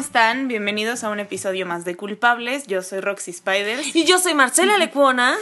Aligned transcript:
Hola, 0.00 0.06
¿cómo 0.06 0.16
están? 0.16 0.48
Bienvenidos 0.48 1.04
a 1.04 1.10
un 1.10 1.20
episodio 1.20 1.66
más 1.66 1.84
de 1.84 1.94
Culpables. 1.94 2.66
Yo 2.66 2.80
soy 2.80 3.00
Roxy 3.00 3.34
Spiders. 3.34 3.94
Y 3.94 4.06
yo 4.06 4.18
soy 4.18 4.32
Marcela 4.32 4.78
Lecuona. 4.78 5.36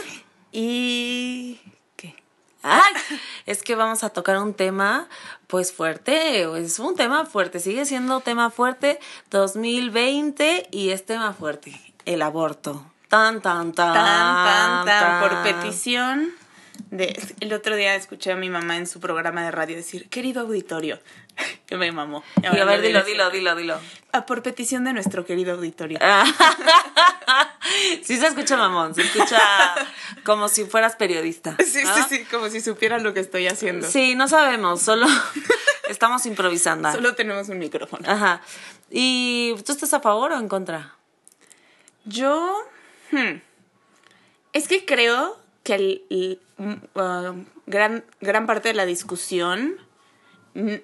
Y... 0.51 1.61
¿Qué? 1.95 2.13
Ay, 2.61 2.91
es 3.45 3.63
que 3.63 3.75
vamos 3.75 4.03
a 4.03 4.09
tocar 4.09 4.37
un 4.37 4.53
tema 4.53 5.07
pues 5.47 5.71
fuerte, 5.71 6.41
es 6.61 6.77
un 6.77 6.97
tema 6.97 7.25
fuerte, 7.25 7.61
sigue 7.61 7.85
siendo 7.85 8.19
tema 8.19 8.49
fuerte 8.49 8.99
2020 9.29 10.67
y 10.71 10.89
es 10.89 11.05
tema 11.05 11.31
fuerte, 11.31 11.79
el 12.03 12.21
aborto. 12.21 12.85
Tan, 13.07 13.41
tan, 13.41 13.71
tan. 13.71 13.93
Tan, 13.93 14.45
tan, 14.45 14.85
tan. 14.85 15.21
Por 15.21 15.41
petición 15.43 16.33
de... 16.91 17.19
El 17.39 17.53
otro 17.53 17.75
día 17.75 17.95
escuché 17.95 18.31
a 18.31 18.35
mi 18.35 18.49
mamá 18.49 18.77
en 18.77 18.87
su 18.87 18.99
programa 18.99 19.43
de 19.43 19.51
radio 19.51 19.75
decir, 19.75 20.09
querido 20.09 20.41
auditorio, 20.41 20.99
que 21.65 21.77
me 21.77 21.91
mamó. 21.91 22.23
Y 22.41 22.47
a 22.47 22.65
ver, 22.65 22.81
dilo, 22.81 23.03
dilo, 23.03 23.29
dilo, 23.29 23.55
dilo. 23.55 23.79
Ah, 24.11 24.25
por 24.25 24.41
petición 24.41 24.83
de 24.83 24.93
nuestro 24.93 25.25
querido 25.25 25.53
auditorio. 25.53 25.99
sí 28.03 28.17
se 28.17 28.27
escucha 28.27 28.57
mamón, 28.57 28.95
se 28.95 29.03
escucha 29.03 29.39
como 30.23 30.49
si 30.49 30.65
fueras 30.65 30.95
periodista. 30.95 31.55
Sí, 31.69 31.81
sí, 31.85 32.01
sí, 32.09 32.25
como 32.25 32.49
si 32.49 32.61
supieran 32.61 33.03
lo 33.03 33.13
que 33.13 33.19
estoy 33.19 33.47
haciendo. 33.47 33.87
Sí, 33.87 34.15
no 34.15 34.27
sabemos, 34.27 34.81
solo 34.81 35.05
estamos 35.87 36.25
improvisando. 36.25 36.91
Solo 36.91 37.13
tenemos 37.15 37.47
un 37.49 37.59
micrófono. 37.59 38.09
Ajá. 38.09 38.41
¿Y 38.89 39.53
tú 39.65 39.71
estás 39.71 39.93
a 39.93 39.99
favor 39.99 40.31
o 40.31 40.39
en 40.39 40.47
contra? 40.47 40.95
Yo... 42.05 42.57
hmm, 43.11 43.39
Es 44.53 44.67
que 44.67 44.85
creo 44.85 45.39
que 45.63 45.75
el, 45.75 46.03
el, 46.09 46.39
uh, 46.59 47.45
gran, 47.65 48.03
gran 48.21 48.45
parte 48.45 48.69
de 48.69 48.73
la 48.75 48.85
discusión 48.85 49.77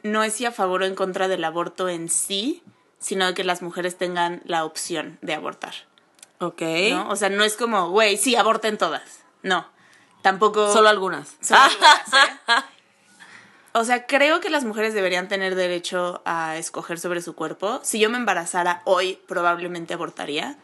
no 0.03 0.23
es 0.23 0.33
si 0.33 0.45
a 0.45 0.51
favor 0.51 0.83
o 0.83 0.85
en 0.85 0.95
contra 0.95 1.27
del 1.27 1.43
aborto 1.43 1.89
en 1.89 2.07
sí, 2.09 2.63
sino 2.99 3.25
de 3.27 3.33
que 3.33 3.43
las 3.43 3.61
mujeres 3.61 3.97
tengan 3.97 4.41
la 4.45 4.63
opción 4.63 5.17
de 5.21 5.33
abortar. 5.33 5.73
Ok. 6.39 6.61
¿no? 6.91 7.09
O 7.09 7.15
sea, 7.15 7.29
no 7.29 7.43
es 7.43 7.55
como, 7.57 7.89
güey, 7.89 8.17
sí, 8.17 8.35
aborten 8.35 8.77
todas. 8.77 9.21
No. 9.43 9.67
Tampoco. 10.21 10.71
Solo 10.71 10.89
algunas. 10.89 11.35
Solo 11.41 11.59
algunas, 11.61 12.13
¿eh? 12.13 12.63
O 13.73 13.83
sea, 13.83 14.05
creo 14.05 14.39
que 14.39 14.49
las 14.49 14.63
mujeres 14.63 14.93
deberían 14.93 15.27
tener 15.27 15.55
derecho 15.55 16.21
a 16.25 16.55
escoger 16.55 16.97
sobre 16.97 17.21
su 17.21 17.35
cuerpo. 17.35 17.81
Si 17.83 17.99
yo 17.99 18.09
me 18.09 18.17
embarazara 18.17 18.81
hoy, 18.85 19.19
probablemente 19.27 19.93
abortaría. 19.93 20.57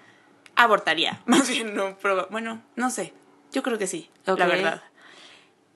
Abortaría. 0.56 1.22
Más 1.25 1.50
bien, 1.50 1.75
no. 1.75 1.98
proba- 2.00 2.28
bueno, 2.30 2.62
no 2.75 2.90
sé. 2.90 3.14
Yo 3.52 3.64
creo 3.64 3.78
que 3.78 3.88
sí, 3.88 4.09
la 4.25 4.36
verdad. 4.36 4.81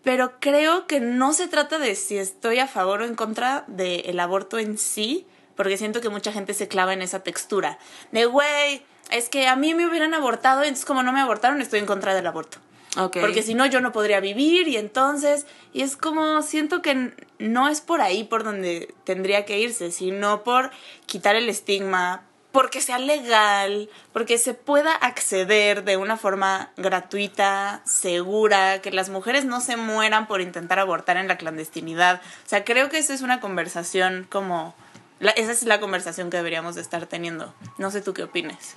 Pero 0.06 0.40
creo 0.40 0.86
que 0.86 1.00
no 1.00 1.34
se 1.34 1.48
trata 1.48 1.80
de 1.80 1.96
si 1.96 2.18
estoy 2.18 2.60
a 2.60 2.68
favor 2.68 3.02
o 3.02 3.06
en 3.06 3.16
contra 3.16 3.66
del 3.68 4.20
aborto 4.20 4.60
en 4.60 4.78
sí, 4.78 5.26
porque 5.56 5.78
siento 5.78 6.00
que 6.00 6.10
mucha 6.10 6.32
gente 6.32 6.54
se 6.54 6.68
clava 6.68 6.94
en 6.94 7.02
esa 7.02 7.24
textura. 7.24 7.80
De, 8.12 8.26
güey, 8.26 8.84
es 9.10 9.30
que 9.30 9.48
a 9.48 9.56
mí 9.56 9.74
me 9.74 9.88
hubieran 9.88 10.14
abortado, 10.14 10.62
entonces 10.62 10.86
como 10.86 11.02
no 11.02 11.12
me 11.12 11.22
abortaron, 11.22 11.60
estoy 11.60 11.80
en 11.80 11.88
contra 11.88 12.14
del 12.14 12.28
aborto. 12.28 12.60
Porque 12.96 13.42
si 13.42 13.56
no, 13.56 13.66
yo 13.66 13.82
no 13.82 13.92
podría 13.92 14.20
vivir 14.20 14.68
y 14.68 14.78
entonces, 14.78 15.48
y 15.74 15.82
es 15.82 15.98
como, 15.98 16.44
siento 16.44 16.84
que 16.84 17.12
no 17.40 17.68
es 17.68 17.82
por 17.82 18.00
ahí 18.00 18.24
por 18.24 18.44
donde 18.44 18.94
tendría 19.06 19.44
que 19.44 19.60
irse, 19.60 19.92
sino 19.92 20.44
por 20.44 20.70
quitar 21.08 21.36
el 21.36 21.50
estigma, 21.50 22.26
porque 22.56 22.80
sea 22.80 23.00
legal, 23.00 23.90
porque 24.14 24.38
se 24.38 24.54
pueda 24.54 24.96
acceder 24.96 25.84
de 25.84 25.98
una 25.98 26.16
forma 26.16 26.72
gratuita, 26.78 27.82
segura, 27.84 28.82
que 28.82 28.92
las 28.92 29.10
mujeres 29.10 29.44
no 29.44 29.60
se 29.60 29.76
mueran 29.76 30.26
por 30.26 30.40
intentar 30.40 30.80
abortar 30.80 31.18
en 31.18 31.28
la 31.28 31.36
clandestinidad. 31.38 32.22
O 32.46 32.48
sea, 32.48 32.64
creo 32.64 32.88
que 32.88 32.98
esa 32.98 33.14
es 33.14 33.22
una 33.22 33.42
conversación 33.42 34.26
como... 34.32 34.74
esa 35.20 35.52
es 35.52 35.64
la 35.64 35.82
conversación 35.82 36.30
que 36.30 36.38
deberíamos 36.38 36.76
de 36.76 36.82
estar 36.82 37.06
teniendo. 37.08 37.54
No 37.78 37.92
sé 37.92 38.00
tú 38.00 38.14
qué 38.14 38.24
opines. 38.24 38.76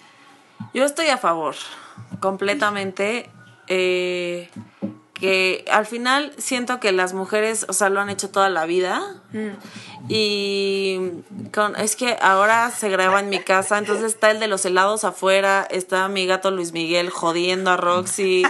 Yo 0.74 0.84
estoy 0.84 1.06
a 1.06 1.16
favor, 1.16 1.54
completamente. 2.18 3.30
eh, 3.68 4.50
que 5.20 5.64
al 5.70 5.86
final 5.86 6.32
siento 6.38 6.80
que 6.80 6.92
las 6.92 7.12
mujeres, 7.14 7.66
o 7.68 7.72
sea, 7.72 7.88
lo 7.88 8.00
han 8.00 8.08
hecho 8.10 8.30
toda 8.30 8.48
la 8.48 8.66
vida. 8.66 9.02
Y 10.08 10.98
con, 11.52 11.76
es 11.76 11.96
que 11.96 12.16
ahora 12.20 12.70
se 12.70 12.88
graba 12.88 13.20
en 13.20 13.28
mi 13.28 13.40
casa, 13.40 13.78
entonces 13.78 14.04
está 14.06 14.30
el 14.30 14.40
de 14.40 14.48
los 14.48 14.64
helados 14.64 15.04
afuera, 15.04 15.66
está 15.70 16.08
mi 16.08 16.26
gato 16.26 16.50
Luis 16.50 16.72
Miguel 16.72 17.10
jodiendo 17.10 17.70
a 17.70 17.76
Roxy. 17.76 18.44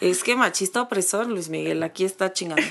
Es 0.00 0.22
que 0.22 0.36
machista 0.36 0.80
opresor, 0.82 1.26
Luis 1.26 1.48
Miguel, 1.48 1.82
aquí 1.82 2.04
está 2.04 2.32
chingando. 2.32 2.62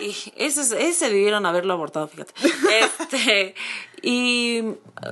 Y 0.00 0.10
ese, 0.36 0.60
es- 0.60 0.70
ese 0.70 1.08
debieron 1.08 1.44
haberlo 1.44 1.72
abortado, 1.72 2.06
fíjate. 2.06 2.32
Este, 2.80 3.54
y 4.00 4.62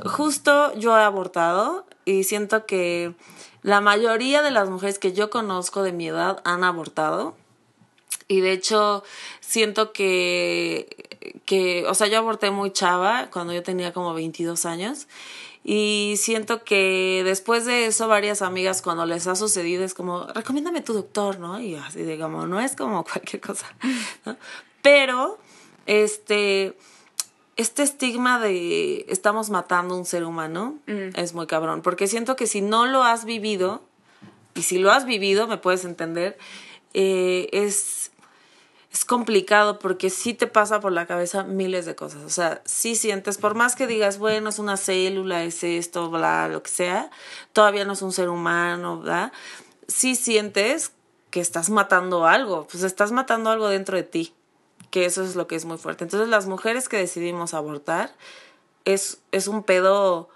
justo 0.04 0.72
yo 0.76 0.96
he 0.96 1.02
abortado 1.02 1.84
y 2.04 2.22
siento 2.22 2.66
que 2.66 3.14
la 3.62 3.80
mayoría 3.80 4.42
de 4.42 4.52
las 4.52 4.68
mujeres 4.70 5.00
que 5.00 5.12
yo 5.12 5.28
conozco 5.28 5.82
de 5.82 5.90
mi 5.92 6.06
edad 6.06 6.40
han 6.44 6.62
abortado. 6.62 7.34
Y 8.28 8.40
de 8.40 8.52
hecho, 8.52 9.04
siento 9.40 9.92
que, 9.92 11.40
que, 11.44 11.86
o 11.86 11.94
sea, 11.94 12.08
yo 12.08 12.18
aborté 12.18 12.50
muy 12.50 12.72
chava 12.72 13.28
cuando 13.30 13.52
yo 13.52 13.62
tenía 13.62 13.92
como 13.92 14.14
22 14.14 14.66
años. 14.66 15.06
Y 15.68 16.14
siento 16.18 16.62
que 16.62 17.22
después 17.24 17.64
de 17.64 17.86
eso, 17.86 18.06
varias 18.06 18.40
amigas, 18.40 18.82
cuando 18.82 19.04
les 19.04 19.26
ha 19.26 19.34
sucedido, 19.34 19.84
es 19.84 19.94
como, 19.94 20.26
recomiéndame 20.28 20.80
tu 20.80 20.92
doctor, 20.92 21.40
¿no? 21.40 21.60
Y 21.60 21.74
así, 21.74 22.02
digamos, 22.02 22.48
no 22.48 22.60
es 22.60 22.76
como 22.76 23.04
cualquier 23.12 23.42
cosa, 23.42 23.66
¿no? 24.24 24.36
Pero, 24.82 25.38
este, 25.86 26.76
este 27.56 27.82
estigma 27.82 28.38
de 28.38 29.06
estamos 29.08 29.50
matando 29.50 29.96
un 29.96 30.04
ser 30.04 30.24
humano 30.24 30.78
es 30.86 31.32
muy 31.32 31.46
cabrón. 31.46 31.82
Porque 31.82 32.06
siento 32.06 32.36
que 32.36 32.46
si 32.46 32.60
no 32.60 32.86
lo 32.86 33.02
has 33.02 33.24
vivido, 33.24 33.82
y 34.54 34.62
si 34.62 34.78
lo 34.78 34.90
has 34.90 35.04
vivido, 35.04 35.46
me 35.46 35.58
puedes 35.58 35.84
entender, 35.84 36.38
eh, 36.94 37.48
es, 37.52 38.10
es 38.96 39.04
complicado 39.04 39.78
porque 39.78 40.08
sí 40.08 40.32
te 40.32 40.46
pasa 40.46 40.80
por 40.80 40.90
la 40.90 41.06
cabeza 41.06 41.42
miles 41.42 41.84
de 41.84 41.94
cosas. 41.94 42.22
O 42.24 42.30
sea, 42.30 42.62
sí 42.64 42.96
sientes, 42.96 43.36
por 43.36 43.54
más 43.54 43.76
que 43.76 43.86
digas, 43.86 44.16
bueno, 44.16 44.48
es 44.48 44.58
una 44.58 44.78
célula, 44.78 45.44
es 45.44 45.62
esto, 45.64 46.08
bla, 46.08 46.48
lo 46.48 46.62
que 46.62 46.70
sea, 46.70 47.10
todavía 47.52 47.84
no 47.84 47.92
es 47.92 48.00
un 48.00 48.12
ser 48.12 48.30
humano, 48.30 49.00
bla. 49.00 49.32
Sí 49.86 50.16
sientes 50.16 50.92
que 51.30 51.40
estás 51.40 51.68
matando 51.68 52.26
algo, 52.26 52.66
pues 52.70 52.84
estás 52.84 53.12
matando 53.12 53.50
algo 53.50 53.68
dentro 53.68 53.98
de 53.98 54.02
ti, 54.02 54.32
que 54.90 55.04
eso 55.04 55.22
es 55.22 55.36
lo 55.36 55.46
que 55.46 55.56
es 55.56 55.66
muy 55.66 55.76
fuerte. 55.76 56.04
Entonces, 56.04 56.30
las 56.30 56.46
mujeres 56.46 56.88
que 56.88 56.96
decidimos 56.96 57.52
abortar 57.52 58.14
es, 58.86 59.18
es 59.30 59.46
un 59.46 59.62
pedo 59.62 60.30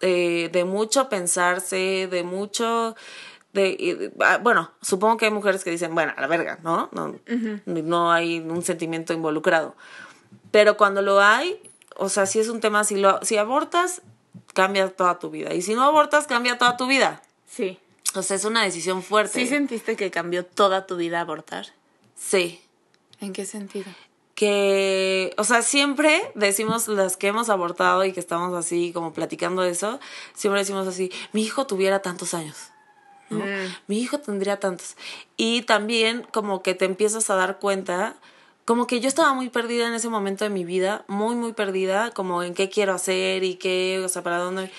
eh, 0.00 0.48
de 0.52 0.64
mucho 0.64 1.10
pensarse, 1.10 2.08
de 2.10 2.22
mucho... 2.22 2.96
De, 3.52 4.12
ah, 4.20 4.38
bueno, 4.42 4.70
supongo 4.80 5.16
que 5.16 5.26
hay 5.26 5.30
mujeres 5.32 5.64
que 5.64 5.70
dicen, 5.70 5.94
bueno, 5.94 6.12
a 6.16 6.20
la 6.20 6.26
verga, 6.26 6.58
¿no? 6.62 6.88
No, 6.92 7.16
no 7.66 8.12
hay 8.12 8.38
un 8.38 8.62
sentimiento 8.62 9.12
involucrado. 9.12 9.74
Pero 10.50 10.76
cuando 10.76 11.02
lo 11.02 11.20
hay, 11.20 11.60
o 11.96 12.08
sea, 12.08 12.26
si 12.26 12.38
es 12.38 12.48
un 12.48 12.60
tema, 12.60 12.84
si, 12.84 12.96
lo, 12.96 13.18
si 13.24 13.36
abortas, 13.36 14.02
cambia 14.54 14.88
toda 14.88 15.18
tu 15.18 15.30
vida. 15.30 15.54
Y 15.54 15.62
si 15.62 15.74
no 15.74 15.82
abortas, 15.82 16.26
cambia 16.26 16.58
toda 16.58 16.76
tu 16.76 16.86
vida. 16.86 17.22
Sí. 17.48 17.78
O 18.14 18.22
sea, 18.22 18.36
es 18.36 18.44
una 18.44 18.62
decisión 18.62 19.02
fuerte. 19.02 19.40
¿Sí 19.40 19.46
sentiste 19.46 19.96
que 19.96 20.10
cambió 20.10 20.44
toda 20.44 20.86
tu 20.86 20.96
vida 20.96 21.20
abortar? 21.20 21.66
Sí. 22.16 22.60
¿En 23.20 23.32
qué 23.32 23.44
sentido? 23.44 23.90
que, 24.40 25.34
o 25.36 25.44
sea, 25.44 25.60
siempre 25.60 26.32
decimos 26.34 26.88
las 26.88 27.18
que 27.18 27.26
hemos 27.26 27.50
abortado 27.50 28.06
y 28.06 28.14
que 28.14 28.20
estamos 28.20 28.54
así 28.54 28.90
como 28.90 29.12
platicando 29.12 29.60
de 29.60 29.68
eso, 29.68 30.00
siempre 30.32 30.60
decimos 30.60 30.88
así, 30.88 31.12
mi 31.34 31.42
hijo 31.42 31.66
tuviera 31.66 32.00
tantos 32.00 32.32
años, 32.32 32.69
¿no? 33.30 33.44
Mi 33.86 33.98
hijo 33.98 34.18
tendría 34.18 34.58
tantos. 34.58 34.96
Y 35.36 35.62
también 35.62 36.26
como 36.32 36.62
que 36.62 36.74
te 36.74 36.84
empiezas 36.84 37.30
a 37.30 37.36
dar 37.36 37.58
cuenta, 37.58 38.16
como 38.64 38.86
que 38.86 39.00
yo 39.00 39.08
estaba 39.08 39.32
muy 39.34 39.48
perdida 39.48 39.88
en 39.88 39.94
ese 39.94 40.08
momento 40.08 40.44
de 40.44 40.50
mi 40.50 40.64
vida, 40.64 41.04
muy, 41.08 41.34
muy 41.34 41.52
perdida, 41.52 42.10
como 42.10 42.42
en 42.42 42.54
qué 42.54 42.68
quiero 42.68 42.92
hacer 42.92 43.42
y 43.42 43.54
qué, 43.54 44.00
o 44.04 44.08
sea, 44.08 44.22
para 44.22 44.38
dónde. 44.38 44.70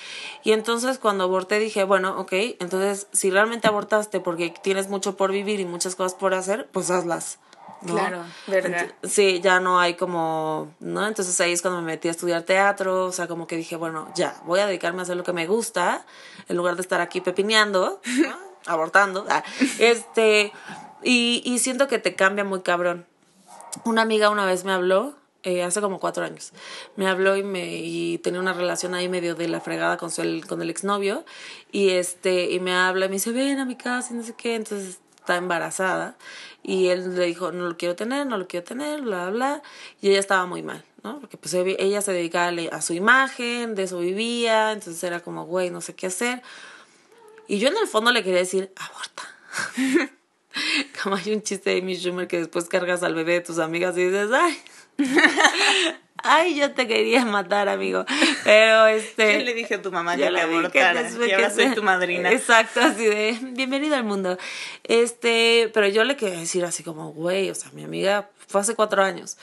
Y 0.44 0.52
entonces 0.54 0.98
cuando 0.98 1.26
aborté 1.26 1.60
dije, 1.60 1.84
bueno, 1.84 2.20
ok, 2.20 2.32
entonces 2.60 3.08
si 3.12 3.32
realmente 3.32 3.68
abortaste 3.68 4.20
porque 4.20 4.54
tienes 4.64 4.88
mucho 4.88 5.18
por 5.18 5.32
vivir 5.32 5.60
y 5.60 5.66
muchas 5.66 5.96
cosas 5.96 6.14
por 6.14 6.34
hacer, 6.34 6.70
pues 6.72 6.90
hazlas. 6.90 7.40
¿No? 7.84 7.94
Claro, 7.94 8.24
verga. 8.48 8.84
Ent- 8.88 8.94
Sí, 9.10 9.40
ya 9.42 9.60
no 9.60 9.80
hay 9.80 9.96
como, 9.96 10.74
¿no? 10.80 11.08
Entonces 11.08 11.40
ahí 11.42 11.52
es 11.52 11.62
cuando 11.62 11.82
me 11.82 11.88
metí 11.88 12.08
a 12.08 12.12
estudiar 12.12 12.44
teatro, 12.44 13.06
o 13.06 13.12
sea, 13.12 13.28
como 13.28 13.48
que 13.48 13.56
dije, 13.58 13.76
bueno, 13.76 14.12
ya, 14.16 14.40
voy 14.46 14.60
a 14.60 14.68
dedicarme 14.68 15.00
a 15.00 15.04
hacer 15.04 15.18
lo 15.18 15.24
que 15.24 15.34
me 15.34 15.48
gusta, 15.48 16.06
en 16.48 16.58
lugar 16.58 16.76
de 16.76 16.82
estar 16.82 17.02
aquí 17.02 17.22
pepineando, 17.22 18.00
¿no? 18.06 18.38
abortando, 18.68 19.26
ah, 19.30 19.44
este, 19.80 20.52
y, 21.04 21.42
y 21.46 21.60
siento 21.60 21.88
que 21.88 21.98
te 22.00 22.16
cambia 22.16 22.44
muy 22.44 22.62
cabrón. 22.62 23.06
Una 23.86 24.02
amiga 24.04 24.30
una 24.30 24.46
vez 24.46 24.64
me 24.66 24.72
habló, 24.74 25.16
eh, 25.44 25.64
hace 25.64 25.82
como 25.82 26.00
cuatro 26.00 26.24
años, 26.24 26.52
me 26.96 27.08
habló 27.08 27.36
y 27.36 27.42
me 27.42 27.66
y 27.78 28.20
tenía 28.20 28.40
una 28.40 28.54
relación 28.54 28.94
ahí 28.94 29.10
medio 29.10 29.34
de 29.34 29.48
la 29.48 29.60
fregada 29.62 29.98
con, 29.98 30.12
su, 30.12 30.22
el- 30.22 30.46
con 30.46 30.62
el 30.62 30.70
exnovio, 30.70 31.26
y 31.72 31.90
este, 31.90 32.52
y 32.52 32.60
me 32.60 32.76
habla 32.76 33.06
y 33.08 33.10
me 33.10 33.14
dice, 33.16 33.32
ven 33.32 33.58
a 33.60 33.66
mi 33.66 33.76
casa 33.76 34.14
y 34.14 34.18
no 34.18 34.24
sé 34.24 34.34
qué, 34.36 34.54
entonces 34.54 35.00
está 35.18 35.38
embarazada 35.38 36.16
y 36.64 36.88
él 36.88 37.16
le 37.16 37.26
dijo, 37.26 37.52
no 37.52 37.68
lo 37.68 37.78
quiero 37.78 37.96
tener, 37.96 38.28
no 38.28 38.38
lo 38.38 38.48
quiero 38.48 38.64
tener, 38.64 39.02
bla, 39.02 39.30
bla, 39.30 39.64
y 40.02 40.10
ella 40.10 40.20
estaba 40.20 40.46
muy 40.46 40.62
mal, 40.62 40.84
¿no? 41.04 41.20
Porque 41.20 41.38
pues 41.38 41.54
ella 41.54 42.02
se 42.02 42.14
dedicaba 42.14 42.52
a 42.72 42.82
su 42.82 42.94
imagen, 42.94 43.76
de 43.76 43.84
eso 43.84 44.00
vivía, 44.00 44.72
entonces 44.72 45.04
era 45.04 45.22
como, 45.22 45.46
güey, 45.46 45.72
no 45.72 45.82
sé 45.82 45.96
qué 45.96 46.08
hacer. 46.08 46.42
Y 47.48 47.60
yo 47.60 47.68
en 47.68 47.78
el 47.78 47.88
fondo 47.88 48.12
le 48.12 48.24
quería 48.24 48.40
decir, 48.40 48.72
aborta. 48.78 49.24
Como 51.04 51.16
hay 51.16 51.34
un 51.34 51.42
chiste 51.42 51.72
de 51.72 51.80
Amy 51.80 51.96
Schumer 51.96 52.28
que 52.28 52.38
después 52.38 52.66
cargas 52.66 53.04
al 53.04 53.16
bebé 53.16 53.34
de 53.34 53.42
tus 53.42 53.60
amigas 53.60 53.98
y 53.98 54.06
dices, 54.06 54.30
ay, 54.34 54.58
ay, 56.24 56.56
yo 56.56 56.72
te 56.72 56.88
quería 56.88 57.26
matar, 57.26 57.70
amigo. 57.70 58.06
Pero 58.44 58.88
este... 58.88 59.40
Yo 59.40 59.46
le 59.46 59.54
dije 59.54 59.76
a 59.76 59.82
tu 59.82 59.92
mamá 59.92 60.16
Yo 60.16 60.20
que 60.20 60.26
te 60.26 60.32
le 60.32 60.46
dije 60.46 60.58
abortara. 60.58 61.04
después 61.04 61.30
Y 61.30 61.32
ahora 61.32 61.48
que 61.50 61.54
soy 61.54 61.76
tu 61.76 61.84
madrina. 61.84 62.32
Exacto, 62.32 62.80
así 62.82 63.06
de 63.06 63.38
bienvenido 63.42 63.96
al 63.96 64.04
mundo. 64.04 64.38
Este, 64.84 65.70
pero 65.74 65.88
yo 65.88 66.04
le 66.04 66.16
quería 66.16 66.40
decir 66.40 66.66
así 66.66 66.84
como, 66.84 67.12
güey, 67.12 67.50
o 67.50 67.56
sea, 67.56 67.72
mi 67.72 67.84
amiga 67.84 68.30
fue 68.48 68.62
hace 68.62 68.76
cuatro 68.76 69.04
años. 69.04 69.38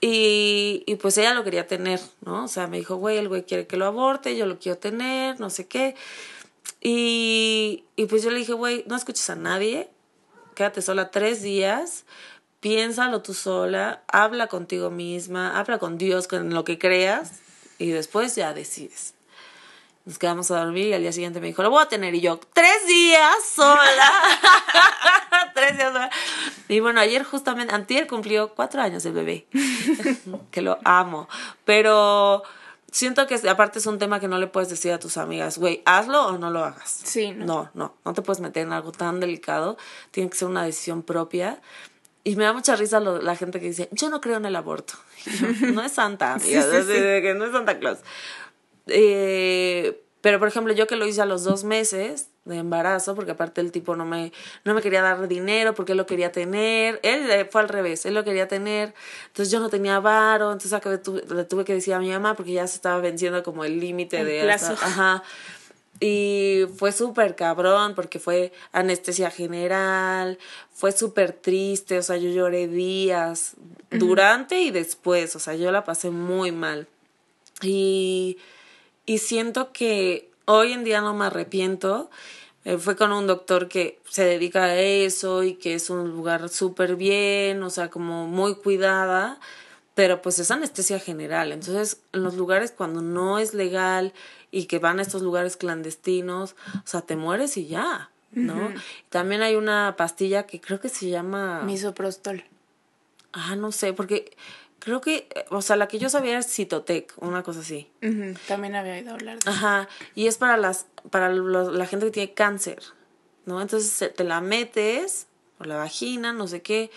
Y, 0.00 0.84
y 0.86 0.96
pues 0.96 1.16
ella 1.18 1.34
lo 1.34 1.42
quería 1.42 1.66
tener, 1.66 2.00
¿no? 2.20 2.44
O 2.44 2.48
sea, 2.48 2.66
me 2.66 2.76
dijo, 2.76 2.96
güey, 2.96 3.16
el 3.16 3.28
güey 3.28 3.44
quiere 3.44 3.66
que 3.66 3.76
lo 3.76 3.86
aborte, 3.86 4.36
yo 4.36 4.46
lo 4.46 4.58
quiero 4.58 4.78
tener, 4.78 5.40
no 5.40 5.48
sé 5.50 5.66
qué. 5.66 5.94
Y, 6.82 7.84
y 7.96 8.06
pues 8.06 8.22
yo 8.22 8.30
le 8.30 8.38
dije, 8.38 8.52
güey, 8.52 8.84
no 8.86 8.94
escuches 8.94 9.28
a 9.30 9.36
nadie, 9.36 9.88
quédate 10.54 10.82
sola 10.82 11.10
tres 11.10 11.42
días, 11.42 12.04
piénsalo 12.66 13.22
tú 13.22 13.32
sola, 13.32 14.02
habla 14.08 14.48
contigo 14.48 14.90
misma, 14.90 15.56
habla 15.56 15.78
con 15.78 15.98
Dios, 15.98 16.26
con 16.26 16.52
lo 16.52 16.64
que 16.64 16.80
creas, 16.80 17.34
y 17.78 17.90
después 17.90 18.34
ya 18.34 18.54
decides. 18.54 19.14
Nos 20.04 20.18
quedamos 20.18 20.50
a 20.50 20.64
dormir 20.64 20.86
y 20.86 20.92
al 20.92 21.00
día 21.00 21.12
siguiente 21.12 21.40
me 21.40 21.46
dijo, 21.46 21.62
lo 21.62 21.70
voy 21.70 21.84
a 21.84 21.88
tener. 21.88 22.12
Y 22.16 22.20
yo, 22.20 22.40
tres 22.52 22.88
días 22.88 23.36
sola. 23.54 24.12
tres 25.54 25.76
días 25.76 25.92
sola. 25.92 26.10
Y 26.66 26.80
bueno, 26.80 26.98
ayer 26.98 27.22
justamente, 27.22 27.72
antier 27.72 28.08
cumplió 28.08 28.52
cuatro 28.52 28.82
años 28.82 29.06
el 29.06 29.12
bebé. 29.12 29.46
que 30.50 30.60
lo 30.60 30.80
amo. 30.82 31.28
Pero 31.64 32.42
siento 32.90 33.28
que 33.28 33.36
aparte 33.48 33.78
es 33.78 33.86
un 33.86 34.00
tema 34.00 34.18
que 34.18 34.26
no 34.26 34.38
le 34.38 34.48
puedes 34.48 34.70
decir 34.70 34.90
a 34.90 34.98
tus 34.98 35.18
amigas, 35.18 35.58
güey, 35.58 35.82
hazlo 35.84 36.26
o 36.26 36.38
no 36.38 36.50
lo 36.50 36.64
hagas. 36.64 36.90
Sí, 37.04 37.30
no. 37.30 37.44
No, 37.44 37.70
no, 37.74 37.94
no 38.04 38.12
te 38.12 38.22
puedes 38.22 38.40
meter 38.40 38.66
en 38.66 38.72
algo 38.72 38.90
tan 38.90 39.20
delicado. 39.20 39.76
Tiene 40.10 40.30
que 40.30 40.36
ser 40.36 40.48
una 40.48 40.64
decisión 40.64 41.04
propia. 41.04 41.60
Y 42.26 42.34
me 42.34 42.42
da 42.44 42.52
mucha 42.52 42.74
risa 42.74 42.98
lo- 42.98 43.22
la 43.22 43.36
gente 43.36 43.60
que 43.60 43.66
dice, 43.68 43.88
yo 43.92 44.10
no 44.10 44.20
creo 44.20 44.36
en 44.38 44.46
el 44.46 44.56
aborto. 44.56 44.94
Yo, 45.26 45.46
no 45.72 45.82
es 45.82 45.92
santa, 45.92 46.34
amiga. 46.34 46.60
Sí, 46.62 46.78
sí, 46.82 46.92
que 47.22 47.34
no 47.38 47.44
es 47.44 47.52
Santa 47.52 47.78
Claus. 47.78 47.98
Eh, 48.88 50.00
pero, 50.20 50.38
por 50.38 50.48
ejemplo, 50.48 50.72
yo 50.72 50.86
que 50.88 50.96
lo 50.96 51.06
hice 51.06 51.22
a 51.22 51.26
los 51.26 51.44
dos 51.44 51.62
meses 51.64 52.28
de 52.44 52.56
embarazo, 52.58 53.14
porque 53.14 53.32
aparte 53.32 53.60
el 53.60 53.70
tipo 53.70 53.94
no 53.96 54.04
me, 54.04 54.32
no 54.64 54.74
me 54.74 54.82
quería 54.82 55.02
dar 55.02 55.28
dinero 55.28 55.74
porque 55.74 55.92
él 55.92 55.98
lo 55.98 56.06
quería 56.06 56.32
tener. 56.32 56.98
Él 57.02 57.30
eh, 57.30 57.48
fue 57.50 57.60
al 57.60 57.68
revés, 57.68 58.06
él 58.06 58.14
lo 58.14 58.24
quería 58.24 58.48
tener. 58.48 58.94
Entonces 59.28 59.52
yo 59.52 59.60
no 59.60 59.68
tenía 59.68 60.00
varo, 60.00 60.46
entonces 60.50 60.72
acabé 60.72 60.98
tu- 60.98 61.16
le 61.32 61.44
tuve 61.44 61.64
que 61.64 61.74
decir 61.74 61.94
a 61.94 62.00
mi 62.00 62.10
mamá 62.10 62.34
porque 62.34 62.52
ya 62.52 62.66
se 62.66 62.76
estaba 62.76 62.98
venciendo 63.00 63.42
como 63.44 63.64
el 63.64 63.78
límite 63.78 64.24
de... 64.24 64.42
plazo. 64.42 64.72
hasta- 64.72 64.86
ajá. 64.86 65.22
Y 66.00 66.66
fue 66.76 66.92
súper 66.92 67.36
cabrón 67.36 67.94
porque 67.94 68.18
fue 68.18 68.52
anestesia 68.72 69.30
general, 69.30 70.38
fue 70.72 70.92
súper 70.92 71.32
triste, 71.32 71.98
o 71.98 72.02
sea, 72.02 72.18
yo 72.18 72.28
lloré 72.28 72.68
días, 72.68 73.54
durante 73.90 74.60
y 74.60 74.70
después, 74.70 75.34
o 75.36 75.38
sea, 75.38 75.54
yo 75.54 75.70
la 75.70 75.84
pasé 75.84 76.10
muy 76.10 76.52
mal. 76.52 76.86
Y, 77.62 78.36
y 79.06 79.18
siento 79.18 79.72
que 79.72 80.30
hoy 80.44 80.72
en 80.72 80.84
día 80.84 81.00
no 81.00 81.14
me 81.14 81.26
arrepiento. 81.26 82.10
Eh, 82.64 82.78
fue 82.78 82.96
con 82.96 83.12
un 83.12 83.28
doctor 83.28 83.68
que 83.68 84.00
se 84.10 84.24
dedica 84.24 84.64
a 84.64 84.76
eso 84.76 85.44
y 85.44 85.54
que 85.54 85.74
es 85.74 85.88
un 85.88 86.10
lugar 86.10 86.48
súper 86.48 86.96
bien, 86.96 87.62
o 87.62 87.70
sea, 87.70 87.90
como 87.90 88.26
muy 88.26 88.56
cuidada, 88.56 89.38
pero 89.96 90.22
pues 90.22 90.38
es 90.38 90.50
anestesia 90.52 91.00
general. 91.00 91.50
Entonces, 91.50 92.00
en 92.12 92.22
los 92.22 92.34
lugares 92.36 92.70
cuando 92.70 93.02
no 93.02 93.40
es 93.40 93.52
legal 93.54 94.12
y 94.52 94.66
que 94.66 94.78
van 94.78 95.00
a 95.00 95.02
estos 95.02 95.22
lugares 95.22 95.56
clandestinos, 95.56 96.54
o 96.76 96.82
sea, 96.86 97.00
te 97.00 97.16
mueres 97.16 97.56
y 97.56 97.66
ya, 97.66 98.10
¿no? 98.30 98.72
También 99.08 99.40
hay 99.42 99.56
una 99.56 99.94
pastilla 99.96 100.44
que 100.46 100.60
creo 100.60 100.78
que 100.80 100.90
se 100.90 101.08
llama... 101.08 101.62
Misoprostol. 101.62 102.44
Ah, 103.32 103.56
no 103.56 103.72
sé, 103.72 103.92
porque 103.94 104.36
creo 104.78 105.00
que, 105.00 105.28
o 105.50 105.62
sea, 105.62 105.76
la 105.76 105.88
que 105.88 105.98
yo 105.98 106.08
sabía 106.10 106.32
era 106.32 106.42
Citotec, 106.42 107.14
una 107.16 107.42
cosa 107.42 107.60
así. 107.60 107.90
También 108.46 108.76
había 108.76 108.92
oído 108.94 109.14
hablar 109.14 109.38
de 109.38 109.50
Ajá, 109.50 109.88
y 110.14 110.26
es 110.26 110.36
para 110.38 110.56
las 110.56 110.86
para 111.10 111.28
la 111.30 111.86
gente 111.86 112.06
que 112.06 112.12
tiene 112.12 112.34
cáncer, 112.34 112.82
¿no? 113.46 113.60
Entonces 113.62 113.90
se- 113.90 114.08
te 114.10 114.24
la 114.24 114.40
metes 114.40 115.26
por 115.56 115.66
la 115.68 115.76
vagina, 115.76 116.32
no 116.32 116.46
sé 116.48 116.60
qué, 116.62 116.90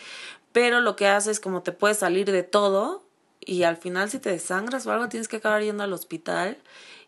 pero 0.51 0.81
lo 0.81 0.95
que 0.95 1.07
hace 1.07 1.31
es 1.31 1.39
como 1.39 1.61
te 1.61 1.71
puedes 1.71 1.97
salir 1.99 2.31
de 2.31 2.43
todo 2.43 3.03
y 3.39 3.63
al 3.63 3.77
final 3.77 4.09
si 4.09 4.19
te 4.19 4.29
desangras 4.31 4.85
o 4.85 4.91
algo 4.91 5.09
tienes 5.09 5.27
que 5.27 5.37
acabar 5.37 5.61
yendo 5.61 5.83
al 5.83 5.93
hospital 5.93 6.57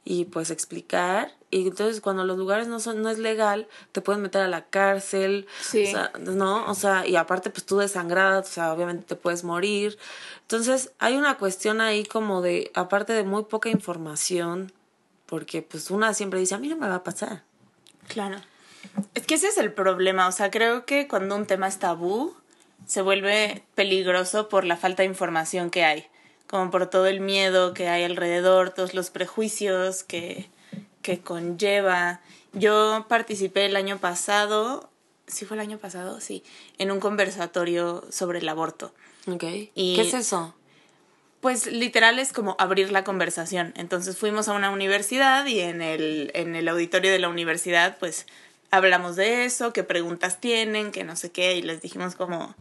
y 0.04 0.26
pues 0.26 0.50
explicar 0.50 1.32
y 1.52 1.68
entonces 1.68 2.02
cuando 2.02 2.24
los 2.24 2.38
lugares 2.38 2.68
no 2.68 2.80
son 2.80 3.02
no 3.04 3.10
es 3.10 3.20
legal 3.20 3.68
te 3.92 4.02
pueden 4.02 4.22
meter 4.22 4.42
a 4.42 4.48
la 4.48 4.66
cárcel 4.66 5.48
Sí. 5.62 5.84
o 5.88 5.92
sea, 5.92 6.12
no 6.20 6.66
o 6.66 6.74
sea 6.74 7.06
y 7.06 7.16
aparte 7.18 7.50
pues 7.52 7.66
tú 7.66 7.78
desangrada 7.78 8.40
o 8.40 8.44
sea 8.44 8.74
obviamente 8.74 9.04
te 9.06 9.16
puedes 9.16 9.44
morir 9.44 10.00
entonces 10.42 10.92
hay 10.98 11.18
una 11.18 11.38
cuestión 11.38 11.82
ahí 11.82 12.04
como 12.06 12.42
de 12.42 12.72
aparte 12.74 13.14
de 13.14 13.24
muy 13.24 13.44
poca 13.44 13.70
información 13.70 14.72
porque 15.28 15.62
pues 15.62 15.92
una 15.92 16.14
siempre 16.14 16.40
dice 16.40 16.56
a 16.56 16.58
mí 16.58 16.68
no 16.68 16.78
me 16.78 16.88
va 16.88 16.96
a 16.96 17.04
pasar 17.04 17.44
Claro. 18.08 18.38
Es 19.14 19.26
que 19.26 19.36
ese 19.36 19.48
es 19.48 19.58
el 19.58 19.72
problema. 19.72 20.28
O 20.28 20.32
sea, 20.34 20.52
creo 20.52 20.86
que 20.86 21.08
cuando 21.08 21.36
un 21.36 21.46
tema 21.46 21.68
es 21.68 21.80
tabú, 21.80 22.36
se 22.92 23.02
vuelve 23.02 23.64
peligroso 23.74 24.50
por 24.50 24.66
la 24.66 24.76
falta 24.76 25.04
de 25.04 25.08
información 25.08 25.70
que 25.70 25.86
hay. 25.86 26.08
Como 26.46 26.72
por 26.72 26.90
todo 26.90 27.06
el 27.08 27.22
miedo 27.22 27.74
que 27.74 27.88
hay 27.88 28.04
alrededor, 28.04 28.72
todos 28.72 28.94
los 28.94 29.12
prejuicios 29.12 30.04
que, 30.04 30.50
que 31.02 31.22
conlleva. 31.22 32.20
Yo 32.52 33.06
participé 33.08 33.66
el 33.66 33.78
año 33.78 33.98
pasado, 34.00 34.90
¿sí 35.26 35.46
fue 35.46 35.56
el 35.56 35.62
año 35.62 35.78
pasado? 35.78 36.20
Sí, 36.20 36.44
en 36.80 36.92
un 36.92 37.00
conversatorio 37.00 38.04
sobre 38.10 38.40
el 38.40 38.50
aborto. 38.50 38.94
¿ok? 39.26 39.44
Y- 39.74 39.96
¿qué 39.96 40.02
es 40.02 40.14
eso? 40.14 40.54
Pues 41.40 41.68
literal 41.68 42.20
es 42.20 42.34
como 42.34 42.58
abrir 42.60 42.92
la 42.92 43.06
conversación. 43.06 43.72
Entonces 43.78 44.18
fuimos 44.18 44.50
a 44.50 44.52
una 44.52 44.70
universidad 44.70 45.46
y 45.46 45.62
en 45.62 45.82
el, 45.82 46.30
en 46.34 46.56
el 46.58 46.68
auditorio 46.68 47.10
de 47.10 47.19
la 47.19 47.30
universidad 47.30 47.95
pues 48.00 48.28
hablamos 48.71 49.16
de 49.16 49.45
eso, 49.45 49.73
qué 49.73 49.83
preguntas 49.83 50.40
tienen, 50.40 50.92
que 50.92 51.04
no 51.04 51.16
sé 51.16 51.31
qué, 51.31 51.56
y 51.56 51.61
les 51.61 51.81
dijimos 51.81 52.16
como, 52.16 52.56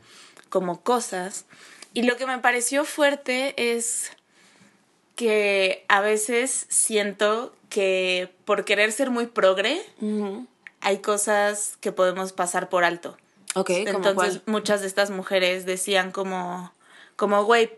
como 0.48 0.82
cosas. 0.82 1.46
Y 1.94 2.02
lo 2.02 2.16
que 2.16 2.26
me 2.26 2.38
pareció 2.38 2.84
fuerte 2.84 3.54
es 3.56 4.12
que 5.16 5.84
a 5.88 6.00
veces 6.00 6.66
siento 6.68 7.54
que 7.68 8.32
por 8.44 8.64
querer 8.64 8.92
ser 8.92 9.10
muy 9.10 9.26
progre 9.26 9.80
hay 10.80 10.98
cosas 10.98 11.76
que 11.80 11.92
podemos 11.92 12.32
pasar 12.32 12.68
por 12.68 12.84
alto. 12.84 13.16
Ok, 13.54 13.70
¿cómo 13.86 14.08
Entonces 14.08 14.42
muchas 14.46 14.80
de 14.80 14.86
estas 14.86 15.10
mujeres 15.10 15.66
decían 15.66 16.12
como, 16.12 16.72
como, 17.16 17.44
güey, 17.44 17.70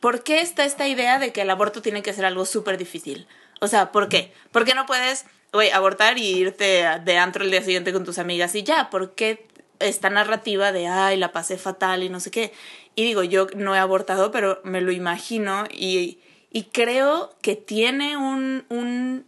¿por 0.00 0.22
qué 0.22 0.40
está 0.40 0.64
esta 0.64 0.88
idea 0.88 1.18
de 1.18 1.32
que 1.32 1.42
el 1.42 1.50
aborto 1.50 1.82
tiene 1.82 2.02
que 2.02 2.12
ser 2.12 2.24
algo 2.24 2.44
súper 2.44 2.76
difícil? 2.76 3.26
O 3.60 3.68
sea, 3.68 3.92
¿por 3.92 4.08
qué? 4.08 4.32
¿Por 4.52 4.64
qué 4.64 4.74
no 4.74 4.86
puedes, 4.86 5.24
güey, 5.56 5.70
abortar 5.70 6.18
y 6.18 6.26
irte 6.26 6.86
de 7.04 7.18
antro 7.18 7.44
el 7.44 7.50
día 7.50 7.62
siguiente 7.62 7.92
con 7.92 8.04
tus 8.04 8.18
amigas 8.18 8.54
y 8.54 8.62
ya? 8.62 8.88
¿Por 8.90 9.14
qué 9.14 9.46
esta 9.80 10.08
narrativa 10.08 10.72
de, 10.72 10.86
ay, 10.86 11.16
la 11.16 11.32
pasé 11.32 11.58
fatal 11.58 12.02
y 12.02 12.08
no 12.08 12.20
sé 12.20 12.30
qué? 12.30 12.52
Y 12.94 13.04
digo, 13.04 13.22
yo 13.22 13.48
no 13.56 13.74
he 13.74 13.78
abortado, 13.78 14.30
pero 14.30 14.60
me 14.64 14.80
lo 14.80 14.92
imagino 14.92 15.64
y, 15.70 16.18
y 16.50 16.64
creo 16.64 17.34
que 17.42 17.56
tiene 17.56 18.16
un, 18.16 18.64
un, 18.68 19.26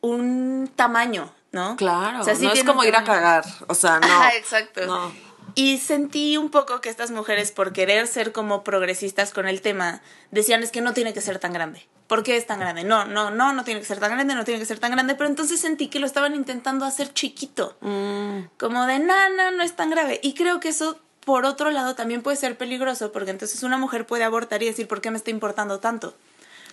un 0.00 0.70
tamaño, 0.76 1.32
¿no? 1.50 1.76
Claro, 1.76 2.20
O 2.20 2.24
sea, 2.24 2.36
sí 2.36 2.44
no 2.44 2.52
es 2.52 2.62
como 2.62 2.84
ir 2.84 2.94
a 2.94 3.02
cagar, 3.02 3.44
o 3.66 3.74
sea, 3.74 3.98
no. 3.98 4.06
Ajá, 4.06 4.36
exacto. 4.36 4.86
No. 4.86 5.12
Y 5.54 5.78
sentí 5.78 6.36
un 6.36 6.50
poco 6.50 6.80
que 6.80 6.88
estas 6.88 7.10
mujeres, 7.10 7.52
por 7.52 7.72
querer 7.72 8.06
ser 8.06 8.32
como 8.32 8.64
progresistas 8.64 9.32
con 9.32 9.48
el 9.48 9.60
tema, 9.60 10.00
decían 10.30 10.62
es 10.62 10.70
que 10.70 10.80
no 10.80 10.94
tiene 10.94 11.12
que 11.12 11.20
ser 11.20 11.38
tan 11.38 11.52
grande. 11.52 11.86
¿Por 12.12 12.24
qué 12.24 12.36
es 12.36 12.46
tan 12.46 12.60
grande? 12.60 12.84
No, 12.84 13.06
no, 13.06 13.30
no, 13.30 13.54
no 13.54 13.64
tiene 13.64 13.80
que 13.80 13.86
ser 13.86 13.98
tan 13.98 14.10
grande, 14.10 14.34
no 14.34 14.44
tiene 14.44 14.60
que 14.60 14.66
ser 14.66 14.78
tan 14.78 14.92
grande. 14.92 15.14
Pero 15.14 15.30
entonces 15.30 15.58
sentí 15.58 15.88
que 15.88 15.98
lo 15.98 16.04
estaban 16.04 16.34
intentando 16.34 16.84
hacer 16.84 17.14
chiquito. 17.14 17.74
Mm, 17.80 18.48
Como 18.58 18.84
de, 18.84 18.98
no, 18.98 19.30
no, 19.30 19.50
no 19.52 19.62
es 19.62 19.74
tan 19.76 19.88
grave. 19.88 20.20
Y 20.22 20.34
creo 20.34 20.60
que 20.60 20.68
eso, 20.68 21.00
por 21.24 21.46
otro 21.46 21.70
lado, 21.70 21.94
también 21.94 22.20
puede 22.20 22.36
ser 22.36 22.58
peligroso, 22.58 23.12
porque 23.12 23.30
entonces 23.30 23.62
una 23.62 23.78
mujer 23.78 24.04
puede 24.04 24.24
abortar 24.24 24.62
y 24.62 24.66
decir, 24.66 24.88
¿por 24.88 25.00
qué 25.00 25.10
me 25.10 25.16
está 25.16 25.30
importando 25.30 25.80
tanto? 25.80 26.14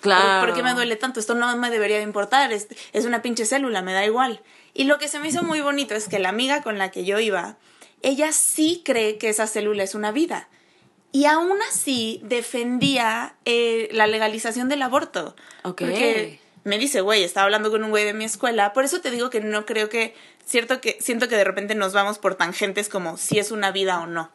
claro. 0.01 0.46
¿Por, 0.46 0.53
qué 0.53 0.62
me 0.62 0.74
duele 0.74 0.98
tanto? 0.98 1.22
Esto 1.22 1.36
no 1.36 1.55
me 1.55 1.69
debería 1.69 1.96
de 1.96 2.03
importar, 2.03 2.51
es, 2.51 2.67
es 2.91 3.05
una 3.05 3.22
pinche 3.22 3.46
célula, 3.46 3.81
me 3.81 3.93
da 3.93 4.03
igual. 4.03 4.41
Y 4.74 4.84
lo 4.84 4.98
que 4.98 5.08
se 5.08 5.19
me 5.19 5.29
hizo 5.29 5.41
muy 5.43 5.62
bonito 5.62 5.96
es 5.96 6.10
que 6.10 6.19
la 6.19 6.27
amiga 6.27 6.63
con 6.63 6.77
la 6.77 6.91
que 6.91 7.05
yo 7.05 7.17
iba, 7.17 7.55
ella 8.01 8.34
sí 8.34 8.81
cree 8.84 9.17
que 9.17 9.29
esa 9.29 9.48
célula 9.48 9.84
es 9.84 9.96
una 9.96 10.12
vida. 10.12 10.50
Y 11.12 11.25
aún 11.25 11.58
así 11.70 12.22
defendía 12.24 13.36
eh, 13.46 13.89
la 13.92 14.08
legalización 14.08 14.70
del 14.70 14.82
aborto. 14.84 15.36
Porque 15.63 16.39
me 16.63 16.78
dice, 16.78 17.01
güey, 17.01 17.24
estaba 17.24 17.46
hablando 17.46 17.72
con 17.72 17.84
un 17.84 17.89
güey 17.89 18.06
de 18.06 18.13
mi 18.13 18.25
escuela. 18.25 18.74
Por 18.74 18.84
eso 18.84 19.01
te 19.01 19.10
digo 19.10 19.30
que 19.30 19.42
no 19.42 19.66
creo 19.66 19.89
que, 19.89 20.13
cierto 20.46 20.82
que, 20.82 20.98
siento 21.00 21.28
que 21.28 21.36
de 21.36 21.44
repente 21.44 21.74
nos 21.74 21.94
vamos 21.94 22.20
por 22.20 22.36
tangentes 22.36 22.89
como 22.89 23.18
si 23.18 23.39
es 23.39 23.51
una 23.51 23.72
vida 23.72 24.00
o 24.01 24.08
no. 24.08 24.32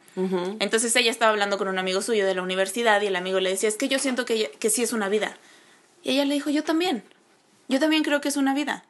Entonces 0.59 0.95
ella 0.95 1.11
estaba 1.11 1.31
hablando 1.31 1.57
con 1.57 1.67
un 1.67 1.77
amigo 1.77 2.01
suyo 2.01 2.25
de 2.25 2.35
la 2.35 2.41
universidad 2.41 3.01
y 3.01 3.07
el 3.07 3.15
amigo 3.15 3.39
le 3.39 3.51
decía, 3.51 3.69
es 3.69 3.77
que 3.77 3.87
yo 3.87 3.99
siento 3.99 4.25
que, 4.25 4.51
que 4.59 4.69
sí 4.69 4.83
es 4.83 4.91
una 4.91 5.07
vida. 5.07 5.37
Y 6.03 6.11
ella 6.11 6.25
le 6.25 6.33
dijo, 6.33 6.49
yo 6.49 6.63
también. 6.63 7.03
Yo 7.67 7.79
también 7.79 8.03
creo 8.03 8.21
que 8.21 8.27
es 8.27 8.37
una 8.37 8.53
vida. 8.53 8.83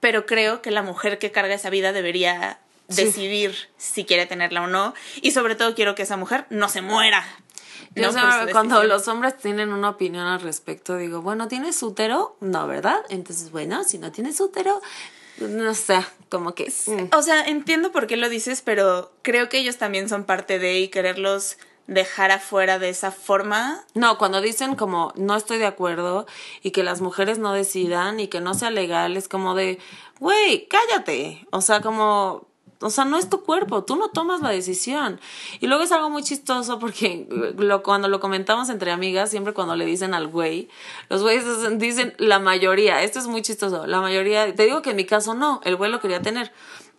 Pero 0.00 0.24
creo 0.26 0.62
que 0.62 0.70
la 0.70 0.82
mujer 0.82 1.18
que 1.18 1.30
carga 1.30 1.54
esa 1.54 1.70
vida 1.70 1.92
debería 1.92 2.58
decidir 2.88 3.54
si 3.76 4.04
quiere 4.04 4.26
tenerla 4.26 4.62
o 4.62 4.66
no. 4.66 4.94
Y 5.20 5.32
sobre 5.32 5.54
todo 5.54 5.74
quiero 5.74 5.94
que 5.94 6.02
esa 6.02 6.16
mujer 6.16 6.46
no 6.50 6.68
se 6.68 6.82
muera. 6.82 7.24
Yo 7.94 8.10
¿no? 8.10 8.12
sé, 8.12 8.52
cuando 8.52 8.82
los 8.84 9.06
hombres 9.08 9.36
tienen 9.36 9.72
una 9.72 9.90
opinión 9.90 10.26
al 10.26 10.40
respecto, 10.40 10.96
digo, 10.96 11.20
bueno, 11.20 11.48
¿tienes 11.48 11.82
útero? 11.82 12.36
No, 12.40 12.66
¿verdad? 12.66 13.00
Entonces, 13.10 13.50
bueno, 13.50 13.84
si 13.84 13.98
no 13.98 14.10
tienes 14.12 14.40
útero, 14.40 14.80
no 15.38 15.74
sé, 15.74 16.04
como 16.30 16.54
que... 16.54 16.72
mm. 16.86 17.14
O 17.14 17.22
sea, 17.22 17.44
entiendo 17.44 17.92
por 17.92 18.06
qué 18.06 18.16
lo 18.16 18.28
dices, 18.28 18.62
pero 18.62 19.12
creo 19.22 19.48
que 19.48 19.58
ellos 19.58 19.76
también 19.76 20.08
son 20.08 20.24
parte 20.24 20.58
de 20.58 20.80
y 20.80 20.88
quererlos 20.88 21.58
dejar 21.86 22.30
afuera 22.30 22.78
de 22.78 22.88
esa 22.88 23.10
forma. 23.10 23.84
No, 23.94 24.18
cuando 24.18 24.40
dicen 24.40 24.74
como 24.74 25.12
no 25.16 25.36
estoy 25.36 25.58
de 25.58 25.66
acuerdo 25.66 26.26
y 26.62 26.70
que 26.70 26.82
las 26.82 27.00
mujeres 27.00 27.38
no 27.38 27.52
decidan 27.52 28.20
y 28.20 28.28
que 28.28 28.40
no 28.40 28.54
sea 28.54 28.70
legal, 28.70 29.16
es 29.16 29.28
como 29.28 29.54
de, 29.54 29.78
güey, 30.18 30.68
cállate. 30.68 31.46
O 31.50 31.60
sea, 31.60 31.80
como, 31.80 32.48
o 32.82 32.90
sea, 32.90 33.04
no 33.04 33.16
es 33.16 33.30
tu 33.30 33.42
cuerpo, 33.42 33.84
tú 33.84 33.96
no 33.96 34.08
tomas 34.08 34.40
la 34.40 34.50
decisión. 34.50 35.20
Y 35.60 35.66
luego 35.66 35.84
es 35.84 35.92
algo 35.92 36.10
muy 36.10 36.22
chistoso 36.22 36.78
porque 36.78 37.26
lo, 37.56 37.82
cuando 37.82 38.08
lo 38.08 38.20
comentamos 38.20 38.68
entre 38.68 38.90
amigas, 38.90 39.30
siempre 39.30 39.54
cuando 39.54 39.76
le 39.76 39.86
dicen 39.86 40.14
al 40.14 40.26
güey, 40.26 40.68
los 41.08 41.22
güeyes 41.22 41.44
dicen 41.78 42.14
la 42.18 42.38
mayoría, 42.38 43.02
esto 43.02 43.18
es 43.18 43.26
muy 43.26 43.42
chistoso, 43.42 43.86
la 43.86 44.00
mayoría, 44.00 44.54
te 44.54 44.64
digo 44.64 44.82
que 44.82 44.90
en 44.90 44.96
mi 44.96 45.04
caso 45.04 45.34
no, 45.34 45.60
el 45.64 45.76
güey 45.76 45.90
lo 45.90 46.00
quería 46.00 46.20
tener, 46.22 46.52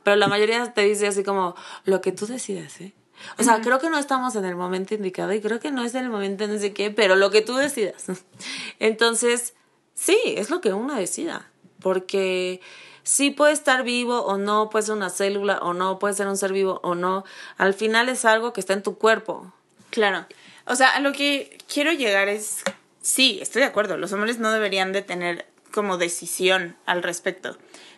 pero 0.04 0.16
la 0.16 0.28
mayoría 0.28 0.74
te 0.74 0.82
dice 0.84 1.08
así 1.08 1.24
como, 1.24 1.56
lo 1.86 2.02
que 2.02 2.12
tú 2.12 2.26
decidas, 2.26 2.82
¿eh? 2.82 2.94
O 3.38 3.44
sea, 3.44 3.62
creo 3.62 3.80
que 3.80 3.90
no 3.90 3.98
estamos 3.98 4.36
en 4.36 4.46
el 4.46 4.56
momento 4.56 4.94
indicado 4.94 5.34
y 5.34 5.42
creo 5.42 5.60
que 5.60 5.72
no 5.72 5.84
es 5.84 5.96
el 5.96 6.10
momento 6.10 6.48
no 6.48 6.60
sé 6.60 6.74
qué, 6.74 6.92
pero 6.92 7.16
lo 7.16 7.32
que 7.32 7.42
tú 7.42 7.56
decidas. 7.56 8.06
Entonces, 8.80 9.54
sí, 9.94 10.18
es 10.26 10.50
lo 10.50 10.62
que 10.62 10.74
uno 10.74 10.96
decida, 10.96 11.50
porque 11.80 12.62
sí 13.04 13.32
puede 13.32 13.54
estar 13.54 13.84
vivo 13.84 14.22
o 14.22 14.38
no, 14.38 14.70
puede 14.70 14.86
ser 14.86 14.96
una 14.96 15.10
célula 15.10 15.60
o 15.62 15.74
no, 15.74 16.00
puede 16.00 16.14
ser 16.14 16.28
un 16.28 16.38
ser 16.38 16.54
vivo 16.54 16.80
o 16.84 16.96
no, 16.96 17.24
al 17.58 17.74
final 17.74 18.10
es 18.10 18.26
algo 18.26 18.54
que 18.54 18.62
está 18.62 18.74
en 18.74 18.84
tu 18.84 18.98
cuerpo. 18.98 19.54
Claro. 19.90 20.26
O 20.66 20.76
sea, 20.76 20.90
a 20.90 21.00
lo 21.02 21.12
que 21.12 21.58
quiero 21.72 21.92
llegar 21.92 22.30
es, 22.30 22.64
sí, 23.02 23.40
estoy 23.42 23.62
de 23.62 23.68
acuerdo, 23.68 23.98
los 23.98 24.14
hombres 24.14 24.40
no 24.40 24.52
deberían 24.52 24.94
de 24.94 25.02
tener 25.02 25.46
como 25.72 25.98
decisión 25.98 26.76
al 26.86 27.04
respecto, 27.04 27.58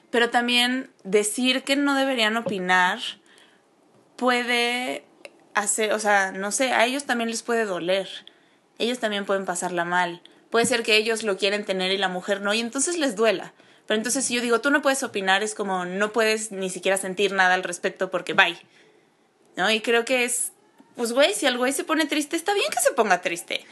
pero 0.10 0.30
también 0.30 0.90
decir 1.04 1.64
que 1.64 1.76
no 1.76 1.96
deberían 1.96 2.38
opinar 2.38 3.00
puede 4.16 5.06
hacer, 5.54 5.94
o 5.94 6.00
sea, 6.00 6.32
no 6.32 6.52
sé, 6.52 6.72
a 6.74 6.86
ellos 6.86 7.06
también 7.06 7.30
les 7.30 7.44
puede 7.44 7.66
doler, 7.66 8.10
ellos 8.80 9.00
también 9.00 9.26
pueden 9.26 9.46
pasarla 9.46 9.86
mal, 9.86 10.22
puede 10.50 10.66
ser 10.66 10.84
que 10.84 10.98
ellos 10.98 11.24
lo 11.24 11.38
quieren 11.38 11.66
tener 11.66 11.92
y 11.92 11.98
la 11.98 12.08
mujer 12.08 12.42
no, 12.42 12.54
y 12.54 12.60
entonces 12.60 12.98
les 12.98 13.16
duela. 13.16 13.54
Pero 13.88 13.98
entonces 13.98 14.26
si 14.26 14.36
yo 14.36 14.42
digo, 14.42 14.62
tú 14.62 14.72
no 14.72 14.82
puedes 14.82 15.04
opinar, 15.04 15.44
es 15.44 15.56
como 15.56 15.86
no 15.86 16.12
puedes 16.12 16.52
ni 16.52 16.70
siquiera 16.70 16.98
sentir 16.98 17.34
nada 17.34 17.54
al 17.54 17.64
respecto 17.64 18.10
porque 18.10 18.34
bye. 18.34 18.58
¿No? 19.56 19.72
Y 19.72 19.82
creo 19.82 20.04
que 20.06 20.26
es, 20.26 20.52
pues 20.96 21.14
güey, 21.14 21.34
si 21.34 21.46
el 21.46 21.58
güey 21.58 21.72
se 21.72 21.84
pone 21.84 22.06
triste, 22.06 22.36
está 22.36 22.54
bien 22.54 22.68
que 22.72 22.82
se 22.82 22.92
ponga 22.92 23.22
triste. 23.22 23.66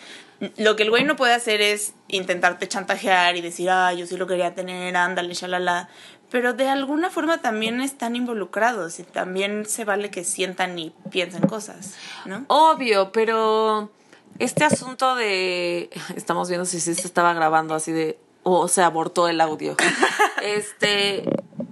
Lo 0.57 0.75
que 0.75 0.83
el 0.83 0.89
güey 0.89 1.03
no 1.03 1.15
puede 1.15 1.33
hacer 1.33 1.61
es 1.61 1.93
intentarte 2.07 2.67
chantajear 2.67 3.35
y 3.35 3.41
decir, 3.41 3.69
ah, 3.69 3.93
yo 3.93 4.05
sí 4.05 4.17
lo 4.17 4.27
quería 4.27 4.55
tener, 4.55 4.95
ándale, 4.95 5.33
shalala. 5.33 5.89
Pero 6.31 6.53
de 6.53 6.67
alguna 6.67 7.09
forma 7.09 7.39
también 7.41 7.79
están 7.81 8.15
involucrados 8.15 8.99
y 8.99 9.03
también 9.03 9.65
se 9.65 9.85
vale 9.85 10.09
que 10.09 10.23
sientan 10.23 10.79
y 10.79 10.91
piensen 11.11 11.47
cosas, 11.47 11.95
¿no? 12.25 12.45
Obvio, 12.47 13.11
pero 13.11 13.91
este 14.39 14.63
asunto 14.63 15.15
de. 15.15 15.89
Estamos 16.15 16.49
viendo 16.49 16.65
si 16.65 16.79
se 16.79 16.91
estaba 16.91 17.33
grabando 17.33 17.75
así 17.75 17.91
de. 17.91 18.17
O 18.43 18.67
se 18.67 18.81
abortó 18.81 19.27
el 19.27 19.39
audio. 19.41 19.75
este. 20.43 21.23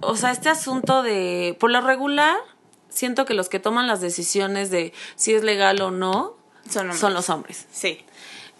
O 0.02 0.16
sea, 0.16 0.32
este 0.32 0.50
asunto 0.50 1.04
de. 1.04 1.56
Por 1.60 1.72
lo 1.72 1.82
regular, 1.82 2.38
siento 2.90 3.26
que 3.26 3.34
los 3.34 3.50
que 3.50 3.60
toman 3.60 3.88
las 3.88 4.02
decisiones 4.02 4.72
de 4.72 4.94
si 5.16 5.34
es 5.34 5.44
legal 5.44 5.82
o 5.82 5.92
no 5.92 6.36
Son 6.70 6.84
hombres. 6.84 7.00
son 7.00 7.14
los 7.14 7.30
hombres. 7.30 7.68
Sí. 7.72 8.04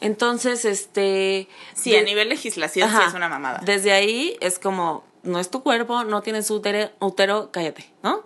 Entonces, 0.02 0.66
este. 0.66 1.48
Sí, 1.74 1.92
de- 1.92 2.00
a 2.00 2.04
nivel 2.04 2.30
legislación 2.30 2.90
sí 2.90 2.98
es 3.08 3.14
una 3.14 3.30
mamada. 3.30 3.62
Desde 3.64 3.92
ahí 3.92 4.36
es 4.42 4.58
como, 4.60 5.04
no 5.24 5.40
es 5.40 5.50
tu 5.50 5.62
cuerpo, 5.64 6.04
no 6.04 6.22
tienes 6.22 6.50
útero, 6.50 6.90
útero 7.00 7.52
cállate, 7.52 7.92
¿no? 8.04 8.24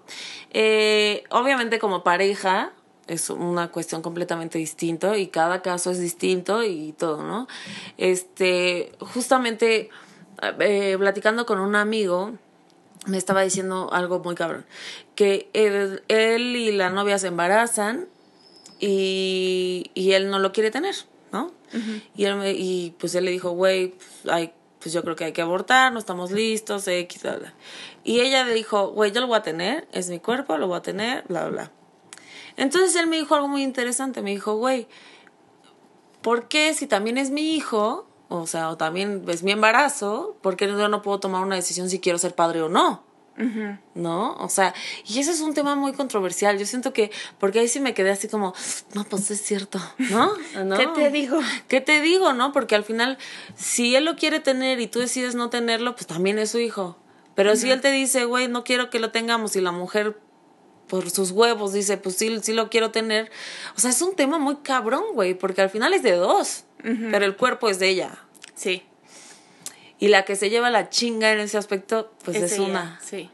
Eh, 0.52 1.24
obviamente 1.30 1.78
como 1.80 2.04
pareja 2.04 2.72
es 3.08 3.30
una 3.30 3.72
cuestión 3.72 4.02
completamente 4.02 4.58
distinta 4.58 5.18
y 5.18 5.28
cada 5.28 5.62
caso 5.62 5.92
es 5.92 6.00
distinto 6.00 6.64
y 6.64 6.94
todo, 6.94 7.24
¿no? 7.24 7.48
Este, 7.98 8.92
justamente 9.00 9.90
eh, 10.60 10.96
platicando 10.98 11.46
con 11.46 11.60
un 11.60 11.76
amigo, 11.76 12.34
me 13.06 13.18
estaba 13.18 13.42
diciendo 13.44 13.90
algo 13.94 14.20
muy 14.20 14.36
cabrón, 14.36 14.66
que 15.16 15.50
él, 15.54 16.04
él 16.08 16.56
y 16.56 16.72
la 16.72 16.90
novia 16.90 17.20
se 17.20 17.28
embarazan 17.28 18.08
y, 18.80 19.92
y 19.94 20.14
él 20.14 20.30
no 20.30 20.40
lo 20.40 20.52
quiere 20.52 20.72
tener, 20.72 20.96
¿no? 21.32 21.52
y, 22.16 22.26
él 22.26 22.36
me- 22.38 22.54
y 22.54 22.96
pues 23.00 23.16
él 23.16 23.26
le 23.26 23.32
dijo, 23.32 23.52
güey, 23.52 23.90
pues, 23.90 24.34
hay- 24.34 24.54
pues 24.80 24.94
yo 24.94 25.04
creo 25.04 25.16
que 25.16 25.26
hay 25.26 25.32
que 25.34 25.42
abortar, 25.42 25.92
no 25.92 26.00
estamos 26.00 26.32
listos, 26.32 26.88
X, 26.88 27.24
bla, 27.24 27.38
bla. 27.38 27.54
Y 28.04 28.20
ella 28.22 28.44
le 28.46 28.54
dijo, 28.54 28.90
güey, 28.92 29.12
yo 29.12 29.20
lo 29.22 29.28
voy 29.28 29.38
a 29.38 29.42
tener, 29.42 29.88
es 29.92 30.10
mi 30.10 30.20
cuerpo, 30.20 30.58
lo 30.58 30.68
voy 30.68 30.78
a 30.78 30.82
tener, 30.82 31.24
bla, 31.28 31.48
bla. 31.50 31.72
Entonces 32.58 32.96
él 32.96 33.08
me 33.08 33.18
dijo 33.18 33.36
algo 33.36 33.48
muy 33.48 33.64
interesante, 33.64 34.22
me 34.22 34.32
dijo, 34.32 34.56
güey, 34.56 34.88
¿por 36.22 36.48
qué 36.48 36.74
si 36.74 36.88
también 36.88 37.18
es 37.18 37.30
mi 37.32 37.56
hijo, 37.56 38.08
o 38.30 38.48
sea, 38.48 38.70
o 38.70 38.78
también 38.78 39.24
es 39.28 39.44
mi 39.44 39.52
embarazo, 39.52 40.38
por 40.42 40.56
qué 40.56 40.68
yo 40.68 40.88
no 40.88 41.02
puedo 41.02 41.20
tomar 41.20 41.44
una 41.44 41.56
decisión 41.56 41.90
si 41.90 42.00
quiero 42.00 42.18
ser 42.18 42.36
padre 42.36 42.62
o 42.62 42.70
no? 42.70 43.04
¿No? 43.96 44.36
O 44.38 44.48
sea, 44.48 44.74
y 45.06 45.20
ese 45.20 45.32
es 45.32 45.42
un 45.42 45.54
tema 45.54 45.76
muy 45.76 45.92
controversial. 45.92 46.58
Yo 46.58 46.66
siento 46.66 46.94
que, 46.94 47.12
porque 47.38 47.60
ahí 47.60 47.68
sí 47.68 47.82
me 47.82 47.94
quedé 47.94 48.12
así 48.12 48.30
como, 48.30 48.54
no, 48.94 49.04
pues 49.04 49.30
es 49.30 49.42
cierto, 49.42 49.80
¿no? 49.98 50.32
¿No? 50.64 50.78
¿Qué 50.78 50.88
te 50.88 51.12
digo? 51.12 51.40
¿Qué 51.68 51.82
te 51.82 52.00
digo, 52.00 52.32
no? 52.32 52.54
Porque 52.54 52.76
al 52.76 52.86
final, 52.86 53.18
si 53.56 53.96
él 53.96 54.06
lo 54.06 54.16
quiere 54.16 54.40
tener 54.40 54.80
y 54.80 54.88
tú 54.88 55.00
decides 55.00 55.36
no 55.36 55.50
tenerlo, 55.50 55.96
pues 55.96 56.08
también 56.08 56.40
es 56.40 56.52
su 56.52 56.60
hijo. 56.60 56.98
Pero 57.36 57.58
si 57.58 57.70
él 57.70 57.82
te 57.82 57.92
dice, 57.92 58.24
güey, 58.24 58.48
no 58.48 58.64
quiero 58.64 58.90
que 58.90 59.00
lo 59.00 59.12
tengamos 59.12 59.58
y 59.58 59.62
la 59.62 59.74
mujer 59.74 60.18
por 60.88 61.10
sus 61.10 61.32
huevos 61.32 61.74
dice, 61.74 61.98
pues 61.98 62.16
sí, 62.16 62.40
sí 62.42 62.54
lo 62.54 62.70
quiero 62.70 62.92
tener. 62.92 63.32
O 63.76 63.80
sea, 63.80 63.90
es 63.90 64.02
un 64.02 64.16
tema 64.16 64.38
muy 64.38 64.58
cabrón, 64.58 65.04
güey, 65.14 65.34
porque 65.34 65.62
al 65.62 65.70
final 65.70 65.94
es 65.94 66.04
de 66.04 66.14
dos, 66.14 66.64
pero 66.82 67.26
el 67.26 67.36
cuerpo 67.36 67.70
es 67.70 67.80
de 67.80 67.90
ella. 67.90 68.20
Sí. 68.54 68.84
Y 70.00 70.10
la 70.10 70.26
que 70.26 70.36
se 70.36 70.50
lleva 70.50 70.70
la 70.70 70.90
chinga 70.90 71.32
en 71.32 71.40
ese 71.40 71.58
aspecto, 71.58 72.12
pues 72.24 72.38
es, 72.38 72.54
ella, 72.54 72.68
una. 72.68 73.00
Sí. 73.04 73.30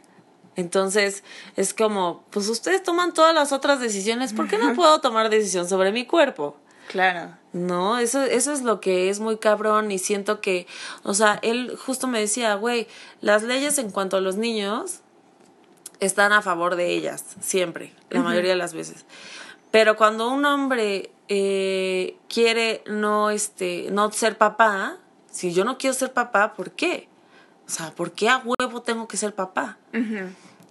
Entonces, 0.56 1.24
es 1.56 1.74
como, 1.74 2.26
pues 2.30 2.48
ustedes 2.50 2.84
toman 2.84 3.14
todas 3.14 3.34
las 3.34 3.52
otras 3.52 3.80
decisiones, 3.80 4.34
¿por 4.34 4.48
qué 4.48 4.58
no 4.58 4.74
puedo 4.76 5.00
tomar 5.02 5.30
decisión 5.30 5.68
sobre 5.68 5.92
mi 5.92 6.06
cuerpo? 6.06 6.58
Claro. 6.88 7.38
No, 7.54 8.00
eso, 8.00 8.22
eso 8.24 8.52
es 8.52 8.62
lo 8.62 8.82
que 8.82 9.10
es 9.10 9.20
muy 9.20 9.38
cabrón 9.38 9.92
y 9.92 9.98
siento 9.98 10.42
que, 10.42 10.68
o 11.04 11.14
sea, 11.14 11.40
él 11.42 11.78
justo 11.78 12.08
me 12.08 12.20
decía, 12.20 12.56
güey, 12.56 12.88
las 13.22 13.44
leyes 13.44 13.78
en 13.78 13.92
cuanto 13.92 14.18
a 14.18 14.22
los 14.22 14.36
niños 14.36 15.00
están 16.02 16.34
a 16.34 16.42
favor 16.42 16.76
de 16.76 16.92
ellas, 16.92 17.24
siempre, 17.40 17.94
la 18.10 18.22
mayoría 18.22 18.52
de 18.52 18.58
las 18.58 18.74
veces. 18.74 19.06
Pero 19.70 19.96
cuando 19.96 20.30
un 20.30 20.44
hombre 20.44 21.12
eh, 21.30 22.18
quiere 22.28 22.84
no, 22.88 23.30
este, 23.30 23.88
no 23.92 24.12
ser 24.12 24.38
papá, 24.38 24.98
si 25.32 25.54
yo 25.54 25.64
no 25.64 25.78
quiero 25.78 25.94
ser 25.94 26.12
papá, 26.12 26.54
¿por 26.56 26.72
qué? 26.72 27.08
O 27.68 27.70
sea, 27.70 27.92
¿por 27.92 28.12
qué 28.12 28.28
a 28.28 28.44
huevo 28.44 28.82
tengo 28.82 29.08
que 29.08 29.16
ser 29.16 29.34
papá? 29.34 29.78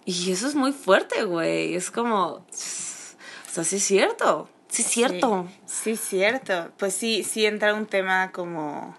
Y 0.05 0.33
eso 0.33 0.47
es 0.49 0.55
muy 0.55 0.73
fuerte, 0.73 1.25
güey. 1.25 1.75
Es 1.75 1.91
como, 1.91 2.27
o 2.27 2.45
sea, 2.51 3.65
sí 3.65 3.77
es 3.77 3.85
cierto, 3.85 4.51
sí 4.69 4.83
es 4.83 4.89
cierto. 4.89 5.47
Sí, 5.65 5.97
sí, 5.97 5.97
cierto. 5.97 6.73
Pues 6.77 6.93
sí, 6.93 7.25
sí 7.25 7.47
entra 7.47 7.73
un 7.73 7.87
tema 7.87 8.33
como 8.33 8.97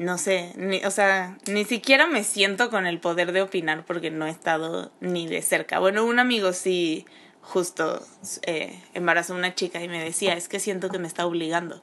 no 0.00 0.16
sé, 0.16 0.54
ni, 0.56 0.82
o 0.86 0.90
sea, 0.90 1.36
ni 1.46 1.66
siquiera 1.66 2.06
me 2.06 2.24
siento 2.24 2.70
con 2.70 2.86
el 2.86 3.00
poder 3.00 3.32
de 3.32 3.42
opinar 3.42 3.84
porque 3.84 4.10
no 4.10 4.26
he 4.26 4.30
estado 4.30 4.90
ni 5.00 5.28
de 5.28 5.42
cerca. 5.42 5.78
Bueno, 5.78 6.06
un 6.06 6.18
amigo 6.18 6.54
sí 6.54 7.04
justo 7.42 8.02
eh, 8.46 8.82
embarazó 8.94 9.34
a 9.34 9.36
una 9.36 9.54
chica 9.54 9.82
y 9.82 9.88
me 9.88 10.02
decía, 10.02 10.32
es 10.32 10.48
que 10.48 10.58
siento 10.58 10.88
que 10.88 10.98
me 10.98 11.06
está 11.06 11.26
obligando. 11.26 11.82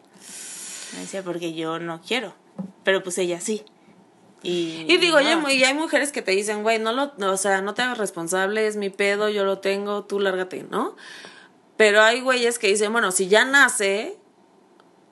Me 0.96 1.02
decía, 1.02 1.22
porque 1.22 1.54
yo 1.54 1.78
no 1.78 2.02
quiero, 2.02 2.34
pero 2.84 3.04
pues 3.04 3.20
ella 3.20 3.40
sí. 3.40 3.64
Y, 4.42 4.86
Y 4.90 4.98
digo, 4.98 5.22
no. 5.22 5.22
y 5.22 5.28
hay, 5.28 5.58
y 5.60 5.64
hay 5.66 5.76
mujeres 5.76 6.12
que 6.12 6.24
te 6.24 6.32
dicen, 6.32 6.64
güey, 6.64 6.80
no 6.80 6.94
lo, 6.94 7.14
no, 7.18 7.34
o 7.34 7.38
sea, 7.38 7.62
no 7.62 7.76
te 7.76 7.84
hagas 7.84 8.00
responsable, 8.00 8.66
es 8.66 8.78
mi 8.78 8.90
pedo, 8.90 9.30
yo 9.30 9.46
lo 9.46 9.60
tengo, 9.60 10.06
tú 10.06 10.20
lárgate, 10.20 10.66
¿no? 10.72 10.96
Pero 11.76 12.02
hay 12.02 12.22
güeyes 12.22 12.58
que 12.58 12.66
dicen, 12.66 12.92
bueno, 12.92 13.12
si 13.12 13.28
ya 13.28 13.46
nace, 13.46 14.18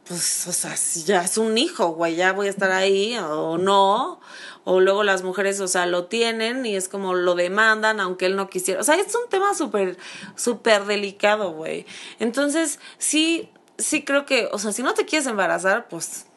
pues, 0.08 0.46
o 0.48 0.52
sea, 0.52 0.78
si 0.78 1.04
ya 1.04 1.24
es 1.24 1.38
un 1.38 1.58
hijo, 1.58 1.90
güey, 1.90 2.16
ya 2.16 2.32
voy 2.32 2.48
a 2.48 2.52
estar 2.52 2.72
ahí 2.72 3.18
o 3.18 3.58
no. 3.58 4.20
O 4.64 4.80
luego 4.80 5.04
las 5.04 5.24
mujeres, 5.24 5.60
o 5.60 5.68
sea, 5.68 5.86
lo 5.86 6.06
tienen 6.06 6.66
y 6.66 6.76
es 6.76 6.90
como 6.90 7.14
lo 7.14 7.36
demandan 7.36 8.00
aunque 8.00 8.28
él 8.28 8.36
no 8.36 8.50
quisiera. 8.50 8.82
O 8.82 8.84
sea, 8.84 8.96
es 8.96 9.14
un 9.16 9.30
tema 9.30 9.54
súper, 9.56 9.98
súper 10.36 10.86
delicado, 10.86 11.52
güey. 11.52 11.86
Entonces, 12.20 12.80
sí, 12.98 13.50
sí 13.78 14.04
creo 14.04 14.26
que, 14.26 14.48
o 14.52 14.60
sea, 14.60 14.72
si 14.72 14.84
no 14.84 14.94
te 14.94 15.06
quieres 15.06 15.28
embarazar, 15.28 15.88
pues, 15.88 16.28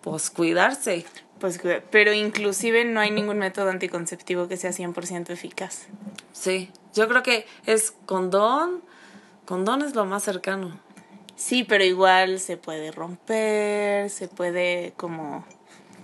pues 0.00 0.30
cuidarse. 0.30 1.04
Pues, 1.38 1.60
pero 1.90 2.14
inclusive 2.14 2.86
no 2.86 3.00
hay 3.00 3.10
ningún 3.10 3.38
método 3.38 3.68
anticonceptivo 3.68 4.48
que 4.48 4.56
sea 4.56 4.70
100% 4.70 5.30
eficaz. 5.30 5.86
Sí, 6.32 6.70
yo 6.94 7.08
creo 7.08 7.22
que 7.22 7.46
es 7.66 7.92
condón. 8.06 8.82
Condón 9.44 9.82
es 9.82 9.94
lo 9.94 10.06
más 10.06 10.22
cercano. 10.22 10.85
Sí, 11.36 11.64
pero 11.64 11.84
igual 11.84 12.40
se 12.40 12.56
puede 12.56 12.90
romper, 12.90 14.10
se 14.10 14.26
puede 14.26 14.94
como... 14.96 15.46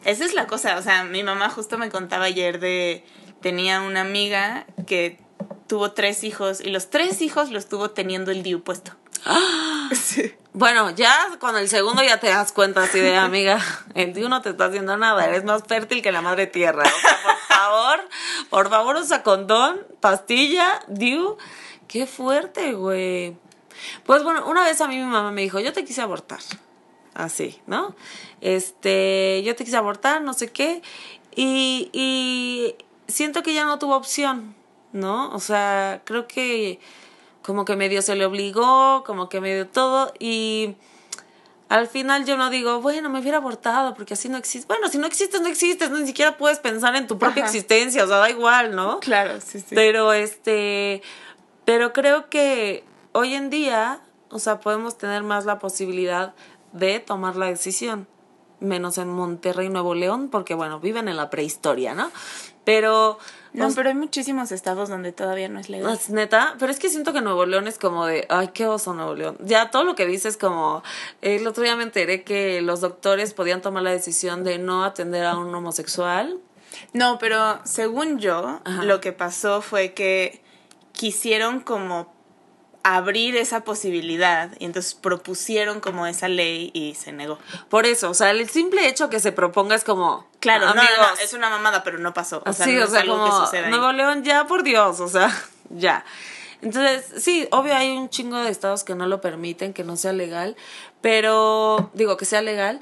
Esa 0.04 0.24
es 0.24 0.34
la 0.34 0.46
cosa, 0.46 0.76
o 0.76 0.82
sea, 0.82 1.04
mi 1.04 1.22
mamá 1.22 1.48
justo 1.48 1.78
me 1.78 1.88
contaba 1.88 2.26
ayer 2.26 2.60
de... 2.60 3.04
Tenía 3.40 3.80
una 3.80 4.02
amiga 4.02 4.66
que 4.86 5.18
tuvo 5.66 5.92
tres 5.92 6.22
hijos 6.22 6.60
y 6.60 6.70
los 6.70 6.90
tres 6.90 7.22
hijos 7.22 7.50
los 7.50 7.68
tuvo 7.68 7.90
teniendo 7.90 8.30
el 8.30 8.42
DIU 8.42 8.62
puesto. 8.62 8.92
Bueno, 10.54 10.90
ya 10.90 11.10
con 11.38 11.56
el 11.56 11.66
segundo 11.66 12.02
ya 12.02 12.20
te 12.20 12.28
das 12.28 12.52
cuenta 12.52 12.82
así 12.82 13.00
de 13.00 13.16
amiga, 13.16 13.58
el 13.94 14.12
DIU 14.12 14.28
no 14.28 14.42
te 14.42 14.50
está 14.50 14.66
haciendo 14.66 14.98
nada, 14.98 15.24
eres 15.24 15.44
más 15.44 15.62
fértil 15.66 16.02
que 16.02 16.12
la 16.12 16.20
madre 16.20 16.46
tierra. 16.46 16.82
O 16.82 17.00
sea, 17.00 17.18
por 17.24 17.56
favor, 17.56 18.08
por 18.50 18.68
favor 18.68 18.96
usa 18.96 19.22
condón, 19.22 19.80
pastilla, 20.00 20.82
DIU. 20.88 21.38
Qué 21.88 22.06
fuerte, 22.06 22.74
güey. 22.74 23.34
Pues 24.04 24.22
bueno, 24.22 24.46
una 24.46 24.64
vez 24.64 24.80
a 24.80 24.88
mí 24.88 24.96
mi 24.96 25.04
mamá 25.04 25.30
me 25.32 25.42
dijo, 25.42 25.60
yo 25.60 25.72
te 25.72 25.84
quise 25.84 26.00
abortar. 26.00 26.40
Así, 27.14 27.60
¿no? 27.66 27.94
Este, 28.40 29.42
yo 29.44 29.54
te 29.54 29.64
quise 29.64 29.76
abortar, 29.76 30.22
no 30.22 30.32
sé 30.32 30.50
qué. 30.50 30.82
Y, 31.34 31.90
y 31.92 32.74
siento 33.06 33.42
que 33.42 33.54
ya 33.54 33.64
no 33.64 33.78
tuvo 33.78 33.96
opción, 33.96 34.54
¿no? 34.92 35.30
O 35.34 35.40
sea, 35.40 36.00
creo 36.04 36.26
que 36.26 36.80
como 37.42 37.64
que 37.64 37.76
medio 37.76 38.02
se 38.02 38.16
le 38.16 38.24
obligó, 38.24 39.04
como 39.04 39.28
que 39.28 39.40
medio 39.40 39.66
todo. 39.66 40.12
Y 40.18 40.76
al 41.68 41.88
final 41.88 42.24
yo 42.24 42.36
no 42.36 42.50
digo, 42.50 42.80
bueno, 42.80 43.10
me 43.10 43.20
hubiera 43.20 43.38
abortado 43.38 43.94
porque 43.94 44.14
así 44.14 44.28
no 44.28 44.38
existe. 44.38 44.66
Bueno, 44.68 44.88
si 44.88 44.98
no 44.98 45.06
existes, 45.06 45.40
no 45.40 45.48
existes, 45.48 45.90
ni 45.90 46.06
siquiera 46.06 46.36
puedes 46.36 46.58
pensar 46.58 46.94
en 46.96 47.06
tu 47.06 47.18
propia 47.18 47.44
existencia, 47.44 48.04
o 48.04 48.06
sea, 48.06 48.18
da 48.18 48.30
igual, 48.30 48.74
¿no? 48.74 49.00
Claro, 49.00 49.40
sí, 49.40 49.60
sí. 49.60 49.74
Pero 49.74 50.12
este, 50.12 51.02
pero 51.64 51.92
creo 51.92 52.28
que 52.28 52.84
hoy 53.12 53.34
en 53.34 53.50
día, 53.50 54.00
o 54.30 54.38
sea, 54.38 54.60
podemos 54.60 54.98
tener 54.98 55.22
más 55.22 55.44
la 55.44 55.58
posibilidad 55.58 56.34
de 56.72 57.00
tomar 57.00 57.36
la 57.36 57.46
decisión, 57.46 58.06
menos 58.60 58.98
en 58.98 59.08
Monterrey, 59.08 59.68
Nuevo 59.68 59.94
León, 59.94 60.28
porque 60.30 60.54
bueno, 60.54 60.80
viven 60.80 61.08
en 61.08 61.16
la 61.16 61.30
prehistoria, 61.30 61.94
¿no? 61.94 62.10
Pero... 62.64 63.18
No, 63.54 63.68
pero 63.74 63.90
hay 63.90 63.94
muchísimos 63.94 64.50
estados 64.50 64.88
donde 64.88 65.12
todavía 65.12 65.48
no 65.48 65.60
es 65.60 65.68
legal. 65.68 65.92
Es 65.92 66.08
neta, 66.08 66.54
pero 66.58 66.72
es 66.72 66.78
que 66.78 66.88
siento 66.88 67.12
que 67.12 67.20
Nuevo 67.20 67.44
León 67.44 67.68
es 67.68 67.76
como 67.76 68.06
de, 68.06 68.26
ay, 68.30 68.48
qué 68.54 68.66
oso 68.66 68.94
Nuevo 68.94 69.14
León. 69.14 69.36
Ya 69.40 69.70
todo 69.70 69.84
lo 69.84 69.94
que 69.94 70.06
dices 70.06 70.38
como, 70.38 70.82
el 71.20 71.46
otro 71.46 71.62
día 71.62 71.76
me 71.76 71.82
enteré 71.82 72.24
que 72.24 72.62
los 72.62 72.80
doctores 72.80 73.34
podían 73.34 73.60
tomar 73.60 73.82
la 73.82 73.90
decisión 73.90 74.42
de 74.42 74.58
no 74.58 74.84
atender 74.84 75.26
a 75.26 75.36
un 75.36 75.54
homosexual. 75.54 76.38
No, 76.94 77.18
pero 77.18 77.60
según 77.64 78.18
yo, 78.18 78.60
lo 78.84 79.00
que 79.02 79.12
pasó 79.12 79.60
fue 79.60 79.92
que 79.92 80.42
quisieron 80.92 81.60
como 81.60 82.11
abrir 82.82 83.36
esa 83.36 83.62
posibilidad 83.64 84.50
y 84.58 84.64
entonces 84.64 84.94
propusieron 84.94 85.80
como 85.80 86.06
esa 86.06 86.28
ley 86.28 86.70
y 86.74 86.94
se 86.94 87.12
negó. 87.12 87.38
Por 87.68 87.86
eso, 87.86 88.10
o 88.10 88.14
sea, 88.14 88.30
el 88.30 88.48
simple 88.48 88.88
hecho 88.88 89.08
que 89.08 89.20
se 89.20 89.32
proponga 89.32 89.74
es 89.74 89.84
como, 89.84 90.26
claro, 90.40 90.66
no, 90.66 90.74
no, 90.74 90.82
no, 90.82 91.14
es 91.22 91.32
una 91.32 91.48
mamada, 91.48 91.84
pero 91.84 91.98
no 91.98 92.12
pasó. 92.12 92.42
O 92.44 92.52
sea, 92.52 92.66
sí, 92.66 92.74
no 92.74 92.84
o 92.84 92.88
sea, 92.88 93.00
es 93.00 93.02
algo 93.02 93.18
como, 93.18 93.26
que 93.26 93.46
suceda 93.46 93.66
ahí. 93.66 93.70
Nuevo 93.70 93.92
León, 93.92 94.24
ya 94.24 94.46
por 94.46 94.62
Dios, 94.62 95.00
o 95.00 95.08
sea, 95.08 95.30
ya. 95.70 96.04
Entonces, 96.60 97.22
sí, 97.22 97.48
obvio 97.50 97.74
hay 97.74 97.96
un 97.96 98.08
chingo 98.08 98.38
de 98.38 98.50
estados 98.50 98.84
que 98.84 98.94
no 98.94 99.06
lo 99.06 99.20
permiten, 99.20 99.72
que 99.72 99.84
no 99.84 99.96
sea 99.96 100.12
legal, 100.12 100.56
pero, 101.00 101.90
digo, 101.94 102.16
que 102.16 102.24
sea 102.24 102.40
legal, 102.40 102.80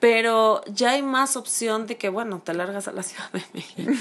pero 0.00 0.62
ya 0.66 0.90
hay 0.90 1.02
más 1.02 1.36
opción 1.36 1.86
de 1.86 1.96
que, 1.96 2.10
bueno, 2.10 2.40
te 2.44 2.52
largas 2.54 2.88
a 2.88 2.92
la 2.92 3.02
Ciudad 3.02 3.30
de 3.32 3.42
México. 3.52 3.92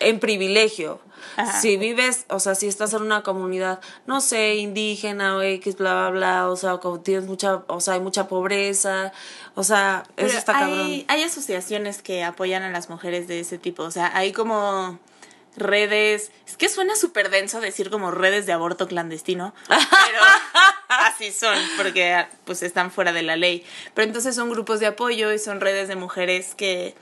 En 0.00 0.20
privilegio. 0.20 1.00
Ajá. 1.36 1.60
Si 1.60 1.76
vives, 1.76 2.24
o 2.28 2.40
sea, 2.40 2.54
si 2.54 2.66
estás 2.66 2.92
en 2.94 3.02
una 3.02 3.22
comunidad, 3.22 3.80
no 4.06 4.20
sé, 4.20 4.56
indígena 4.56 5.36
o 5.36 5.42
X, 5.42 5.76
bla, 5.76 6.10
bla, 6.10 6.10
bla, 6.10 6.50
o 6.50 6.56
sea, 6.56 6.78
como 6.78 7.00
tienes 7.00 7.26
mucha, 7.26 7.62
o 7.66 7.80
sea, 7.80 7.94
hay 7.94 8.00
mucha 8.00 8.28
pobreza, 8.28 9.12
o 9.54 9.62
sea, 9.62 10.04
Pero 10.14 10.28
eso 10.28 10.38
está 10.38 10.52
cabrón. 10.52 10.80
hay, 10.80 11.04
hay 11.08 11.22
asociaciones 11.22 12.02
que 12.02 12.24
apoyan 12.24 12.62
a 12.62 12.70
las 12.70 12.88
mujeres 12.88 13.28
de 13.28 13.40
ese 13.40 13.58
tipo, 13.58 13.82
o 13.82 13.90
sea, 13.90 14.16
hay 14.16 14.32
como 14.32 14.98
redes, 15.58 16.30
es 16.46 16.56
que 16.56 16.68
suena 16.68 16.96
súper 16.96 17.30
denso 17.30 17.60
decir 17.60 17.90
como 17.90 18.10
redes 18.10 18.46
de 18.46 18.52
aborto 18.52 18.88
clandestino, 18.88 19.54
pero 19.68 19.78
así 20.88 21.32
son, 21.32 21.56
porque 21.76 22.26
pues 22.44 22.62
están 22.62 22.90
fuera 22.90 23.12
de 23.12 23.22
la 23.22 23.36
ley. 23.36 23.64
Pero 23.94 24.06
entonces 24.06 24.34
son 24.34 24.50
grupos 24.50 24.80
de 24.80 24.86
apoyo 24.86 25.32
y 25.32 25.38
son 25.38 25.60
redes 25.60 25.88
de 25.88 25.96
mujeres 25.96 26.54
que, 26.54 26.94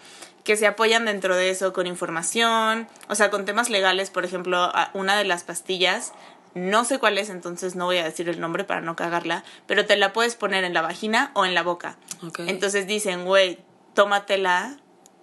que 0.47 0.57
se 0.57 0.69
apoyan 0.69 1.07
dentro 1.07 1.35
de 1.35 1.51
eso 1.51 1.73
con 1.73 1.89
información, 1.89 2.87
o 3.09 3.17
sea, 3.17 3.31
con 3.31 3.45
temas 3.45 3.69
legales, 3.69 4.11
por 4.11 4.25
ejemplo, 4.25 4.73
una 4.95 5.19
de 5.19 5.25
las 5.25 5.43
pastillas, 5.43 6.13
no 6.55 6.85
sé 6.85 7.01
cuál 7.01 7.19
es, 7.19 7.31
entonces 7.31 7.75
no 7.75 7.87
voy 7.87 7.99
a 7.99 8.05
decir 8.05 8.29
el 8.29 8.39
nombre 8.39 8.63
para 8.63 8.81
no 8.81 8.95
cagarla, 8.95 9.43
pero 9.67 9.87
te 9.87 9.97
la 9.97 10.13
puedes 10.13 10.37
poner 10.37 10.63
en 10.63 10.73
la 10.73 10.83
vagina 10.83 11.33
o 11.35 11.45
en 11.45 11.55
la 11.55 11.65
boca. 11.65 11.99
Entonces 12.39 12.87
dicen, 12.87 13.25
güey, 13.25 13.59
tómatela 13.95 14.77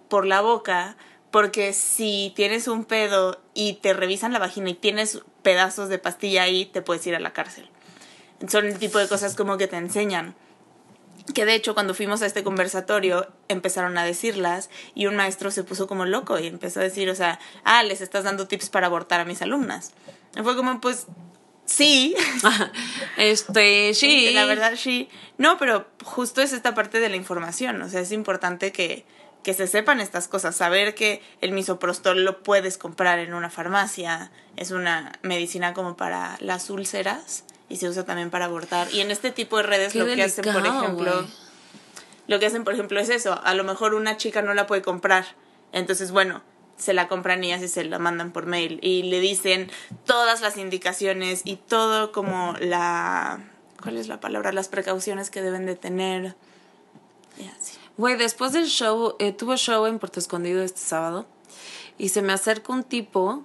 por 0.10 0.26
la 0.26 0.42
boca, 0.42 0.98
porque 1.32 1.72
si 1.72 2.34
tienes 2.36 2.68
un 2.68 2.84
pedo 2.84 3.40
y 3.54 3.76
te 3.76 3.94
revisan 3.94 4.34
la 4.34 4.40
vagina 4.40 4.72
y 4.72 4.74
tienes 4.74 5.22
pedazos 5.42 5.88
de 5.88 6.00
pastilla 6.00 6.44
ahí, 6.44 6.66
te 6.66 6.82
puedes 6.82 7.08
ir 7.08 7.16
a 7.16 7.22
la 7.22 7.32
cárcel. 7.32 7.70
Son 8.50 8.66
el 8.66 8.78
tipo 8.78 9.00
de 9.00 9.08
cosas 9.08 9.38
como 9.38 9.56
que 9.56 9.68
te 9.68 9.78
enseñan. 9.78 10.36
Que 11.34 11.46
de 11.46 11.56
hecho 11.56 11.74
cuando 11.74 11.94
fuimos 11.94 12.22
a 12.22 12.26
este 12.26 12.44
conversatorio 12.44 13.28
empezaron 13.48 13.98
a 13.98 14.04
decirlas 14.04 14.70
y 14.94 15.06
un 15.06 15.16
maestro 15.16 15.52
se 15.52 15.64
puso 15.64 15.88
como 15.88 16.06
loco 16.06 16.38
y 16.38 16.48
empezó 16.48 16.82
a 16.82 16.84
decir, 16.84 17.10
o 17.10 17.16
sea, 17.16 17.40
ah, 17.64 17.82
les 17.84 18.02
estás 18.02 18.26
dando 18.26 18.48
tips 18.48 18.70
para 18.70 18.88
abortar 18.88 19.22
a 19.22 19.26
mis 19.26 19.42
alumnas. 19.42 19.94
Y 20.36 20.42
fue 20.42 20.56
como, 20.56 20.82
pues, 20.82 21.08
sí, 21.66 22.16
Este, 23.18 23.94
sí. 23.94 24.32
la 24.32 24.46
verdad, 24.46 24.74
sí. 24.76 25.10
No, 25.38 25.58
pero 25.58 25.88
justo 26.04 26.42
es 26.42 26.54
esta 26.54 26.76
parte 26.76 27.00
de 27.00 27.10
la 27.10 27.16
información. 27.16 27.82
O 27.82 27.90
sea, 27.90 28.02
es 28.02 28.12
importante 28.12 28.72
que, 28.72 29.06
que 29.44 29.54
se 29.54 29.68
sepan 29.68 30.00
estas 30.00 30.28
cosas. 30.28 30.56
Saber 30.56 30.96
que 30.96 31.22
el 31.42 31.52
misoprostol 31.52 32.26
lo 32.26 32.44
puedes 32.44 32.78
comprar 32.78 33.20
en 33.20 33.34
una 33.34 33.50
farmacia. 33.50 34.32
Es 34.58 34.72
una 34.72 35.14
medicina 35.22 35.74
como 35.74 35.96
para 35.96 36.38
las 36.40 36.70
úlceras 36.70 37.46
y 37.74 37.78
se 37.78 37.90
usa 37.90 38.06
también 38.06 38.30
para 38.30 38.46
abortar. 38.46 38.88
Y 38.94 39.02
en 39.02 39.10
este 39.10 39.32
tipo 39.32 39.58
de 39.58 39.64
redes 39.64 39.94
Qué 39.94 40.00
lo 40.00 40.06
que 40.06 40.22
hacen, 40.22 40.46
por 40.46 40.64
ejemplo, 40.64 41.26
lo 42.28 42.40
que 42.40 42.46
hacen, 42.46 42.64
por 42.64 42.74
ejemplo, 42.76 43.00
es 43.00 43.10
eso. 43.10 43.42
A 43.44 43.56
lo 43.56 43.64
mejor 43.64 43.96
una 43.96 44.16
chica 44.16 44.44
no 44.44 44.54
la 44.54 44.68
puede 44.68 44.84
comprar. 44.84 45.26
Entonces, 45.72 46.12
bueno, 46.12 46.44
se 46.78 46.94
la 46.94 47.08
compran 47.08 47.44
ellas 47.44 47.64
y 47.64 47.68
se 47.68 47.84
la 47.84 47.98
mandan 47.98 48.32
por 48.32 48.46
mail. 48.46 48.78
Y 48.84 49.02
le 49.02 49.20
dicen 49.20 49.72
todas 50.06 50.42
las 50.42 50.58
indicaciones 50.58 51.42
y 51.46 51.56
todo 51.56 52.12
como 52.12 52.54
la... 52.60 53.44
¿Cuál 53.82 53.98
es 53.98 54.08
la 54.08 54.20
palabra? 54.20 54.52
Las 54.52 54.68
precauciones 54.68 55.32
que 55.32 55.42
deben 55.42 55.66
de 55.66 55.76
tener. 55.76 56.36
Y 57.40 57.48
así. 57.48 57.80
Güey, 57.98 58.18
después 58.18 58.54
del 58.54 58.68
show, 58.68 59.16
eh, 59.18 59.32
tuve 59.32 59.58
show 59.58 59.88
en 59.88 59.98
Puerto 59.98 60.20
Escondido 60.20 60.62
este 60.62 60.80
sábado 60.80 61.26
y 61.98 62.10
se 62.10 62.22
me 62.22 62.34
acerca 62.34 62.72
un 62.72 62.84
tipo 62.84 63.44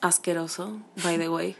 asqueroso, 0.00 0.80
by 1.02 1.18
the 1.18 1.28
way, 1.28 1.56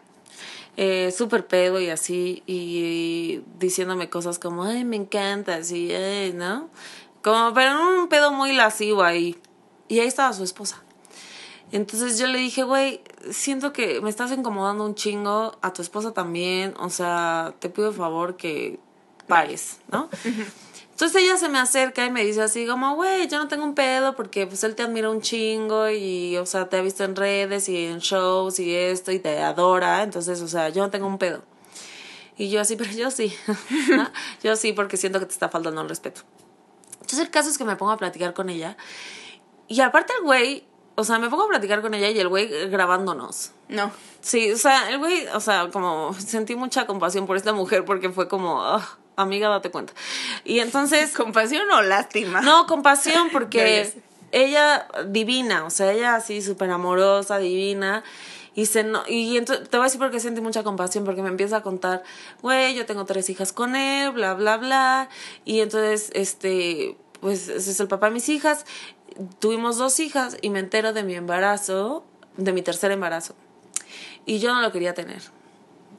eh, 0.76 1.12
súper 1.16 1.46
pedo 1.46 1.80
y 1.80 1.90
así, 1.90 2.42
y, 2.46 3.42
diciéndome 3.58 4.08
cosas 4.08 4.38
como, 4.38 4.64
ay, 4.64 4.84
me 4.84 4.96
encanta, 4.96 5.56
así, 5.56 5.92
ay, 5.92 6.32
¿no? 6.32 6.68
Como, 7.22 7.52
pero 7.54 7.70
en 7.70 7.98
un 8.00 8.08
pedo 8.08 8.32
muy 8.32 8.52
lascivo 8.52 9.02
ahí. 9.02 9.36
Y 9.88 9.98
ahí 9.98 10.06
estaba 10.06 10.32
su 10.32 10.44
esposa. 10.44 10.82
Entonces 11.72 12.18
yo 12.18 12.26
le 12.26 12.38
dije, 12.38 12.62
güey, 12.64 13.00
siento 13.30 13.72
que 13.72 14.00
me 14.00 14.10
estás 14.10 14.32
incomodando 14.32 14.84
un 14.84 14.94
chingo, 14.94 15.56
a 15.62 15.72
tu 15.72 15.82
esposa 15.82 16.12
también, 16.12 16.74
o 16.78 16.90
sea, 16.90 17.54
te 17.58 17.68
pido 17.68 17.88
el 17.88 17.94
favor 17.94 18.36
que 18.36 18.80
pares, 19.28 19.78
¿no? 19.90 20.08
Entonces 21.00 21.22
ella 21.22 21.38
se 21.38 21.48
me 21.48 21.58
acerca 21.58 22.04
y 22.04 22.10
me 22.10 22.22
dice 22.22 22.42
así 22.42 22.66
como, 22.66 22.94
güey, 22.94 23.26
yo 23.26 23.38
no 23.38 23.48
tengo 23.48 23.64
un 23.64 23.74
pedo 23.74 24.14
porque 24.14 24.46
pues 24.46 24.62
él 24.64 24.74
te 24.74 24.82
admira 24.82 25.08
un 25.08 25.22
chingo 25.22 25.88
y, 25.88 26.36
o 26.36 26.44
sea, 26.44 26.68
te 26.68 26.76
ha 26.76 26.82
visto 26.82 27.04
en 27.04 27.16
redes 27.16 27.70
y 27.70 27.86
en 27.86 28.00
shows 28.00 28.60
y 28.60 28.74
esto 28.74 29.10
y 29.10 29.18
te 29.18 29.38
adora, 29.38 30.02
entonces, 30.02 30.42
o 30.42 30.46
sea, 30.46 30.68
yo 30.68 30.82
no 30.82 30.90
tengo 30.90 31.06
un 31.06 31.16
pedo. 31.16 31.42
Y 32.36 32.50
yo 32.50 32.60
así, 32.60 32.76
pero 32.76 32.90
yo 32.90 33.10
sí, 33.10 33.34
¿no? 33.88 34.10
yo 34.42 34.54
sí 34.56 34.74
porque 34.74 34.98
siento 34.98 35.20
que 35.20 35.24
te 35.24 35.32
está 35.32 35.48
faltando 35.48 35.80
el 35.80 35.88
respeto. 35.88 36.20
Entonces 36.92 37.20
el 37.20 37.30
caso 37.30 37.48
es 37.48 37.56
que 37.56 37.64
me 37.64 37.76
pongo 37.76 37.92
a 37.92 37.96
platicar 37.96 38.34
con 38.34 38.50
ella 38.50 38.76
y 39.68 39.80
aparte 39.80 40.12
el 40.18 40.22
güey, 40.22 40.66
o 40.96 41.04
sea, 41.04 41.18
me 41.18 41.30
pongo 41.30 41.44
a 41.44 41.48
platicar 41.48 41.80
con 41.80 41.94
ella 41.94 42.10
y 42.10 42.18
el 42.18 42.28
güey 42.28 42.68
grabándonos. 42.68 43.52
No. 43.68 43.90
Sí, 44.20 44.52
o 44.52 44.58
sea, 44.58 44.90
el 44.90 44.98
güey, 44.98 45.26
o 45.28 45.40
sea, 45.40 45.70
como 45.70 46.12
sentí 46.12 46.56
mucha 46.56 46.86
compasión 46.86 47.26
por 47.26 47.38
esta 47.38 47.54
mujer 47.54 47.86
porque 47.86 48.10
fue 48.10 48.28
como, 48.28 48.74
"Ugh, 48.74 48.99
amiga, 49.22 49.48
date 49.48 49.70
cuenta. 49.70 49.92
Y 50.44 50.60
entonces... 50.60 51.12
¿Compasión 51.16 51.70
o 51.70 51.82
lástima? 51.82 52.40
No, 52.40 52.66
compasión, 52.66 53.28
porque 53.30 53.92
ella 54.32 54.86
divina, 55.06 55.64
o 55.64 55.70
sea, 55.70 55.92
ella 55.92 56.14
así 56.14 56.42
súper 56.42 56.70
amorosa, 56.70 57.38
divina. 57.38 58.04
Y, 58.54 58.66
se 58.66 58.82
no, 58.82 59.02
y 59.06 59.36
entonces, 59.36 59.68
te 59.68 59.76
voy 59.76 59.84
a 59.84 59.86
decir 59.86 60.00
por 60.00 60.10
qué 60.10 60.20
sentí 60.20 60.40
mucha 60.40 60.62
compasión, 60.62 61.04
porque 61.04 61.22
me 61.22 61.28
empieza 61.28 61.58
a 61.58 61.62
contar, 61.62 62.02
güey, 62.42 62.74
yo 62.74 62.84
tengo 62.84 63.04
tres 63.04 63.30
hijas 63.30 63.52
con 63.52 63.76
él, 63.76 64.10
bla, 64.10 64.34
bla, 64.34 64.56
bla. 64.56 65.08
Y 65.44 65.60
entonces, 65.60 66.10
este, 66.14 66.96
pues 67.20 67.48
ese 67.48 67.70
es 67.70 67.80
el 67.80 67.88
papá 67.88 68.06
de 68.06 68.14
mis 68.14 68.28
hijas. 68.28 68.66
Tuvimos 69.38 69.78
dos 69.78 70.00
hijas 70.00 70.36
y 70.42 70.50
me 70.50 70.58
entero 70.58 70.92
de 70.92 71.04
mi 71.04 71.14
embarazo, 71.14 72.04
de 72.36 72.52
mi 72.52 72.62
tercer 72.62 72.90
embarazo. 72.90 73.34
Y 74.26 74.38
yo 74.38 74.52
no 74.52 74.60
lo 74.60 74.72
quería 74.72 74.94
tener. 74.94 75.22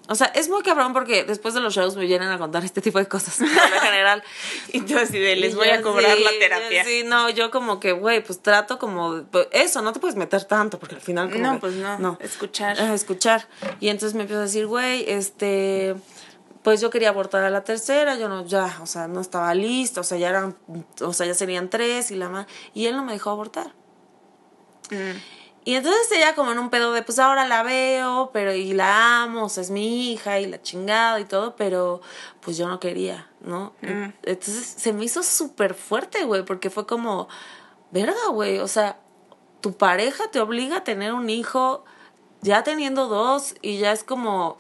O 0.08 0.16
sea, 0.16 0.28
es 0.28 0.50
muy 0.50 0.62
cabrón 0.64 0.94
porque 0.94 1.24
después 1.24 1.54
de 1.54 1.62
los 1.62 1.74
shows 1.74 1.96
me 1.96 2.06
vienen 2.06 2.30
a 2.30 2.38
contar 2.38 2.66
este 2.66 2.82
tipo 2.82 3.00
de 3.00 3.08
cosas, 3.08 3.40
lo 3.40 3.48
general. 3.48 4.24
Y 4.74 4.94
así 4.94 5.20
de, 5.20 5.36
les 5.38 5.56
voy 5.56 5.68
yo 5.68 5.74
a 5.76 5.82
cobrar 5.82 6.18
sí, 6.18 6.24
la 6.24 6.32
yo 6.32 6.40
terapia. 6.40 6.84
Sí, 6.84 7.04
no, 7.06 7.30
yo 7.30 7.50
como 7.52 7.80
que, 7.80 7.92
güey, 7.94 8.22
pues 8.24 8.42
trato 8.42 8.78
como, 8.80 9.24
pues, 9.32 9.48
eso, 9.52 9.82
no 9.82 9.94
te 9.94 10.00
puedes 10.00 10.18
meter 10.18 10.44
tanto, 10.46 10.80
porque 10.80 10.96
al 10.96 11.02
final 11.02 11.30
como 11.32 11.44
No, 11.44 11.54
que- 11.54 11.60
pues 11.60 11.74
no, 11.76 12.18
escuchar. 12.20 12.78
Ah, 12.80 12.94
escuchar. 12.94 13.48
Y 13.80 13.90
entonces 13.90 14.16
me 14.16 14.22
empiezo 14.24 14.40
a 14.42 14.46
decir, 14.46 14.66
güey, 14.68 15.06
este, 15.10 15.96
pues 16.64 16.82
yo 16.82 16.90
quería 16.90 17.10
abortar 17.10 17.44
a 17.44 17.50
la 17.50 17.64
tercera, 17.64 18.16
yo 18.18 18.28
no, 18.28 18.46
ya, 18.46 18.80
o 18.82 18.88
sea, 18.88 19.08
no 19.08 19.22
estaba 19.22 19.54
lista, 19.56 20.02
o 20.02 20.04
sea, 20.04 20.18
ya 20.18 20.30
eran, 20.30 20.58
o 21.00 21.14
sea, 21.14 21.26
ya 21.26 21.34
serían 21.36 21.70
tres 21.70 22.12
y 22.12 22.16
la 22.16 22.28
más, 22.28 22.48
y 22.74 22.88
él 22.88 22.96
no 22.98 23.06
me 23.06 23.14
dejó 23.14 23.30
abortar. 23.30 23.68
Mm. 24.90 25.41
Y 25.64 25.76
entonces 25.76 26.12
ella 26.12 26.34
como 26.34 26.52
en 26.52 26.60
un 26.60 26.70
pedo 26.72 26.92
de, 26.92 27.04
pues 27.04 27.20
ahora 27.20 27.48
la 27.48 27.62
veo, 27.62 28.32
pero 28.34 28.54
y 28.54 28.74
la 28.74 29.24
amo, 29.24 29.46
o 29.46 29.50
sea, 29.50 29.62
es 29.62 29.70
mi 29.70 30.12
hija 30.12 30.40
y 30.40 30.48
la 30.48 30.62
chingada 30.62 31.20
y 31.20 31.26
todo, 31.26 31.56
pero 31.56 32.02
pues 32.40 32.58
yo 32.58 32.68
no 32.68 32.80
quería, 32.80 33.30
¿no? 33.42 33.74
Mm. 33.82 34.14
Entonces 34.24 34.66
se 34.66 34.92
me 34.92 35.06
hizo 35.06 35.22
súper 35.22 35.76
fuerte, 35.76 36.24
güey, 36.24 36.44
porque 36.44 36.72
fue 36.72 36.88
como, 36.88 37.28
verga, 37.92 38.28
güey, 38.32 38.58
o 38.58 38.68
sea, 38.68 39.00
tu 39.62 39.74
pareja 39.74 40.32
te 40.32 40.40
obliga 40.40 40.78
a 40.78 40.84
tener 40.84 41.14
un 41.14 41.30
hijo 41.30 41.86
ya 42.42 42.64
teniendo 42.64 43.08
dos 43.08 43.54
y 43.62 43.78
ya 43.78 43.92
es 43.92 44.04
como, 44.04 44.58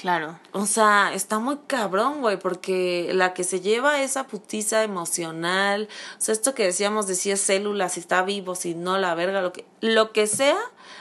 Claro. 0.00 0.38
o 0.52 0.66
sea, 0.66 1.14
está 1.14 1.38
muy 1.38 1.56
cabrón, 1.66 2.20
güey, 2.20 2.38
porque 2.38 3.10
la 3.14 3.32
que 3.32 3.44
se 3.44 3.60
lleva 3.60 4.02
esa 4.02 4.26
putiza 4.26 4.82
emocional, 4.82 5.88
o 6.18 6.20
sea, 6.20 6.32
esto 6.32 6.54
que 6.54 6.64
decíamos 6.64 7.06
de 7.06 7.14
si 7.14 7.30
es 7.30 7.40
célula, 7.40 7.88
si 7.88 8.00
está 8.00 8.22
vivo, 8.22 8.54
si 8.54 8.74
no, 8.74 8.98
la 8.98 9.14
verga, 9.14 9.40
lo 9.40 9.52
que, 9.52 9.64
lo 9.80 10.12
que 10.12 10.26
sea, 10.26 10.58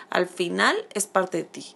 al 0.09 0.27
final 0.27 0.75
es 0.93 1.07
parte 1.07 1.37
de 1.39 1.43
ti. 1.43 1.75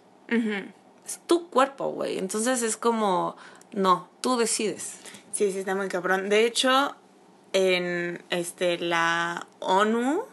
Es 1.05 1.19
tu 1.25 1.49
cuerpo, 1.49 1.89
güey. 1.89 2.17
Entonces 2.17 2.61
es 2.61 2.77
como, 2.77 3.35
no, 3.71 4.09
tú 4.21 4.37
decides. 4.37 4.97
Sí, 5.31 5.51
sí, 5.51 5.59
está 5.59 5.73
muy 5.75 5.87
cabrón. 5.87 6.29
De 6.29 6.45
hecho, 6.45 6.95
en 7.53 8.23
este 8.29 8.77
la 8.77 9.47
ONU 9.59 10.23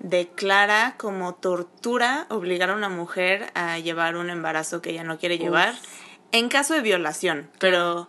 declara 0.00 0.94
como 0.96 1.34
tortura 1.34 2.26
obligar 2.30 2.70
a 2.70 2.74
una 2.74 2.88
mujer 2.88 3.50
a 3.54 3.78
llevar 3.78 4.16
un 4.16 4.30
embarazo 4.30 4.80
que 4.80 4.90
ella 4.90 5.04
no 5.04 5.18
quiere 5.18 5.38
llevar 5.38 5.74
en 6.32 6.48
caso 6.48 6.74
de 6.74 6.80
violación. 6.80 7.50
Pero, 7.58 8.08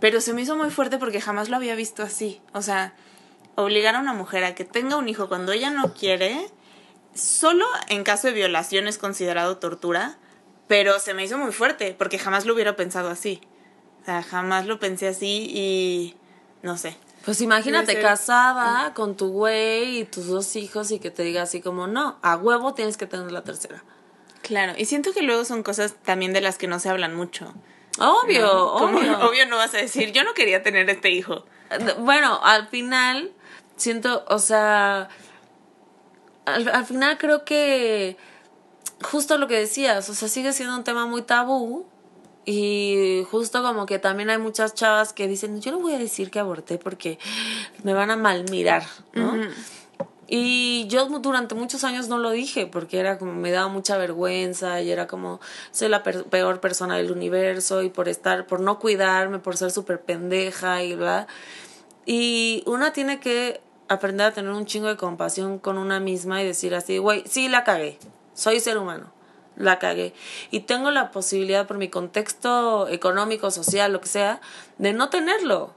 pero 0.00 0.20
se 0.20 0.32
me 0.32 0.42
hizo 0.42 0.56
muy 0.56 0.70
fuerte 0.70 0.98
porque 0.98 1.20
jamás 1.20 1.48
lo 1.48 1.56
había 1.56 1.74
visto 1.74 2.02
así. 2.02 2.40
O 2.52 2.62
sea, 2.62 2.94
obligar 3.54 3.96
a 3.96 4.00
una 4.00 4.12
mujer 4.12 4.44
a 4.44 4.54
que 4.54 4.64
tenga 4.64 4.96
un 4.96 5.08
hijo 5.08 5.28
cuando 5.28 5.52
ella 5.52 5.70
no 5.70 5.94
quiere, 5.94 6.48
solo 7.14 7.66
en 7.88 8.04
caso 8.04 8.28
de 8.28 8.34
violación 8.34 8.86
es 8.86 8.98
considerado 8.98 9.58
tortura, 9.58 10.18
pero 10.68 10.98
se 10.98 11.14
me 11.14 11.24
hizo 11.24 11.38
muy 11.38 11.52
fuerte 11.52 11.94
porque 11.96 12.18
jamás 12.18 12.46
lo 12.46 12.54
hubiera 12.54 12.76
pensado 12.76 13.10
así. 13.10 13.40
O 14.02 14.04
sea, 14.04 14.22
jamás 14.22 14.66
lo 14.66 14.78
pensé 14.78 15.08
así 15.08 15.50
y 15.52 16.16
no 16.62 16.78
sé. 16.78 16.96
Pues 17.26 17.40
imagínate 17.42 17.92
ser- 17.92 18.02
casada 18.02 18.94
con 18.94 19.16
tu 19.16 19.28
güey 19.30 19.98
y 19.98 20.04
tus 20.04 20.28
dos 20.28 20.56
hijos 20.56 20.90
y 20.92 20.98
que 21.00 21.10
te 21.10 21.22
diga 21.24 21.42
así 21.42 21.60
como, 21.60 21.86
no, 21.88 22.16
a 22.22 22.36
huevo 22.36 22.72
tienes 22.72 22.96
que 22.96 23.06
tener 23.06 23.30
la 23.32 23.42
tercera. 23.42 23.84
Claro, 24.42 24.72
y 24.78 24.84
siento 24.86 25.12
que 25.12 25.22
luego 25.22 25.44
son 25.44 25.62
cosas 25.64 25.94
también 26.04 26.32
de 26.32 26.40
las 26.40 26.56
que 26.56 26.68
no 26.68 26.78
se 26.78 26.88
hablan 26.88 27.14
mucho. 27.16 27.52
Obvio, 27.98 28.72
obvio. 28.74 29.18
obvio 29.28 29.46
no 29.46 29.56
vas 29.56 29.74
a 29.74 29.78
decir, 29.78 30.12
yo 30.12 30.22
no 30.22 30.34
quería 30.34 30.62
tener 30.62 30.88
este 30.88 31.10
hijo. 31.10 31.44
Bueno, 31.98 32.38
al 32.44 32.68
final, 32.68 33.32
siento, 33.76 34.24
o 34.28 34.38
sea, 34.38 35.08
al, 36.44 36.68
al 36.68 36.86
final 36.86 37.18
creo 37.18 37.44
que 37.44 38.16
justo 39.02 39.36
lo 39.36 39.48
que 39.48 39.58
decías, 39.58 40.08
o 40.08 40.14
sea, 40.14 40.28
sigue 40.28 40.52
siendo 40.52 40.76
un 40.76 40.84
tema 40.84 41.06
muy 41.06 41.22
tabú 41.22 41.86
y 42.46 43.26
justo 43.30 43.62
como 43.62 43.84
que 43.86 43.98
también 43.98 44.30
hay 44.30 44.38
muchas 44.38 44.72
chavas 44.74 45.12
que 45.12 45.26
dicen, 45.28 45.60
yo 45.60 45.72
no 45.72 45.80
voy 45.80 45.94
a 45.94 45.98
decir 45.98 46.30
que 46.30 46.38
aborté 46.38 46.78
porque 46.78 47.18
me 47.82 47.92
van 47.92 48.10
a 48.10 48.16
mal 48.16 48.44
mirar, 48.50 48.84
¿no? 49.12 49.34
Y 50.28 50.86
yo 50.88 51.06
durante 51.06 51.54
muchos 51.54 51.84
años 51.84 52.08
no 52.08 52.18
lo 52.18 52.30
dije 52.30 52.66
porque 52.66 52.98
era 52.98 53.16
como 53.18 53.32
me 53.32 53.50
daba 53.52 53.68
mucha 53.68 53.96
vergüenza 53.96 54.80
y 54.82 54.90
era 54.90 55.06
como 55.06 55.40
soy 55.70 55.88
la 55.88 56.02
per- 56.02 56.24
peor 56.24 56.60
persona 56.60 56.96
del 56.96 57.12
universo 57.12 57.82
y 57.82 57.90
por 57.90 58.08
estar 58.08 58.46
por 58.46 58.58
no 58.60 58.78
cuidarme, 58.80 59.38
por 59.38 59.56
ser 59.56 59.70
súper 59.70 60.00
pendeja 60.00 60.82
y 60.82 60.96
bla. 60.96 61.28
Y 62.06 62.62
una 62.66 62.92
tiene 62.92 63.20
que 63.20 63.60
aprender 63.88 64.26
a 64.26 64.32
tener 64.32 64.50
un 64.50 64.66
chingo 64.66 64.88
de 64.88 64.96
compasión 64.96 65.58
con 65.60 65.78
una 65.78 66.00
misma 66.00 66.42
y 66.42 66.46
decir 66.46 66.74
así, 66.74 66.98
güey, 66.98 67.22
sí 67.26 67.48
la 67.48 67.62
cagué. 67.62 67.98
Soy 68.34 68.58
ser 68.58 68.78
humano. 68.78 69.12
La 69.56 69.78
cagué. 69.78 70.14
Y 70.50 70.60
tengo 70.60 70.90
la 70.90 71.10
posibilidad 71.10 71.66
por 71.66 71.78
mi 71.78 71.88
contexto 71.88 72.88
económico, 72.88 73.50
social, 73.50 73.92
lo 73.92 74.00
que 74.00 74.08
sea, 74.08 74.40
de 74.78 74.92
no 74.92 75.08
tenerlo. 75.08 75.74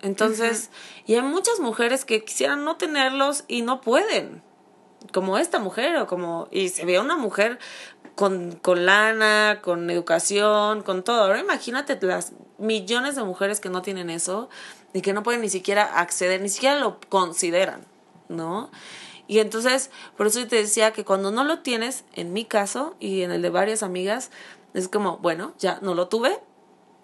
Entonces, 0.00 0.70
y 1.06 1.14
hay 1.14 1.22
muchas 1.22 1.58
mujeres 1.58 2.04
que 2.04 2.24
quisieran 2.24 2.64
no 2.64 2.76
tenerlos 2.76 3.44
y 3.48 3.62
no 3.62 3.80
pueden. 3.80 4.42
Como 5.12 5.38
esta 5.38 5.58
mujer, 5.58 5.96
o 5.96 6.06
como, 6.06 6.48
y 6.50 6.68
se 6.68 6.84
ve 6.84 7.00
una 7.00 7.16
mujer 7.16 7.58
con, 8.14 8.52
con 8.52 8.84
lana, 8.84 9.60
con 9.62 9.90
educación, 9.90 10.82
con 10.82 11.02
todo. 11.02 11.22
Ahora 11.22 11.40
imagínate 11.40 11.98
las 12.02 12.32
millones 12.58 13.16
de 13.16 13.22
mujeres 13.22 13.60
que 13.60 13.70
no 13.70 13.82
tienen 13.82 14.10
eso 14.10 14.48
y 14.92 15.00
que 15.00 15.12
no 15.12 15.22
pueden 15.22 15.40
ni 15.40 15.48
siquiera 15.48 15.84
acceder, 16.00 16.40
ni 16.40 16.48
siquiera 16.48 16.78
lo 16.78 16.98
consideran, 17.08 17.84
¿no? 18.28 18.70
Y 19.28 19.38
entonces, 19.38 19.90
por 20.16 20.26
eso 20.26 20.40
yo 20.40 20.48
te 20.48 20.56
decía 20.56 20.92
que 20.92 21.04
cuando 21.04 21.30
no 21.30 21.44
lo 21.44 21.60
tienes, 21.60 22.04
en 22.14 22.32
mi 22.32 22.44
caso 22.44 22.96
y 22.98 23.22
en 23.22 23.30
el 23.30 23.42
de 23.42 23.50
varias 23.50 23.82
amigas, 23.84 24.30
es 24.74 24.88
como, 24.88 25.18
bueno, 25.18 25.52
ya 25.58 25.78
no 25.82 25.94
lo 25.94 26.08
tuve, 26.08 26.40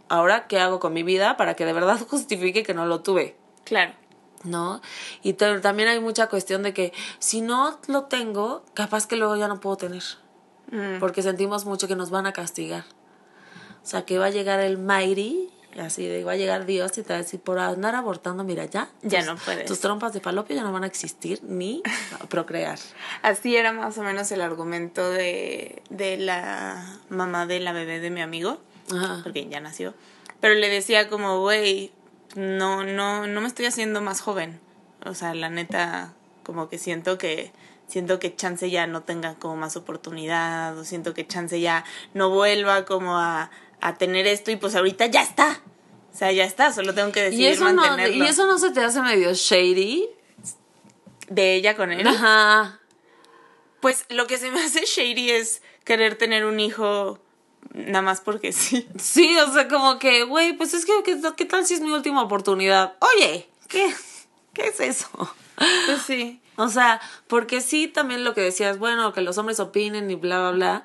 ahora 0.08 0.46
qué 0.48 0.58
hago 0.58 0.80
con 0.80 0.92
mi 0.92 1.02
vida 1.02 1.36
para 1.36 1.54
que 1.54 1.64
de 1.66 1.72
verdad 1.74 1.98
justifique 2.10 2.62
que 2.62 2.74
no 2.74 2.86
lo 2.86 3.00
tuve, 3.02 3.36
Claro. 3.64 3.92
¿no? 4.42 4.80
Y 5.22 5.34
ta- 5.34 5.60
también 5.60 5.88
hay 5.88 6.00
mucha 6.00 6.26
cuestión 6.28 6.62
de 6.62 6.74
que 6.74 6.92
si 7.18 7.40
no 7.42 7.78
lo 7.88 8.04
tengo, 8.04 8.64
capaz 8.74 9.06
que 9.06 9.16
luego 9.16 9.36
ya 9.36 9.46
no 9.48 9.60
puedo 9.60 9.76
tener, 9.76 10.02
Mm. 10.70 10.98
porque 10.98 11.22
sentimos 11.22 11.66
mucho 11.66 11.86
que 11.88 11.94
nos 11.94 12.08
van 12.10 12.24
a 12.26 12.32
castigar. 12.32 12.84
O 13.82 13.86
sea, 13.86 14.06
que 14.06 14.18
va 14.18 14.26
a 14.26 14.30
llegar 14.30 14.60
el 14.60 14.78
Mighty, 14.78 15.50
así 15.80 16.06
de 16.06 16.24
va 16.24 16.32
a 16.32 16.36
llegar 16.36 16.66
Dios 16.66 16.96
y 16.98 17.02
te 17.02 17.08
va 17.12 17.16
a 17.18 17.22
decir, 17.22 17.40
por 17.40 17.58
andar 17.58 17.94
abortando, 17.94 18.44
mira, 18.44 18.64
ya. 18.66 18.88
Ya 19.02 19.18
tus- 19.20 19.26
no 19.26 19.36
puedes. 19.36 19.66
Tus 19.66 19.80
trompas 19.80 20.12
de 20.12 20.20
falopio 20.20 20.54
ya 20.56 20.62
no 20.62 20.72
van 20.72 20.84
a 20.84 20.86
existir 20.86 21.40
ni 21.42 21.82
procrear. 22.28 22.78
Así 23.22 23.56
era 23.56 23.72
más 23.72 23.96
o 23.98 24.02
menos 24.02 24.30
el 24.32 24.40
argumento 24.40 25.08
de, 25.10 25.82
de 25.90 26.16
la 26.16 26.98
mamá 27.08 27.46
de 27.46 27.60
la 27.60 27.72
bebé 27.72 28.00
de 28.00 28.10
mi 28.10 28.20
amigo, 28.22 28.58
Ajá. 28.94 29.20
porque 29.22 29.46
ya 29.48 29.60
nació. 29.60 29.94
Pero 30.40 30.54
le 30.54 30.68
decía 30.68 31.08
como, 31.08 31.40
güey, 31.40 31.92
no, 32.34 32.84
no, 32.84 33.26
no 33.26 33.40
me 33.40 33.46
estoy 33.46 33.66
haciendo 33.66 34.00
más 34.02 34.20
joven. 34.20 34.60
O 35.06 35.14
sea, 35.14 35.34
la 35.34 35.48
neta, 35.50 36.12
como 36.42 36.68
que 36.68 36.78
siento 36.78 37.18
que 37.18 37.52
siento 37.86 38.18
que 38.18 38.34
chance 38.34 38.70
ya 38.70 38.86
no 38.86 39.02
tenga 39.02 39.34
como 39.34 39.56
más 39.56 39.76
oportunidad, 39.76 40.76
o 40.78 40.84
siento 40.84 41.12
que 41.12 41.26
chance 41.26 41.60
ya 41.60 41.84
no 42.14 42.30
vuelva 42.30 42.84
como 42.86 43.18
a, 43.18 43.50
a 43.84 43.96
tener 43.96 44.26
esto 44.26 44.50
y 44.50 44.56
pues 44.56 44.74
ahorita 44.74 45.06
ya 45.06 45.22
está. 45.22 45.60
O 46.12 46.16
sea, 46.16 46.32
ya 46.32 46.44
está, 46.44 46.72
solo 46.72 46.94
tengo 46.94 47.12
que 47.12 47.20
Y 47.20 47.24
decidir 47.24 47.48
eso, 47.48 47.64
no, 47.70 47.82
mantenerlo. 47.82 48.24
y 48.24 48.26
eso 48.26 48.46
no 48.46 48.58
se 48.58 48.70
te 48.70 48.80
hace 48.80 49.02
medio 49.02 49.34
shady. 49.34 50.08
De 51.28 51.54
ella 51.54 51.76
con 51.76 51.92
él. 51.92 52.06
Ajá. 52.06 52.80
Pues 53.80 54.06
lo 54.08 54.26
que 54.26 54.38
se 54.38 54.50
me 54.50 54.62
hace 54.64 54.86
shady 54.86 55.30
es 55.30 55.60
querer 55.84 56.16
tener 56.16 56.46
un 56.46 56.60
hijo 56.60 57.18
nada 57.74 58.00
más 58.00 58.22
porque 58.22 58.52
sí. 58.52 58.88
Sí, 58.98 59.36
o 59.38 59.52
sea, 59.52 59.68
como 59.68 59.98
que, 59.98 60.24
güey, 60.24 60.54
pues 60.54 60.72
es 60.72 60.86
que, 60.86 60.92
¿qué, 61.04 61.20
qué 61.36 61.44
tal 61.44 61.66
si 61.66 61.74
es 61.74 61.80
mi 61.82 61.90
última 61.90 62.22
oportunidad? 62.22 62.94
Oye, 63.00 63.50
¿qué, 63.68 63.94
qué 64.54 64.68
es 64.68 64.80
eso? 64.80 65.08
Pues 65.56 66.02
sí. 66.06 66.40
O 66.56 66.68
sea, 66.68 67.02
porque 67.26 67.60
sí, 67.60 67.86
también 67.86 68.24
lo 68.24 68.32
que 68.32 68.40
decías, 68.40 68.78
bueno, 68.78 69.12
que 69.12 69.20
los 69.20 69.36
hombres 69.36 69.60
opinen 69.60 70.10
y 70.10 70.14
bla, 70.14 70.40
bla, 70.40 70.50
bla. 70.52 70.84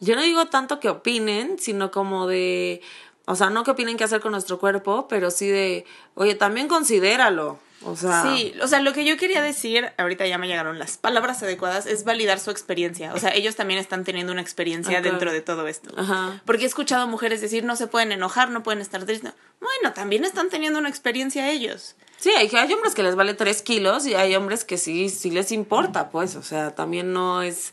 Yo 0.00 0.14
no 0.14 0.22
digo 0.22 0.46
tanto 0.46 0.80
que 0.80 0.88
opinen, 0.88 1.58
sino 1.58 1.90
como 1.90 2.26
de, 2.26 2.82
o 3.24 3.34
sea, 3.34 3.50
no 3.50 3.64
que 3.64 3.70
opinen 3.70 3.96
qué 3.96 4.04
hacer 4.04 4.20
con 4.20 4.32
nuestro 4.32 4.58
cuerpo, 4.58 5.08
pero 5.08 5.30
sí 5.30 5.48
de, 5.48 5.84
oye, 6.14 6.34
también 6.34 6.68
considéralo. 6.68 7.58
O 7.84 7.94
sea, 7.94 8.22
Sí, 8.22 8.54
o 8.62 8.66
sea, 8.66 8.80
lo 8.80 8.92
que 8.92 9.04
yo 9.04 9.16
quería 9.16 9.42
decir, 9.42 9.92
ahorita 9.98 10.26
ya 10.26 10.38
me 10.38 10.48
llegaron 10.48 10.78
las 10.78 10.96
palabras 10.96 11.42
adecuadas, 11.42 11.86
es 11.86 12.04
validar 12.04 12.40
su 12.40 12.50
experiencia. 12.50 13.12
O 13.14 13.18
sea, 13.18 13.34
ellos 13.34 13.54
también 13.54 13.78
están 13.78 14.02
teniendo 14.02 14.32
una 14.32 14.40
experiencia 14.40 15.00
dentro 15.02 15.32
de 15.32 15.40
todo 15.40 15.68
esto. 15.68 15.94
Ajá. 15.96 16.42
Porque 16.44 16.64
he 16.64 16.66
escuchado 16.66 17.06
mujeres 17.06 17.40
decir 17.40 17.64
no 17.64 17.76
se 17.76 17.86
pueden 17.86 18.12
enojar, 18.12 18.50
no 18.50 18.62
pueden 18.62 18.80
estar 18.80 19.04
tristes. 19.04 19.32
Bueno, 19.60 19.92
también 19.94 20.24
están 20.24 20.48
teniendo 20.48 20.78
una 20.78 20.88
experiencia 20.88 21.50
ellos. 21.50 21.96
Sí, 22.18 22.30
hay, 22.30 22.50
hay 22.52 22.72
hombres 22.72 22.94
que 22.94 23.02
les 23.02 23.14
vale 23.14 23.34
tres 23.34 23.62
kilos 23.62 24.06
y 24.06 24.14
hay 24.14 24.34
hombres 24.34 24.64
que 24.64 24.78
sí, 24.78 25.10
sí 25.10 25.30
les 25.30 25.52
importa, 25.52 26.10
pues, 26.10 26.34
o 26.34 26.42
sea, 26.42 26.74
también 26.74 27.12
no 27.12 27.42
es, 27.42 27.72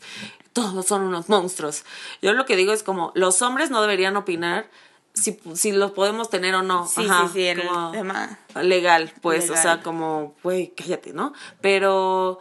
todos 0.54 0.86
son 0.86 1.02
unos 1.02 1.28
monstruos. 1.28 1.84
Yo 2.22 2.32
lo 2.32 2.46
que 2.46 2.56
digo 2.56 2.72
es 2.72 2.82
como, 2.82 3.12
los 3.14 3.42
hombres 3.42 3.70
no 3.70 3.82
deberían 3.82 4.16
opinar 4.16 4.70
si, 5.12 5.38
si 5.54 5.72
los 5.72 5.90
podemos 5.90 6.30
tener 6.30 6.54
o 6.54 6.62
no. 6.62 6.86
Sí, 6.86 7.04
Ajá, 7.04 7.28
sí, 7.32 7.50
sí, 7.54 7.60
como 7.60 7.90
tema. 7.90 8.38
Legal, 8.62 9.12
pues, 9.20 9.50
o 9.50 9.56
sea, 9.56 9.82
como, 9.82 10.34
güey, 10.42 10.72
cállate, 10.76 11.12
¿no? 11.12 11.32
Pero, 11.60 12.38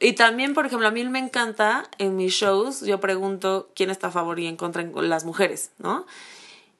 y 0.00 0.12
también, 0.12 0.52
por 0.52 0.66
ejemplo, 0.66 0.86
a 0.88 0.90
mí 0.90 1.04
me 1.04 1.20
encanta 1.20 1.84
en 1.98 2.16
mis 2.16 2.32
shows, 2.34 2.82
yo 2.82 3.00
pregunto 3.00 3.70
quién 3.74 3.90
está 3.90 4.08
a 4.08 4.10
favor 4.10 4.38
y 4.40 4.46
en 4.46 4.56
contra 4.56 4.82
en 4.82 5.08
las 5.08 5.24
mujeres, 5.24 5.70
¿no? 5.78 6.06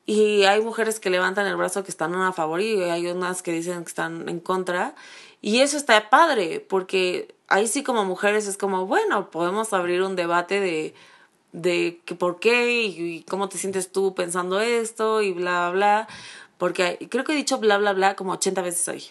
Y 0.07 0.45
hay 0.45 0.61
mujeres 0.61 1.01
que 1.01 1.09
levantan 1.09 1.47
el 1.47 1.57
brazo 1.57 1.83
que 1.83 1.91
están 1.91 2.15
a 2.15 2.33
favor 2.33 2.61
y 2.61 2.83
hay 2.83 3.07
unas 3.07 3.43
que 3.43 3.53
dicen 3.53 3.85
que 3.85 3.89
están 3.89 4.29
en 4.29 4.41
contra. 4.41 4.95
Y 5.41 5.61
eso 5.61 5.77
está 5.77 6.11
padre, 6.11 6.61
porque 6.61 7.34
ahí 7.49 7.67
sí 7.67 7.83
como 7.83 8.05
mujeres 8.05 8.47
es 8.47 8.57
como, 8.57 8.87
bueno, 8.87 9.31
podemos 9.31 9.73
abrir 9.73 10.03
un 10.03 10.17
debate 10.17 10.61
de, 10.61 10.95
de 11.53 12.01
que 12.05 12.15
por 12.15 12.41
qué 12.41 12.73
y, 12.73 13.17
y 13.17 13.23
cómo 13.25 13.49
te 13.49 13.59
sientes 13.59 13.93
tú 13.93 14.15
pensando 14.15 14.61
esto 14.61 15.23
y 15.23 15.33
bla, 15.33 15.71
bla, 15.71 16.07
bla. 16.07 16.09
Porque 16.59 17.09
creo 17.11 17.25
que 17.25 17.33
he 17.33 17.37
dicho 17.37 17.59
bla, 17.59 17.79
bla, 17.79 17.93
bla 17.93 18.17
como 18.17 18.33
80 18.33 18.63
veces 18.63 18.89
hoy. 18.89 19.05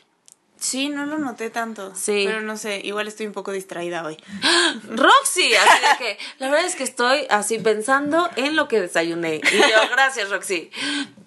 Sí, 0.64 0.88
no 0.88 1.06
lo 1.06 1.18
noté 1.18 1.50
tanto. 1.50 1.94
Sí. 1.94 2.24
Pero 2.26 2.40
no 2.40 2.56
sé, 2.56 2.80
igual 2.86 3.10
estoy 3.10 3.28
un 3.28 3.34
poco 3.34 3.52
distraída 3.52 4.06
hoy. 4.06 4.16
Roxy, 4.90 5.54
así 5.54 5.82
de 5.82 5.98
que 5.98 6.18
la 6.40 6.50
verdad 6.50 6.66
es 6.66 6.78
que 6.78 6.84
estoy 6.84 7.28
así 7.30 7.60
pensando 7.60 8.30
en 8.38 8.56
lo 8.56 8.70
que 8.70 8.80
desayuné. 8.80 9.42
Y 9.44 9.58
yo, 9.58 9.90
gracias, 9.92 10.30
Roxy. 10.30 10.72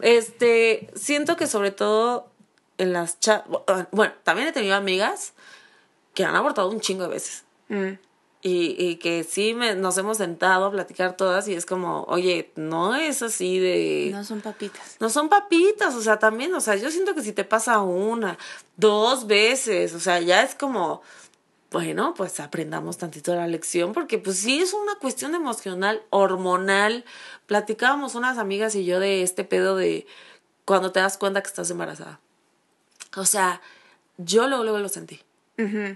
Este, 0.01 0.88
siento 0.95 1.37
que 1.37 1.47
sobre 1.47 1.71
todo 1.71 2.31
en 2.79 2.95
las 2.95 3.21
chas, 3.21 3.42
bueno, 3.90 4.14
también 4.23 4.49
he 4.49 4.53
tenido 4.53 4.75
amigas 4.75 5.35
que 6.16 6.24
han 6.24 6.35
abortado 6.35 6.70
un 6.70 6.81
chingo 6.81 7.05
de 7.05 7.11
veces. 7.11 7.44
Mm. 7.68 7.98
Y, 8.40 8.74
y 8.79 8.96
que 8.96 9.22
sí 9.22 9.52
me, 9.55 9.74
nos 9.74 9.98
hemos 9.98 10.16
sentado 10.16 10.64
a 10.64 10.70
platicar 10.70 11.16
todas 11.16 11.46
y 11.46 11.55
es 11.55 11.66
como, 11.66 12.05
oye, 12.05 12.52
no 12.57 12.94
es 12.94 13.22
así 13.22 13.59
de... 13.59 14.09
No 14.12 14.24
son 14.24 14.40
papitas. 14.40 14.96
No 14.98 15.11
son 15.11 15.29
papitas, 15.29 15.94
o 15.94 16.00
sea, 16.00 16.18
también, 16.18 16.55
o 16.55 16.61
sea, 16.61 16.76
yo 16.76 16.90
siento 16.90 17.14
que 17.14 17.22
si 17.22 17.33
te 17.33 17.44
pasa 17.44 17.81
una, 17.81 18.38
dos 18.76 19.26
veces, 19.26 19.94
o 19.94 20.00
sea, 20.00 20.20
ya 20.20 20.42
es 20.42 20.55
como, 20.55 21.02
bueno, 21.70 22.14
pues 22.14 22.40
aprendamos 22.40 22.96
tantito 22.96 23.35
la 23.35 23.46
lección, 23.46 23.92
porque 23.92 24.16
pues 24.16 24.38
sí 24.38 24.61
es 24.61 24.72
una 24.72 24.94
cuestión 24.94 25.35
emocional, 25.35 26.02
hormonal. 26.09 27.05
Platicábamos 27.44 28.14
unas 28.14 28.38
amigas 28.38 28.74
y 28.74 28.87
yo 28.87 29.00
de 29.00 29.22
este 29.22 29.44
pedo 29.44 29.76
de 29.76 30.07
cuando 30.64 30.92
te 30.92 31.00
das 31.00 31.18
cuenta 31.18 31.42
que 31.42 31.48
estás 31.48 31.70
embarazada. 31.70 32.20
O 33.16 33.26
sea, 33.26 33.61
yo 34.16 34.46
luego, 34.46 34.64
luego 34.64 34.79
lo 34.79 34.88
sentí. 34.88 35.20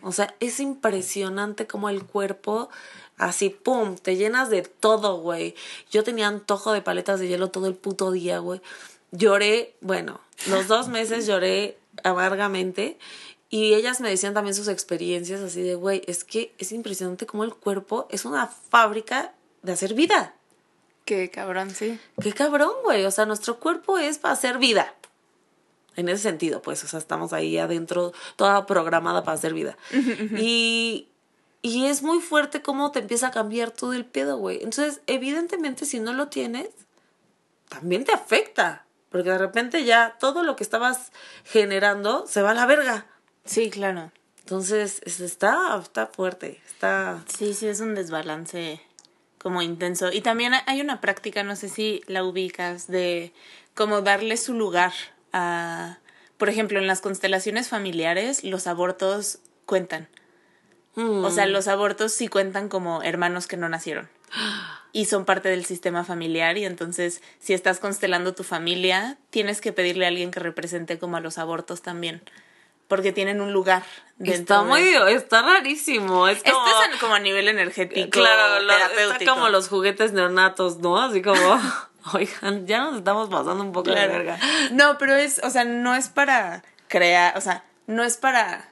O 0.02 0.12
sea, 0.12 0.34
es 0.40 0.58
impresionante 0.58 1.66
como 1.66 1.90
el 1.90 2.04
cuerpo, 2.04 2.70
así, 3.18 3.50
pum, 3.50 3.96
te 3.96 4.16
llenas 4.16 4.48
de 4.48 4.62
todo, 4.62 5.20
güey. 5.20 5.54
Yo 5.90 6.02
tenía 6.02 6.28
antojo 6.28 6.72
de 6.72 6.80
paletas 6.80 7.20
de 7.20 7.28
hielo 7.28 7.50
todo 7.50 7.66
el 7.66 7.74
puto 7.74 8.10
día, 8.10 8.38
güey. 8.38 8.62
Lloré, 9.12 9.74
bueno, 9.80 10.20
los 10.48 10.66
dos 10.66 10.88
meses 10.88 11.26
lloré 11.26 11.76
amargamente. 12.04 12.98
Y 13.50 13.74
ellas 13.74 14.00
me 14.00 14.08
decían 14.08 14.32
también 14.32 14.54
sus 14.54 14.68
experiencias 14.68 15.40
así 15.40 15.60
de, 15.60 15.74
güey, 15.74 16.02
es 16.06 16.22
que 16.24 16.54
es 16.58 16.70
impresionante 16.70 17.26
como 17.26 17.42
el 17.42 17.52
cuerpo 17.52 18.06
es 18.10 18.24
una 18.24 18.46
fábrica 18.46 19.34
de 19.62 19.72
hacer 19.72 19.94
vida. 19.94 20.34
Qué 21.04 21.30
cabrón, 21.30 21.70
sí. 21.70 21.98
Qué 22.22 22.32
cabrón, 22.32 22.70
güey. 22.84 23.04
O 23.04 23.10
sea, 23.10 23.26
nuestro 23.26 23.58
cuerpo 23.58 23.98
es 23.98 24.18
para 24.18 24.34
hacer 24.34 24.58
vida. 24.58 24.94
En 25.96 26.08
ese 26.08 26.22
sentido, 26.22 26.62
pues, 26.62 26.82
o 26.84 26.88
sea, 26.88 26.98
estamos 26.98 27.32
ahí 27.32 27.58
adentro, 27.58 28.12
toda 28.36 28.64
programada 28.66 29.24
para 29.24 29.36
hacer 29.36 29.52
vida. 29.54 29.76
y, 30.38 31.08
y 31.62 31.86
es 31.86 32.02
muy 32.02 32.20
fuerte 32.20 32.62
cómo 32.62 32.90
te 32.92 33.00
empieza 33.00 33.28
a 33.28 33.30
cambiar 33.32 33.70
todo 33.70 33.92
el 33.92 34.04
pedo, 34.04 34.36
güey. 34.38 34.56
Entonces, 34.62 35.00
evidentemente, 35.06 35.84
si 35.84 35.98
no 36.00 36.12
lo 36.12 36.28
tienes, 36.28 36.68
también 37.68 38.04
te 38.04 38.12
afecta. 38.12 38.84
Porque 39.10 39.30
de 39.30 39.38
repente 39.38 39.84
ya 39.84 40.16
todo 40.20 40.44
lo 40.44 40.54
que 40.54 40.62
estabas 40.62 41.10
generando 41.44 42.26
se 42.28 42.42
va 42.42 42.52
a 42.52 42.54
la 42.54 42.66
verga. 42.66 43.06
Sí, 43.44 43.68
claro. 43.70 44.12
Entonces, 44.40 45.00
es- 45.04 45.18
está, 45.20 45.76
está 45.82 46.06
fuerte. 46.06 46.60
Está. 46.68 47.22
Sí, 47.26 47.52
sí, 47.54 47.66
es 47.66 47.80
un 47.80 47.94
desbalance 47.96 48.80
como 49.42 49.62
intenso. 49.62 50.12
Y 50.12 50.20
también 50.20 50.52
hay 50.66 50.80
una 50.80 51.00
práctica, 51.00 51.42
no 51.42 51.56
sé 51.56 51.68
si 51.68 52.02
la 52.06 52.22
ubicas, 52.24 52.86
de 52.86 53.32
como 53.74 54.00
darle 54.02 54.36
su 54.36 54.54
lugar 54.54 54.92
a, 55.32 55.98
por 56.38 56.48
ejemplo, 56.48 56.78
en 56.78 56.86
las 56.86 57.00
constelaciones 57.00 57.68
familiares, 57.68 58.44
los 58.44 58.66
abortos 58.66 59.38
cuentan. 59.66 60.08
O 60.96 61.30
sea, 61.30 61.46
los 61.46 61.66
abortos 61.68 62.12
sí 62.12 62.28
cuentan 62.28 62.68
como 62.68 63.02
hermanos 63.02 63.46
que 63.46 63.56
no 63.56 63.68
nacieron. 63.68 64.08
Y 64.92 65.04
son 65.04 65.24
parte 65.24 65.48
del 65.48 65.64
sistema 65.64 66.02
familiar 66.02 66.58
y 66.58 66.64
entonces 66.64 67.22
si 67.38 67.54
estás 67.54 67.78
constelando 67.78 68.34
tu 68.34 68.42
familia, 68.42 69.18
tienes 69.30 69.60
que 69.60 69.72
pedirle 69.72 70.04
a 70.04 70.08
alguien 70.08 70.32
que 70.32 70.40
represente 70.40 70.98
como 70.98 71.16
a 71.16 71.20
los 71.20 71.38
abortos 71.38 71.80
también. 71.80 72.20
Porque 72.88 73.12
tienen 73.12 73.40
un 73.40 73.52
lugar. 73.52 73.84
dentro 74.18 74.56
Está 74.56 74.62
muy. 74.64 74.82
de- 74.82 75.12
Está 75.14 75.42
rarísimo. 75.42 76.26
Es 76.26 76.42
como. 76.42 76.66
Este 76.66 76.92
es 76.94 77.00
como 77.00 77.14
a 77.14 77.20
nivel 77.20 77.46
energético, 77.46 78.10
Claro, 78.10 78.58
lo- 78.64 78.72
está 78.72 79.24
como 79.32 79.48
los 79.48 79.68
juguetes 79.68 80.12
neonatos, 80.12 80.78
¿no? 80.78 81.00
Así 81.00 81.22
como, 81.22 81.38
oigan, 82.14 82.66
ya 82.66 82.80
nos 82.80 82.98
estamos 82.98 83.28
pasando 83.28 83.62
un 83.62 83.72
poco 83.72 83.90
Claro. 83.90 84.12
de 84.12 84.18
verga. 84.18 84.38
No, 84.72 84.98
pero 84.98 85.14
es, 85.14 85.40
o 85.44 85.50
sea, 85.50 85.64
no 85.64 85.94
es 85.94 86.08
para 86.08 86.62
crear, 86.88 87.36
o 87.36 87.40
sea, 87.40 87.64
no 87.86 88.02
es 88.04 88.16
para 88.16 88.66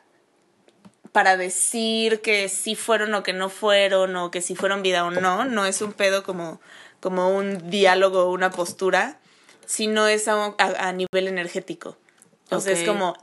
para 1.12 1.36
decir 1.36 2.20
que 2.20 2.48
sí 2.48 2.76
fueron 2.76 3.14
o 3.14 3.22
que 3.22 3.32
no 3.32 3.48
fueron 3.48 4.14
o 4.16 4.30
que 4.30 4.42
sí 4.42 4.54
fueron 4.54 4.82
vida 4.82 5.04
o 5.04 5.10
no, 5.10 5.44
no 5.46 5.64
es 5.64 5.80
un 5.82 5.92
pedo 5.92 6.22
como 6.22 6.60
como 7.00 7.30
un 7.30 7.70
diálogo 7.70 8.24
o 8.24 8.32
una 8.32 8.50
postura, 8.50 9.18
sino 9.66 10.06
es 10.06 10.28
a, 10.28 10.34
a- 10.58 10.88
a 10.88 10.92
nivel 10.92 11.26
energético. 11.28 11.96
Entonces 12.44 12.80
es 12.80 12.88
como 12.88 13.16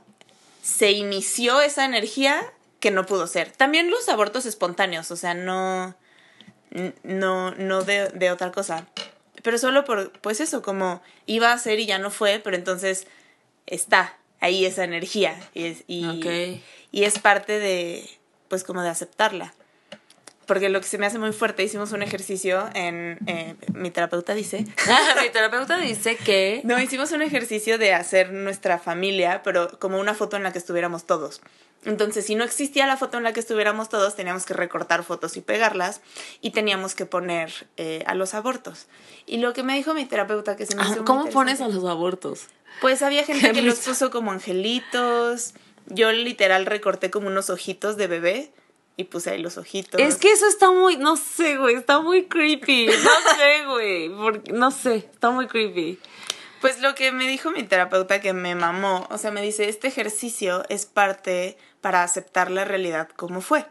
se 0.62 0.90
inició 0.92 1.60
esa 1.60 1.84
energía 1.84 2.42
que 2.80 2.90
no 2.90 3.06
pudo 3.06 3.26
ser. 3.26 3.52
También 3.52 3.90
los 3.90 4.08
abortos 4.08 4.46
espontáneos, 4.46 5.10
o 5.10 5.16
sea, 5.16 5.34
no 5.34 5.94
no 7.04 7.52
no 7.52 7.82
de, 7.82 8.08
de 8.10 8.30
otra 8.30 8.50
cosa. 8.52 8.86
Pero 9.46 9.58
solo 9.58 9.84
por 9.84 10.10
pues 10.22 10.40
eso, 10.40 10.60
como 10.60 11.00
iba 11.24 11.52
a 11.52 11.58
ser 11.58 11.78
y 11.78 11.86
ya 11.86 12.00
no 12.00 12.10
fue, 12.10 12.40
pero 12.42 12.56
entonces 12.56 13.06
está 13.66 14.18
ahí 14.40 14.66
esa 14.66 14.82
energía 14.82 15.38
y 15.54 15.66
es, 15.66 15.84
y, 15.86 16.60
es 16.90 17.20
parte 17.20 17.60
de 17.60 18.10
pues 18.48 18.64
como 18.64 18.82
de 18.82 18.88
aceptarla. 18.88 19.54
Porque 20.46 20.68
lo 20.68 20.80
que 20.80 20.86
se 20.86 20.96
me 20.96 21.06
hace 21.06 21.18
muy 21.18 21.32
fuerte, 21.32 21.64
hicimos 21.64 21.90
un 21.92 22.02
ejercicio 22.02 22.68
en, 22.74 23.18
eh, 23.26 23.56
mi 23.74 23.90
terapeuta 23.90 24.32
dice, 24.34 24.64
Mi 25.22 25.28
terapeuta 25.30 25.76
dice 25.78 26.16
que. 26.16 26.60
no, 26.64 26.80
hicimos 26.80 27.10
un 27.12 27.22
ejercicio 27.22 27.78
de 27.78 27.92
hacer 27.94 28.32
nuestra 28.32 28.78
familia, 28.78 29.42
pero 29.42 29.78
como 29.80 29.98
una 29.98 30.14
foto 30.14 30.36
en 30.36 30.44
la 30.44 30.52
que 30.52 30.58
estuviéramos 30.58 31.04
todos. 31.04 31.40
Entonces, 31.84 32.26
si 32.26 32.34
no 32.34 32.42
existía 32.42 32.86
la 32.86 32.96
foto 32.96 33.16
en 33.18 33.22
la 33.22 33.32
que 33.32 33.38
estuviéramos 33.40 33.88
todos, 33.88 34.16
teníamos 34.16 34.44
que 34.44 34.54
recortar 34.54 35.04
fotos 35.04 35.36
y 35.36 35.40
pegarlas 35.40 36.00
y 36.40 36.50
teníamos 36.50 36.94
que 36.96 37.06
poner 37.06 37.52
eh, 37.76 38.02
a 38.06 38.14
los 38.16 38.34
abortos. 38.34 38.86
Y 39.24 39.38
lo 39.38 39.52
que 39.52 39.62
me 39.62 39.74
dijo 39.76 39.94
mi 39.94 40.04
terapeuta, 40.04 40.56
que 40.56 40.66
se 40.66 40.74
me 40.74 40.82
hizo 40.82 40.96
muy 40.96 41.04
¿Cómo 41.04 41.26
pones 41.30 41.60
interesante- 41.60 41.64
a 41.78 41.80
los 41.82 41.84
abortos? 41.90 42.46
Pues 42.80 43.02
había 43.02 43.24
gente 43.24 43.52
que 43.52 43.62
los 43.62 43.78
puso 43.80 44.10
como 44.10 44.32
angelitos. 44.32 45.54
Yo 45.86 46.10
literal 46.12 46.66
recorté 46.66 47.10
como 47.10 47.28
unos 47.28 47.50
ojitos 47.50 47.96
de 47.96 48.06
bebé 48.08 48.52
y 48.96 49.04
puse 49.04 49.30
ahí 49.30 49.42
los 49.42 49.58
ojitos. 49.58 50.00
Es 50.00 50.16
que 50.16 50.32
eso 50.32 50.46
está 50.46 50.70
muy, 50.70 50.96
no 50.96 51.16
sé, 51.16 51.56
güey, 51.56 51.74
está 51.74 52.00
muy 52.00 52.26
creepy. 52.26 52.86
No 52.86 52.92
sé, 53.36 53.64
güey, 53.66 54.08
porque- 54.08 54.52
no 54.52 54.70
sé, 54.70 54.96
está 55.12 55.30
muy 55.30 55.46
creepy. 55.46 55.98
Pues 56.60 56.80
lo 56.80 56.94
que 56.94 57.12
me 57.12 57.28
dijo 57.28 57.50
mi 57.50 57.62
terapeuta 57.62 58.20
que 58.20 58.32
me 58.32 58.54
mamó, 58.54 59.06
o 59.10 59.18
sea, 59.18 59.30
me 59.30 59.42
dice, 59.42 59.68
este 59.68 59.88
ejercicio 59.88 60.64
es 60.70 60.86
parte 60.86 61.58
para 61.82 62.02
aceptar 62.02 62.50
la 62.50 62.64
realidad 62.64 63.08
como 63.14 63.40
fue. 63.42 63.66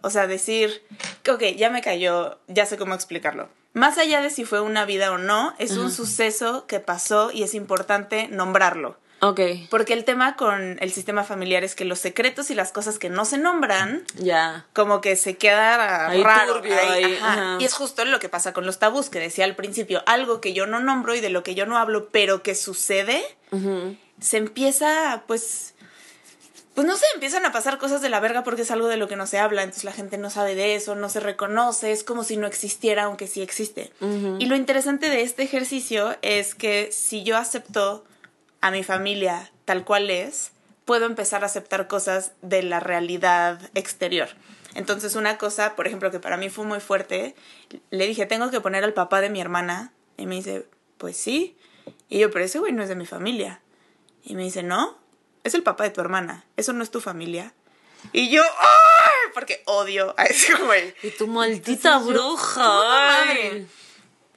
O 0.00 0.08
sea, 0.08 0.26
decir, 0.26 0.82
ok, 1.30 1.42
ya 1.56 1.68
me 1.68 1.82
cayó, 1.82 2.38
ya 2.48 2.64
sé 2.64 2.78
cómo 2.78 2.94
explicarlo. 2.94 3.50
Más 3.74 3.98
allá 3.98 4.22
de 4.22 4.30
si 4.30 4.44
fue 4.46 4.60
una 4.62 4.86
vida 4.86 5.12
o 5.12 5.18
no, 5.18 5.54
es 5.58 5.76
un 5.76 5.92
suceso 5.92 6.66
que 6.66 6.80
pasó 6.80 7.30
y 7.30 7.42
es 7.44 7.54
importante 7.54 8.26
nombrarlo. 8.28 8.98
Ok, 9.22 9.40
Porque 9.68 9.92
el 9.92 10.04
tema 10.04 10.34
con 10.36 10.78
el 10.80 10.92
sistema 10.92 11.24
familiar 11.24 11.62
es 11.62 11.74
que 11.74 11.84
los 11.84 11.98
secretos 11.98 12.50
y 12.50 12.54
las 12.54 12.72
cosas 12.72 12.98
que 12.98 13.10
no 13.10 13.24
se 13.26 13.36
nombran, 13.36 14.02
ya. 14.16 14.64
como 14.72 15.00
que 15.02 15.14
se 15.16 15.36
queda 15.36 16.08
Ahí 16.08 16.22
raro. 16.22 16.54
turbio, 16.54 16.74
ahí, 16.74 17.04
ahí, 17.04 17.16
ajá. 17.20 17.32
ajá. 17.32 17.56
Y 17.60 17.64
es 17.64 17.74
justo 17.74 18.02
lo 18.06 18.18
que 18.18 18.30
pasa 18.30 18.54
con 18.54 18.64
los 18.64 18.78
tabús, 18.78 19.10
que 19.10 19.18
decía 19.18 19.44
al 19.44 19.56
principio, 19.56 20.02
algo 20.06 20.40
que 20.40 20.54
yo 20.54 20.66
no 20.66 20.80
nombro 20.80 21.14
y 21.14 21.20
de 21.20 21.28
lo 21.28 21.42
que 21.42 21.54
yo 21.54 21.66
no 21.66 21.76
hablo, 21.76 22.08
pero 22.08 22.42
que 22.42 22.54
sucede, 22.54 23.22
se 24.20 24.36
empieza, 24.38 25.22
pues, 25.26 25.74
pues 26.74 26.86
no 26.86 26.96
sé, 26.96 27.04
empiezan 27.14 27.44
a 27.44 27.52
pasar 27.52 27.76
cosas 27.76 28.00
de 28.00 28.08
la 28.08 28.20
verga 28.20 28.42
porque 28.42 28.62
es 28.62 28.70
algo 28.70 28.88
de 28.88 28.96
lo 28.96 29.06
que 29.06 29.16
no 29.16 29.26
se 29.26 29.38
habla, 29.38 29.62
entonces 29.64 29.84
la 29.84 29.92
gente 29.92 30.16
no 30.18 30.30
sabe 30.30 30.54
de 30.54 30.76
eso, 30.76 30.94
no 30.94 31.10
se 31.10 31.20
reconoce, 31.20 31.92
es 31.92 32.04
como 32.04 32.24
si 32.24 32.36
no 32.38 32.46
existiera, 32.46 33.02
aunque 33.04 33.26
sí 33.26 33.42
existe. 33.42 33.92
Y 34.38 34.46
lo 34.46 34.56
interesante 34.56 35.10
de 35.10 35.20
este 35.22 35.42
ejercicio 35.42 36.16
es 36.22 36.54
que 36.54 36.90
si 36.92 37.22
yo 37.22 37.36
acepto 37.36 38.04
a 38.60 38.70
mi 38.70 38.84
familia 38.84 39.50
tal 39.64 39.84
cual 39.84 40.10
es, 40.10 40.52
puedo 40.84 41.06
empezar 41.06 41.42
a 41.42 41.46
aceptar 41.46 41.86
cosas 41.86 42.32
de 42.42 42.62
la 42.62 42.80
realidad 42.80 43.60
exterior. 43.74 44.28
Entonces 44.74 45.14
una 45.14 45.38
cosa, 45.38 45.76
por 45.76 45.86
ejemplo, 45.86 46.10
que 46.10 46.20
para 46.20 46.36
mí 46.36 46.48
fue 46.48 46.64
muy 46.64 46.80
fuerte, 46.80 47.34
le 47.90 48.06
dije, 48.06 48.26
tengo 48.26 48.50
que 48.50 48.60
poner 48.60 48.84
al 48.84 48.92
papá 48.92 49.20
de 49.20 49.30
mi 49.30 49.40
hermana. 49.40 49.92
Y 50.16 50.26
me 50.26 50.36
dice, 50.36 50.66
pues 50.98 51.16
sí. 51.16 51.56
Y 52.08 52.18
yo, 52.18 52.30
pero 52.30 52.44
ese 52.44 52.58
güey 52.58 52.72
no 52.72 52.82
es 52.82 52.88
de 52.88 52.96
mi 52.96 53.06
familia. 53.06 53.60
Y 54.24 54.34
me 54.34 54.42
dice, 54.42 54.62
no, 54.62 54.98
es 55.44 55.54
el 55.54 55.62
papá 55.62 55.84
de 55.84 55.90
tu 55.90 56.00
hermana, 56.00 56.44
eso 56.56 56.72
no 56.72 56.82
es 56.82 56.90
tu 56.90 57.00
familia. 57.00 57.54
Y 58.12 58.30
yo, 58.30 58.42
¡ay! 58.42 59.30
Porque 59.34 59.62
odio 59.66 60.14
a 60.16 60.24
ese 60.24 60.54
güey. 60.54 60.94
Y 61.02 61.10
tu 61.10 61.26
maldita 61.26 61.98
bruja. 61.98 63.22
Ay. 63.22 63.68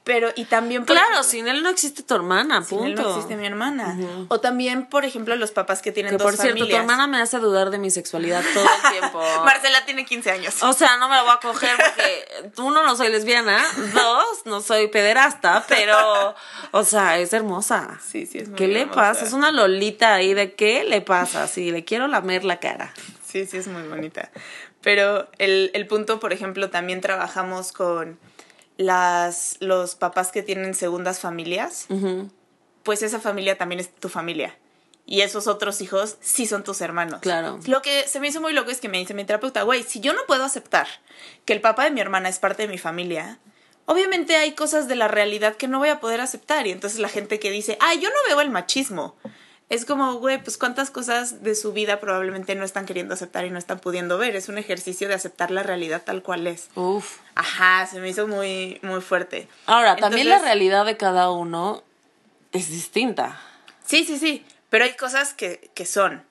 Pero, 0.04 0.30
y 0.36 0.44
también. 0.44 0.84
Claro, 0.84 1.00
ejemplo, 1.06 1.22
sin 1.24 1.48
él 1.48 1.62
no 1.62 1.70
existe 1.70 2.02
tu 2.02 2.14
hermana, 2.14 2.60
punto. 2.60 2.76
Sin 2.76 2.86
él 2.88 2.94
no 2.94 3.08
existe 3.08 3.36
mi 3.36 3.46
hermana. 3.46 3.98
O 4.28 4.38
también, 4.38 4.86
por 4.86 5.06
ejemplo, 5.06 5.34
los 5.34 5.50
papás 5.50 5.80
que 5.80 5.92
tienen 5.92 6.10
que, 6.10 6.18
dos 6.18 6.30
por 6.30 6.36
cierto, 6.36 6.68
tu 6.68 6.76
hermana 6.76 7.06
me 7.06 7.18
hace 7.22 7.38
dudar 7.38 7.70
de 7.70 7.78
mi 7.78 7.90
sexualidad 7.90 8.42
todo 8.52 8.64
el 8.64 8.92
tiempo. 8.92 9.22
Marcela 9.44 9.82
tiene 9.86 10.04
15 10.04 10.30
años. 10.30 10.62
O 10.62 10.74
sea, 10.74 10.98
no 10.98 11.08
me 11.08 11.16
la 11.16 11.22
voy 11.22 11.32
a 11.32 11.40
coger 11.40 11.70
porque, 11.76 12.52
uno, 12.58 12.82
no 12.82 12.96
soy 12.96 13.08
lesbiana, 13.08 13.64
dos, 13.94 14.44
no 14.44 14.60
soy 14.60 14.88
pederasta, 14.88 15.64
pero, 15.68 16.34
o 16.72 16.84
sea, 16.84 17.18
es 17.18 17.32
hermosa. 17.32 17.98
Sí, 18.06 18.26
sí, 18.26 18.38
es 18.38 18.50
muy 18.50 18.58
¿Qué 18.58 18.64
hermosa. 18.64 18.84
le 18.84 18.94
pasa? 18.94 19.24
Es 19.24 19.32
una 19.32 19.52
lolita 19.52 20.14
ahí, 20.14 20.34
¿de 20.34 20.52
qué 20.52 20.84
le 20.84 21.00
pasa? 21.00 21.48
Sí, 21.48 21.70
le 21.70 21.86
quiero 21.86 22.08
lamer 22.08 22.44
la 22.44 22.60
cara. 22.60 22.92
Sí, 23.26 23.46
sí, 23.46 23.56
es 23.56 23.68
muy 23.68 23.82
bonita. 23.84 24.30
Pero 24.82 25.28
el, 25.38 25.70
el 25.72 25.86
punto, 25.86 26.20
por 26.20 26.34
ejemplo, 26.34 26.68
también 26.68 27.00
trabajamos 27.00 27.72
con 27.72 28.18
las, 28.76 29.56
los 29.60 29.94
papás 29.94 30.32
que 30.32 30.42
tienen 30.42 30.74
segundas 30.74 31.20
familias, 31.20 31.86
uh 31.88 31.94
-huh. 31.94 32.30
pues 32.82 33.02
esa 33.02 33.20
familia 33.20 33.56
también 33.56 33.80
es 33.80 33.94
tu 33.94 34.08
familia. 34.08 34.56
Y 35.06 35.20
esos 35.20 35.46
otros 35.46 35.82
hijos 35.82 36.16
sí 36.20 36.46
son 36.46 36.64
tus 36.64 36.80
hermanos. 36.80 37.20
Claro. 37.20 37.60
Lo 37.66 37.82
que 37.82 38.08
se 38.08 38.20
me 38.20 38.28
hizo 38.28 38.40
muy 38.40 38.54
loco 38.54 38.70
es 38.70 38.80
que 38.80 38.88
me 38.88 38.98
dice 38.98 39.12
mi 39.12 39.24
terapeuta, 39.24 39.62
güey, 39.62 39.82
si 39.82 40.00
yo 40.00 40.14
no 40.14 40.20
puedo 40.26 40.44
aceptar 40.44 40.86
que 41.44 41.52
el 41.52 41.60
papá 41.60 41.84
de 41.84 41.90
mi 41.90 42.00
hermana 42.00 42.30
es 42.30 42.38
parte 42.38 42.62
de 42.62 42.68
mi 42.68 42.78
familia, 42.78 43.38
obviamente 43.84 44.36
hay 44.36 44.52
cosas 44.52 44.88
de 44.88 44.96
la 44.96 45.08
realidad 45.08 45.56
que 45.56 45.68
no 45.68 45.78
voy 45.78 45.90
a 45.90 46.00
poder 46.00 46.22
aceptar. 46.22 46.66
Y 46.66 46.70
entonces 46.70 47.00
la 47.00 47.10
gente 47.10 47.38
que 47.38 47.50
dice, 47.50 47.76
ay, 47.80 48.00
yo 48.00 48.08
no 48.08 48.16
veo 48.28 48.40
el 48.40 48.50
machismo. 48.50 49.14
Es 49.74 49.84
como, 49.84 50.14
güey, 50.14 50.40
pues 50.40 50.56
cuántas 50.56 50.92
cosas 50.92 51.42
de 51.42 51.56
su 51.56 51.72
vida 51.72 51.98
probablemente 51.98 52.54
no 52.54 52.64
están 52.64 52.86
queriendo 52.86 53.14
aceptar 53.14 53.44
y 53.44 53.50
no 53.50 53.58
están 53.58 53.80
pudiendo 53.80 54.18
ver. 54.18 54.36
Es 54.36 54.48
un 54.48 54.56
ejercicio 54.56 55.08
de 55.08 55.14
aceptar 55.14 55.50
la 55.50 55.64
realidad 55.64 56.02
tal 56.04 56.22
cual 56.22 56.46
es. 56.46 56.68
Uf. 56.76 57.18
Ajá, 57.34 57.84
se 57.86 57.98
me 57.98 58.08
hizo 58.08 58.28
muy, 58.28 58.78
muy 58.82 59.00
fuerte. 59.00 59.48
Ahora, 59.66 59.94
Entonces, 59.94 60.10
también 60.10 60.28
la 60.28 60.38
realidad 60.38 60.86
de 60.86 60.96
cada 60.96 61.32
uno 61.32 61.82
es 62.52 62.70
distinta. 62.70 63.40
Sí, 63.84 64.04
sí, 64.04 64.16
sí. 64.16 64.46
Pero 64.70 64.84
hay 64.84 64.92
cosas 64.94 65.34
que, 65.34 65.72
que 65.74 65.86
son. 65.86 66.22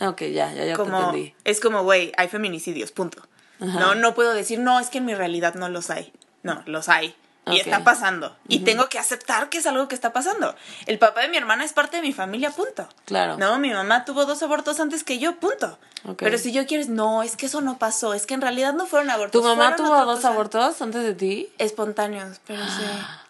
Ok, 0.00 0.22
ya, 0.22 0.50
ya, 0.54 0.64
ya 0.64 0.74
como, 0.74 0.96
te 0.96 1.04
entendí. 1.04 1.34
Es 1.44 1.60
como, 1.60 1.82
güey, 1.82 2.10
hay 2.16 2.28
feminicidios, 2.28 2.90
punto. 2.90 3.20
Ajá. 3.60 3.80
No, 3.80 3.94
no 3.96 4.14
puedo 4.14 4.32
decir, 4.32 4.58
no, 4.60 4.80
es 4.80 4.88
que 4.88 4.96
en 4.96 5.04
mi 5.04 5.14
realidad 5.14 5.56
no 5.56 5.68
los 5.68 5.90
hay. 5.90 6.10
No, 6.42 6.62
los 6.64 6.88
hay. 6.88 7.14
Y 7.46 7.50
okay. 7.50 7.60
está 7.60 7.82
pasando. 7.82 8.28
Uh 8.28 8.30
-huh. 8.30 8.36
Y 8.48 8.58
tengo 8.60 8.88
que 8.88 8.98
aceptar 8.98 9.48
que 9.48 9.58
es 9.58 9.66
algo 9.66 9.88
que 9.88 9.96
está 9.96 10.12
pasando. 10.12 10.54
El 10.86 10.98
papá 10.98 11.22
de 11.22 11.28
mi 11.28 11.36
hermana 11.36 11.64
es 11.64 11.72
parte 11.72 11.96
de 11.96 12.02
mi 12.02 12.12
familia, 12.12 12.50
punto. 12.50 12.88
Claro. 13.04 13.36
No, 13.36 13.58
mi 13.58 13.70
mamá 13.70 14.04
tuvo 14.04 14.26
dos 14.26 14.42
abortos 14.42 14.78
antes 14.78 15.02
que 15.02 15.18
yo, 15.18 15.40
punto. 15.40 15.78
Okay. 16.04 16.26
Pero 16.26 16.38
si 16.38 16.52
yo 16.52 16.66
quieres, 16.66 16.88
no, 16.88 17.22
es 17.22 17.36
que 17.36 17.46
eso 17.46 17.60
no 17.60 17.78
pasó. 17.78 18.14
Es 18.14 18.26
que 18.26 18.34
en 18.34 18.42
realidad 18.42 18.74
no 18.74 18.86
fueron 18.86 19.10
abortos. 19.10 19.40
¿Tu 19.40 19.46
mamá 19.46 19.74
tuvo 19.74 20.04
dos 20.04 20.16
cosa. 20.16 20.28
abortos 20.28 20.80
antes 20.82 21.02
de 21.02 21.14
ti? 21.14 21.52
Espontáneos, 21.58 22.40
pero 22.46 22.62
sí. 22.64 22.84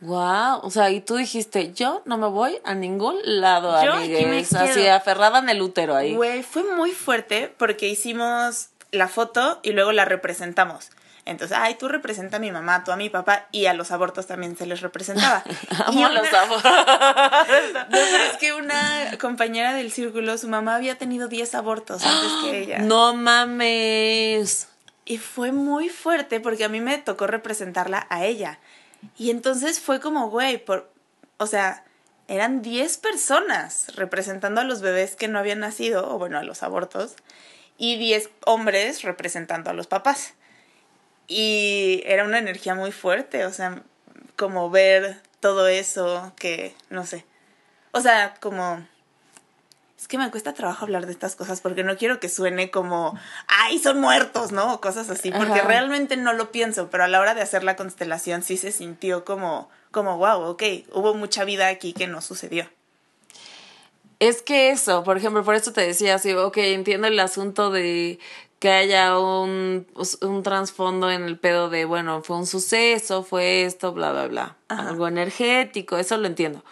Wow, 0.00 0.60
o 0.62 0.70
sea, 0.70 0.90
y 0.90 1.00
tú 1.00 1.16
dijiste, 1.16 1.72
yo 1.72 2.02
no 2.04 2.18
me 2.18 2.28
voy 2.28 2.60
a 2.62 2.74
ningún 2.74 3.18
lado, 3.24 3.84
yo 3.84 3.94
amigues, 3.94 4.52
así 4.52 4.86
aferrada 4.86 5.40
en 5.40 5.48
el 5.48 5.60
útero 5.60 5.96
ahí. 5.96 6.14
Güey, 6.14 6.44
fue 6.44 6.62
muy 6.62 6.92
fuerte 6.92 7.52
porque 7.58 7.88
hicimos 7.88 8.68
la 8.92 9.08
foto 9.08 9.58
y 9.64 9.72
luego 9.72 9.90
la 9.90 10.04
representamos. 10.04 10.90
Entonces, 11.28 11.58
ay, 11.60 11.74
tú 11.74 11.88
representa 11.88 12.38
a 12.38 12.40
mi 12.40 12.50
mamá, 12.50 12.84
tú 12.84 12.90
a 12.90 12.96
mi 12.96 13.10
papá, 13.10 13.48
y 13.52 13.66
a 13.66 13.74
los 13.74 13.90
abortos 13.90 14.26
también 14.26 14.56
se 14.56 14.64
les 14.64 14.80
representaba. 14.80 15.44
Amo 15.84 16.08
y 16.08 16.14
los 16.14 16.32
abortos. 16.32 16.72
no, 16.72 17.86
pero 17.90 18.24
es 18.32 18.38
que 18.38 18.54
una 18.54 19.10
compañera 19.20 19.74
del 19.74 19.92
círculo, 19.92 20.38
su 20.38 20.48
mamá 20.48 20.76
había 20.76 20.96
tenido 20.96 21.28
10 21.28 21.54
abortos 21.54 22.02
antes 22.02 22.32
que 22.42 22.58
ella. 22.62 22.78
No 22.78 23.14
mames. 23.14 24.68
Y 25.04 25.18
fue 25.18 25.52
muy 25.52 25.90
fuerte 25.90 26.40
porque 26.40 26.64
a 26.64 26.70
mí 26.70 26.80
me 26.80 26.96
tocó 26.96 27.26
representarla 27.26 28.06
a 28.08 28.24
ella. 28.24 28.58
Y 29.18 29.30
entonces 29.30 29.80
fue 29.80 30.00
como, 30.00 30.30
güey, 30.30 30.56
por, 30.56 30.90
o 31.36 31.46
sea, 31.46 31.84
eran 32.26 32.62
10 32.62 32.96
personas 32.98 33.94
representando 33.96 34.62
a 34.62 34.64
los 34.64 34.80
bebés 34.80 35.14
que 35.14 35.28
no 35.28 35.38
habían 35.38 35.60
nacido, 35.60 36.10
o 36.10 36.18
bueno, 36.18 36.38
a 36.38 36.42
los 36.42 36.62
abortos, 36.62 37.16
y 37.76 37.98
10 37.98 38.30
hombres 38.46 39.02
representando 39.02 39.68
a 39.68 39.74
los 39.74 39.86
papás. 39.86 40.32
Y 41.28 42.02
era 42.06 42.24
una 42.24 42.38
energía 42.38 42.74
muy 42.74 42.90
fuerte, 42.90 43.44
o 43.44 43.52
sea, 43.52 43.82
como 44.36 44.70
ver 44.70 45.20
todo 45.40 45.68
eso 45.68 46.32
que, 46.36 46.74
no 46.90 47.06
sé. 47.06 47.24
O 47.92 48.00
sea, 48.00 48.34
como... 48.40 48.86
Es 49.98 50.06
que 50.06 50.16
me 50.16 50.30
cuesta 50.30 50.54
trabajo 50.54 50.84
hablar 50.84 51.06
de 51.06 51.12
estas 51.12 51.34
cosas 51.34 51.60
porque 51.60 51.82
no 51.82 51.96
quiero 51.96 52.20
que 52.20 52.28
suene 52.28 52.70
como, 52.70 53.18
ay, 53.48 53.80
son 53.80 54.00
muertos, 54.00 54.52
¿no? 54.52 54.74
O 54.74 54.80
cosas 54.80 55.10
así, 55.10 55.32
porque 55.32 55.58
Ajá. 55.58 55.66
realmente 55.66 56.16
no 56.16 56.32
lo 56.32 56.52
pienso, 56.52 56.88
pero 56.88 57.02
a 57.02 57.08
la 57.08 57.20
hora 57.20 57.34
de 57.34 57.42
hacer 57.42 57.64
la 57.64 57.74
constelación 57.74 58.44
sí 58.44 58.56
se 58.56 58.70
sintió 58.70 59.24
como, 59.24 59.68
como, 59.90 60.16
wow, 60.16 60.42
ok, 60.50 60.62
hubo 60.92 61.14
mucha 61.14 61.44
vida 61.44 61.66
aquí 61.66 61.94
que 61.94 62.06
no 62.06 62.22
sucedió. 62.22 62.68
Es 64.20 64.40
que 64.40 64.70
eso, 64.70 65.02
por 65.02 65.16
ejemplo, 65.16 65.44
por 65.44 65.56
eso 65.56 65.72
te 65.72 65.80
decía 65.80 66.14
así, 66.14 66.32
ok, 66.32 66.56
entiendo 66.58 67.08
el 67.08 67.18
asunto 67.18 67.70
de 67.70 68.20
que 68.58 68.70
haya 68.70 69.18
un, 69.18 69.86
un 70.22 70.42
trasfondo 70.42 71.10
en 71.10 71.22
el 71.22 71.38
pedo 71.38 71.70
de, 71.70 71.84
bueno, 71.84 72.22
fue 72.22 72.36
un 72.36 72.46
suceso, 72.46 73.22
fue 73.22 73.64
esto, 73.64 73.92
bla, 73.92 74.12
bla, 74.12 74.26
bla. 74.26 74.56
Ajá. 74.68 74.88
Algo 74.88 75.06
energético, 75.06 75.96
eso 75.96 76.16
lo 76.16 76.26
entiendo. 76.26 76.64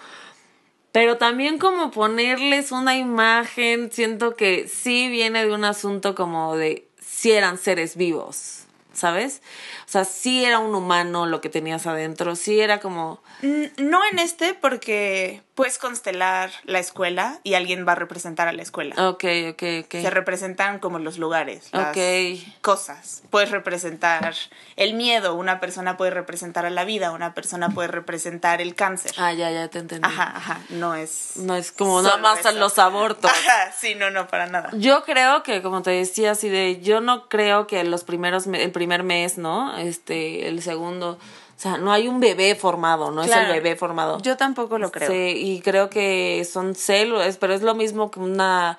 Pero 0.93 1.19
también 1.19 1.59
como 1.59 1.91
ponerles 1.91 2.73
una 2.73 2.97
imagen, 2.97 3.93
siento 3.93 4.35
que 4.35 4.67
sí 4.67 5.09
viene 5.09 5.47
de 5.47 5.55
un 5.55 5.65
asunto 5.65 6.15
como 6.15 6.57
de 6.57 6.89
si 6.99 7.33
eran 7.33 7.59
seres 7.59 7.97
vivos, 7.97 8.65
¿sabes? 8.93 9.43
O 9.87 9.91
sea, 9.91 10.05
sí 10.05 10.45
era 10.45 10.59
un 10.59 10.75
humano 10.75 11.27
lo 11.27 11.41
que 11.41 11.51
tenías 11.51 11.87
adentro, 11.87 12.35
sí 12.35 12.61
era 12.61 12.81
como... 12.81 13.23
No 13.43 14.01
en 14.11 14.19
este, 14.19 14.55
porque 14.55 15.43
puedes 15.57 15.79
constelar 15.79 16.51
la 16.65 16.79
escuela 16.79 17.41
y 17.43 17.55
alguien 17.55 17.89
va 17.89 17.93
a 17.93 17.95
representar 17.95 18.47
a 18.47 18.53
la 18.53 18.63
escuela. 18.63 18.95
Ok, 19.09 19.25
ok, 19.51 19.63
ok. 19.85 19.91
Se 19.91 20.11
representan 20.11 20.79
como 20.79 20.99
los 20.99 21.17
lugares, 21.17 21.71
las 21.73 21.89
okay. 21.89 22.55
cosas. 22.61 23.23
Puedes 23.31 23.51
representar 23.51 24.35
el 24.77 24.93
miedo, 24.93 25.35
una 25.35 25.59
persona 25.59 25.97
puede 25.97 26.11
representar 26.11 26.67
a 26.67 26.71
la 26.71 26.85
vida, 26.85 27.11
una 27.11 27.33
persona 27.33 27.71
puede 27.71 27.89
representar 27.89 28.61
el 28.61 28.75
cáncer. 28.75 29.13
Ah, 29.17 29.33
ya, 29.33 29.51
ya 29.51 29.69
te 29.69 29.79
entendí. 29.79 30.07
Ajá, 30.07 30.35
ajá, 30.37 30.61
no 30.69 30.95
es... 30.95 31.33
No 31.37 31.57
es 31.57 31.73
como 31.73 32.03
nada 32.03 32.19
más 32.19 32.45
a 32.45 32.53
los 32.53 32.79
abortos. 32.79 33.31
Ajá, 33.31 33.73
sí, 33.73 33.95
no, 33.95 34.11
no, 34.11 34.29
para 34.29 34.47
nada. 34.47 34.69
Yo 34.75 35.05
creo 35.05 35.43
que, 35.43 35.63
como 35.63 35.81
te 35.81 35.91
decía, 35.91 36.33
así 36.33 36.51
de, 36.51 36.83
yo 36.83 37.01
no 37.01 37.31
creo 37.31 37.67
que 37.67 37.83
los 37.83 38.05
primeros, 38.05 38.47
el 38.47 38.73
primer 38.73 39.05
mes, 39.05 39.39
¿no? 39.39 39.77
Este, 39.79 40.49
el 40.49 40.61
segundo... 40.63 41.19
O 41.57 41.59
sea, 41.59 41.79
no 41.79 41.91
hay 41.91 42.07
un 42.07 42.21
bebé 42.21 42.55
formado, 42.55 43.11
no 43.11 43.23
Claro. 43.23 43.43
es 43.43 43.49
el 43.49 43.63
bebé 43.63 43.77
formado. 43.77 44.19
Yo 44.21 44.37
tampoco 44.37 44.79
lo 44.79 44.93
creo. 44.93 45.11
Sí, 45.11 45.33
y 45.37 45.61
creo 45.63 45.89
que 45.89 46.47
son 46.51 46.75
células, 46.75 47.39
pero 47.39 47.55
es 47.55 47.63
lo 47.63 47.75
mismo 47.75 48.11
que 48.11 48.21
una... 48.21 48.79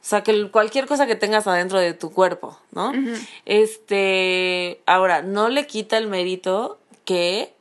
O 0.00 0.04
sea, 0.08 0.22
que 0.22 0.50
cualquier 0.50 0.86
cosa 0.86 1.06
que 1.06 1.16
tengas 1.16 1.46
adentro 1.46 1.78
de 1.78 1.94
tu 1.94 2.12
cuerpo, 2.12 2.58
¿no? 2.72 2.92
Este... 3.46 4.80
Ahora, 4.86 5.22
no 5.22 5.48
le 5.48 5.66
quita 5.66 5.96
el 5.96 6.06
mérito 6.06 6.78
que 7.04 7.54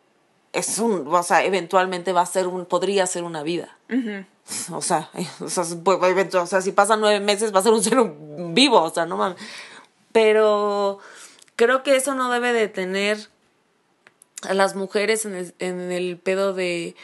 es 0.51 0.79
un... 0.79 1.07
O 1.07 1.23
sea, 1.23 1.43
eventualmente 1.45 2.11
va 2.11 2.21
a 2.21 2.25
ser 2.25 2.47
un... 2.47 2.65
Podría 2.65 3.07
ser 3.07 3.23
una 3.23 3.43
vida. 3.43 3.77
O 4.71 4.81
sea, 4.81 5.09
o 5.39 5.49
sea, 5.49 5.63
o 5.63 6.45
sea, 6.47 6.61
si 6.61 6.71
pasan 6.73 6.99
nueve 6.99 7.19
meses 7.21 7.53
va 7.55 7.59
a 7.59 7.63
ser 7.63 7.71
un 7.71 7.83
ser 7.83 7.97
vivo, 8.53 8.81
o 8.81 8.89
sea, 8.89 9.05
no 9.05 9.15
mames. 9.17 9.37
Pero 10.11 10.99
creo 11.55 11.83
que 11.83 11.95
eso 11.95 12.15
no 12.15 12.29
debe 12.31 12.53
de 12.53 12.67
tener 12.67 13.29
a 14.43 14.53
las 14.53 14.75
mujeres 14.75 15.25
en 15.25 15.35
el, 15.35 15.53
en 15.59 15.91
el 15.91 16.17
pedo 16.17 16.53
de 16.53 16.95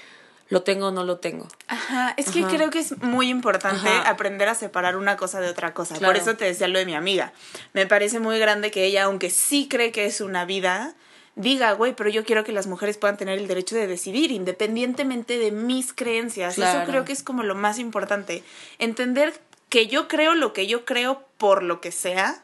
lo 0.49 0.61
tengo 0.61 0.87
o 0.87 0.91
no 0.91 1.03
lo 1.03 1.17
tengo. 1.17 1.47
Ajá, 1.67 2.13
es 2.15 2.29
que 2.29 2.41
Ajá. 2.41 2.49
creo 2.49 2.69
que 2.69 2.79
es 2.79 3.01
muy 3.01 3.29
importante 3.29 3.89
Ajá. 3.89 4.07
aprender 4.07 4.47
a 4.49 4.55
separar 4.55 4.97
una 4.97 5.17
cosa 5.17 5.39
de 5.41 5.49
otra 5.49 5.73
cosa. 5.73 5.95
Claro. 5.95 6.13
Por 6.13 6.21
eso 6.21 6.37
te 6.37 6.45
decía 6.45 6.67
lo 6.67 6.77
de 6.77 6.85
mi 6.85 6.93
amiga. 6.93 7.33
Me 7.73 7.87
parece 7.87 8.19
muy 8.19 8.37
grande 8.37 8.69
que 8.69 8.85
ella, 8.85 9.05
aunque 9.05 9.31
sí 9.31 9.67
cree 9.67 9.91
que 9.91 10.05
es 10.05 10.21
una 10.21 10.45
vida, 10.45 10.93
diga, 11.35 11.71
güey, 11.71 11.95
pero 11.95 12.09
yo 12.09 12.23
quiero 12.23 12.43
que 12.43 12.51
las 12.51 12.67
mujeres 12.67 12.97
puedan 12.97 13.17
tener 13.17 13.39
el 13.39 13.47
derecho 13.47 13.75
de 13.75 13.87
decidir 13.87 14.31
independientemente 14.31 15.39
de 15.39 15.51
mis 15.51 15.91
creencias. 15.91 16.55
Claro. 16.55 16.81
Eso 16.81 16.89
creo 16.89 17.05
que 17.05 17.13
es 17.13 17.23
como 17.23 17.41
lo 17.41 17.55
más 17.55 17.79
importante. 17.79 18.43
Entender 18.77 19.33
que 19.69 19.87
yo 19.87 20.07
creo 20.07 20.35
lo 20.35 20.53
que 20.53 20.67
yo 20.67 20.85
creo 20.85 21.23
por 21.39 21.63
lo 21.63 21.81
que 21.81 21.91
sea, 21.91 22.43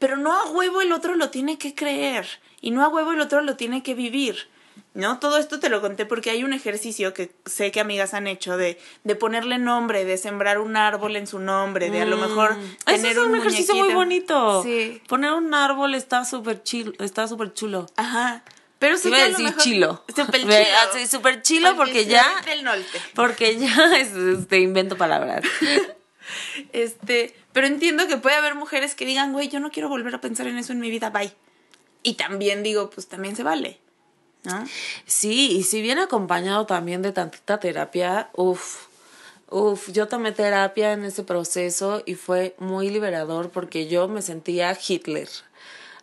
pero 0.00 0.16
no 0.16 0.32
a 0.32 0.50
huevo 0.50 0.80
el 0.80 0.92
otro 0.92 1.14
lo 1.14 1.30
tiene 1.30 1.58
que 1.58 1.76
creer 1.76 2.26
y 2.66 2.70
no 2.72 2.82
a 2.84 2.88
huevo 2.88 3.12
el 3.12 3.20
otro 3.20 3.40
lo 3.42 3.56
tiene 3.56 3.82
que 3.82 3.94
vivir. 3.94 4.48
¿No? 4.92 5.18
Todo 5.18 5.36
esto 5.38 5.60
te 5.60 5.68
lo 5.68 5.80
conté 5.82 6.04
porque 6.06 6.30
hay 6.30 6.42
un 6.42 6.52
ejercicio 6.54 7.12
que 7.14 7.30
sé 7.44 7.70
que 7.70 7.80
amigas 7.80 8.12
han 8.14 8.26
hecho 8.26 8.56
de, 8.56 8.78
de 9.04 9.14
ponerle 9.14 9.58
nombre, 9.58 10.04
de 10.04 10.16
sembrar 10.18 10.58
un 10.58 10.74
árbol 10.76 11.16
en 11.16 11.26
su 11.26 11.38
nombre, 11.38 11.90
de 11.90 12.00
a 12.02 12.06
lo 12.06 12.16
mejor 12.16 12.56
Mm. 12.56 12.76
tener 12.86 13.12
Eso 13.12 13.20
es 13.22 13.28
un, 13.28 13.36
ejercicio 13.36 13.74
muy 13.76 13.92
bonito. 13.94 14.62
Sí. 14.62 15.00
Poner 15.06 15.32
un 15.32 15.52
árbol 15.54 15.94
está 15.94 16.24
súper 16.24 16.62
chill, 16.62 16.94
está 16.98 17.28
súper 17.28 17.52
chulo. 17.54 17.86
Ajá. 17.96 18.42
Pero 18.78 18.96
sí 18.98 19.12
a 19.14 19.28
decir 19.28 19.44
mejor- 19.44 19.62
chilo. 19.62 20.04
Súper 21.10 21.42
chilo. 21.42 21.76
Porque 21.76 22.04
ya 22.06 22.24
del 22.46 22.64
norte. 22.64 23.00
porque 23.14 23.58
ya 23.58 23.96
es, 23.96 24.12
este, 24.14 24.60
invento 24.60 24.96
palabras. 24.96 25.42
Este, 26.72 27.34
pero 27.52 27.66
entiendo 27.66 28.06
que 28.08 28.16
puede 28.16 28.36
haber 28.36 28.54
mujeres 28.54 28.94
que 28.94 29.06
digan, 29.06 29.32
güey, 29.32 29.48
yo 29.48 29.60
no 29.60 29.70
quiero 29.70 29.88
volver 29.88 30.14
a 30.14 30.20
pensar 30.20 30.46
en 30.46 30.58
eso 30.58 30.72
en 30.72 30.80
mi 30.80 30.90
vida, 30.90 31.10
bye. 31.10 31.32
Y 32.06 32.14
también 32.14 32.62
digo, 32.62 32.88
pues 32.88 33.08
también 33.08 33.34
se 33.34 33.42
vale. 33.42 33.80
¿No? 34.44 34.64
Sí, 35.06 35.56
y 35.56 35.64
si 35.64 35.82
viene 35.82 36.02
acompañado 36.02 36.64
también 36.64 37.02
de 37.02 37.10
tantita 37.10 37.58
terapia, 37.58 38.30
uff, 38.34 38.86
uff, 39.50 39.90
yo 39.90 40.06
tomé 40.06 40.30
terapia 40.30 40.92
en 40.92 41.04
ese 41.04 41.24
proceso 41.24 42.04
y 42.06 42.14
fue 42.14 42.54
muy 42.60 42.90
liberador 42.90 43.50
porque 43.50 43.88
yo 43.88 44.06
me 44.06 44.22
sentía 44.22 44.78
Hitler. 44.86 45.28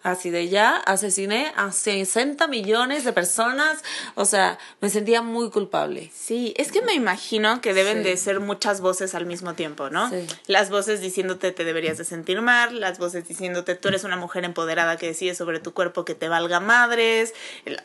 Así 0.03 0.29
de 0.29 0.49
ya 0.49 0.75
asesiné 0.75 1.53
a 1.55 1.71
60 1.71 2.47
millones 2.47 3.05
de 3.05 3.13
personas, 3.13 3.81
o 4.15 4.25
sea, 4.25 4.59
me 4.81 4.89
sentía 4.89 5.21
muy 5.21 5.49
culpable. 5.49 6.11
Sí, 6.13 6.53
es 6.57 6.71
que 6.73 6.81
me 6.81 6.93
imagino 6.93 7.61
que 7.61 7.73
deben 7.73 7.99
Sí. 7.99 8.03
de 8.09 8.17
ser 8.17 8.39
muchas 8.41 8.81
voces 8.81 9.15
al 9.15 9.25
mismo 9.25 9.53
tiempo, 9.53 9.89
¿no? 9.89 10.09
Sí. 10.09 10.27
Las 10.47 10.69
voces 10.69 10.99
diciéndote 10.99 11.53
te 11.53 11.63
deberías 11.63 11.97
de 11.97 12.03
sentir 12.03 12.41
mal, 12.41 12.81
las 12.81 12.99
voces 12.99 13.27
diciéndote 13.27 13.75
tú 13.75 13.87
eres 13.87 14.03
una 14.03 14.17
mujer 14.17 14.43
empoderada 14.43 14.97
que 14.97 15.07
decide 15.07 15.35
sobre 15.35 15.59
tu 15.59 15.73
cuerpo 15.73 16.03
que 16.03 16.15
te 16.15 16.27
valga 16.27 16.59
madres, 16.59 17.33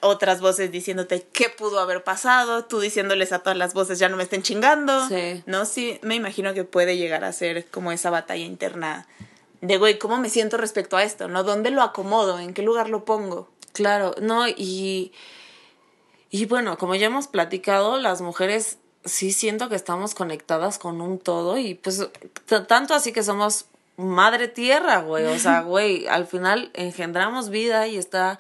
otras 0.01 0.41
voces 0.41 0.73
diciéndote 0.73 1.25
qué 1.33 1.49
pudo 1.51 1.79
haber 1.79 2.03
pasado, 2.03 2.65
tú 2.65 2.81
diciéndoles 2.81 3.31
a 3.33 3.39
todas 3.39 3.57
las 3.57 3.75
voces 3.75 3.99
ya 4.01 4.09
no 4.09 4.17
me 4.17 4.25
estén 4.25 4.43
chingando, 4.43 5.07
Sí. 5.09 5.43
¿no? 5.47 5.65
Sí, 5.67 6.01
me 6.03 6.17
imagino 6.17 6.53
que 6.53 6.65
puede 6.65 6.97
llegar 6.97 7.23
a 7.23 7.33
ser 7.33 7.67
como 7.67 7.93
esa 7.93 8.11
batalla 8.11 8.45
interna 8.45 9.07
de, 9.61 9.79
güey, 9.79 9.99
¿cómo 9.99 10.19
me 10.19 10.31
siento 10.31 10.57
respecto 10.57 10.97
a 10.97 11.03
esto? 11.03 11.29
¿No? 11.29 11.43
¿Dónde 11.43 11.71
lo 11.71 11.83
acomodo? 11.83 12.39
¿En 12.39 12.55
qué 12.55 12.63
lugar 12.63 12.91
lo 12.91 13.05
pongo? 13.05 13.49
Claro, 13.73 14.15
no, 14.21 14.49
y, 14.49 15.13
y 16.31 16.47
bueno, 16.47 16.79
como 16.79 16.95
ya 16.95 17.07
hemos 17.07 17.29
platicado, 17.29 17.99
las 17.99 18.21
mujeres 18.21 18.79
sí 19.05 19.33
siento 19.33 19.69
que 19.69 19.77
estamos 19.77 20.15
conectadas 20.15 20.79
con 20.79 21.01
un 21.01 21.19
todo 21.19 21.59
y 21.59 21.75
pues 21.75 22.09
tanto 22.67 22.95
así 22.95 23.13
que 23.13 23.23
somos 23.23 23.67
madre 23.97 24.49
tierra, 24.49 25.01
güey, 25.01 25.27
o 25.27 25.39
sea, 25.39 25.61
güey, 25.63 26.07
al 26.07 26.27
final 26.27 26.71
engendramos 26.75 27.51
vida 27.51 27.87
y 27.87 27.97
está, 27.97 28.39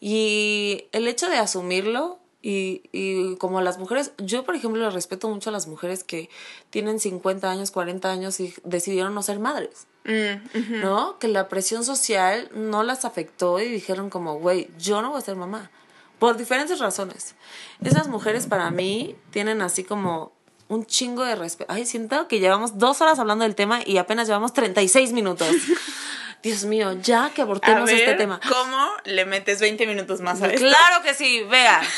y 0.00 0.86
el 0.92 1.08
hecho 1.08 1.28
de 1.28 1.38
asumirlo 1.38 2.18
y, 2.42 2.82
y 2.92 3.36
como 3.36 3.60
las 3.60 3.78
mujeres, 3.78 4.12
yo 4.18 4.44
por 4.44 4.56
ejemplo 4.56 4.82
le 4.82 4.90
respeto 4.90 5.28
mucho 5.28 5.50
a 5.50 5.52
las 5.52 5.66
mujeres 5.66 6.04
que 6.04 6.30
tienen 6.70 7.00
50 7.00 7.50
años, 7.50 7.70
40 7.70 8.10
años 8.10 8.40
y 8.40 8.54
decidieron 8.64 9.14
no 9.14 9.22
ser 9.22 9.38
madres. 9.38 9.86
Mm. 10.04 10.80
¿no? 10.80 11.18
Que 11.18 11.28
la 11.28 11.48
presión 11.48 11.84
social 11.84 12.48
no 12.54 12.82
las 12.82 13.04
afectó 13.04 13.60
y 13.60 13.68
dijeron 13.68 14.10
como, 14.10 14.34
güey, 14.38 14.70
yo 14.78 15.02
no 15.02 15.10
voy 15.10 15.18
a 15.18 15.22
ser 15.22 15.36
mamá. 15.36 15.70
Por 16.18 16.36
diferentes 16.36 16.78
razones. 16.78 17.34
Esas 17.82 18.08
mujeres 18.08 18.46
para 18.46 18.70
mí 18.70 19.16
tienen 19.30 19.62
así 19.62 19.84
como 19.84 20.32
un 20.68 20.86
chingo 20.86 21.24
de 21.24 21.34
respeto. 21.34 21.72
Ay, 21.72 21.86
siento 21.86 22.28
que 22.28 22.40
llevamos 22.40 22.78
dos 22.78 23.00
horas 23.00 23.18
hablando 23.18 23.44
del 23.44 23.54
tema 23.54 23.80
y 23.84 23.98
apenas 23.98 24.28
llevamos 24.28 24.52
36 24.52 25.12
minutos. 25.12 25.48
Dios 26.42 26.64
mío, 26.64 26.92
ya 27.02 27.30
que 27.34 27.42
A 27.42 27.44
abortemos 27.44 27.84
ver, 27.86 27.98
este 27.98 28.14
tema. 28.14 28.40
¿cómo 28.48 28.88
le 29.04 29.26
metes 29.26 29.60
20 29.60 29.86
minutos 29.86 30.20
más 30.20 30.40
a 30.40 30.46
esto? 30.46 30.66
Claro 30.66 31.02
que 31.02 31.14
sí, 31.14 31.42
vean. 31.44 31.82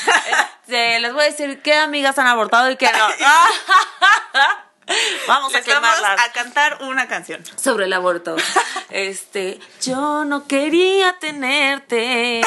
Este, 0.62 1.00
les 1.00 1.12
voy 1.12 1.22
a 1.22 1.26
decir 1.26 1.60
qué 1.60 1.74
amigas 1.74 2.18
han 2.18 2.28
abortado 2.28 2.70
y 2.70 2.76
qué 2.76 2.86
no. 2.86 3.26
Vamos 5.26 5.54
a 5.54 5.58
vamos 5.60 5.64
quemarlas. 5.64 6.20
a 6.20 6.32
cantar 6.32 6.78
una 6.82 7.06
canción. 7.08 7.42
sobre 7.56 7.86
el 7.86 7.92
aborto. 7.92 8.36
Este, 8.90 9.58
yo 9.80 10.26
no 10.26 10.46
quería 10.46 11.16
tenerte. 11.18 12.42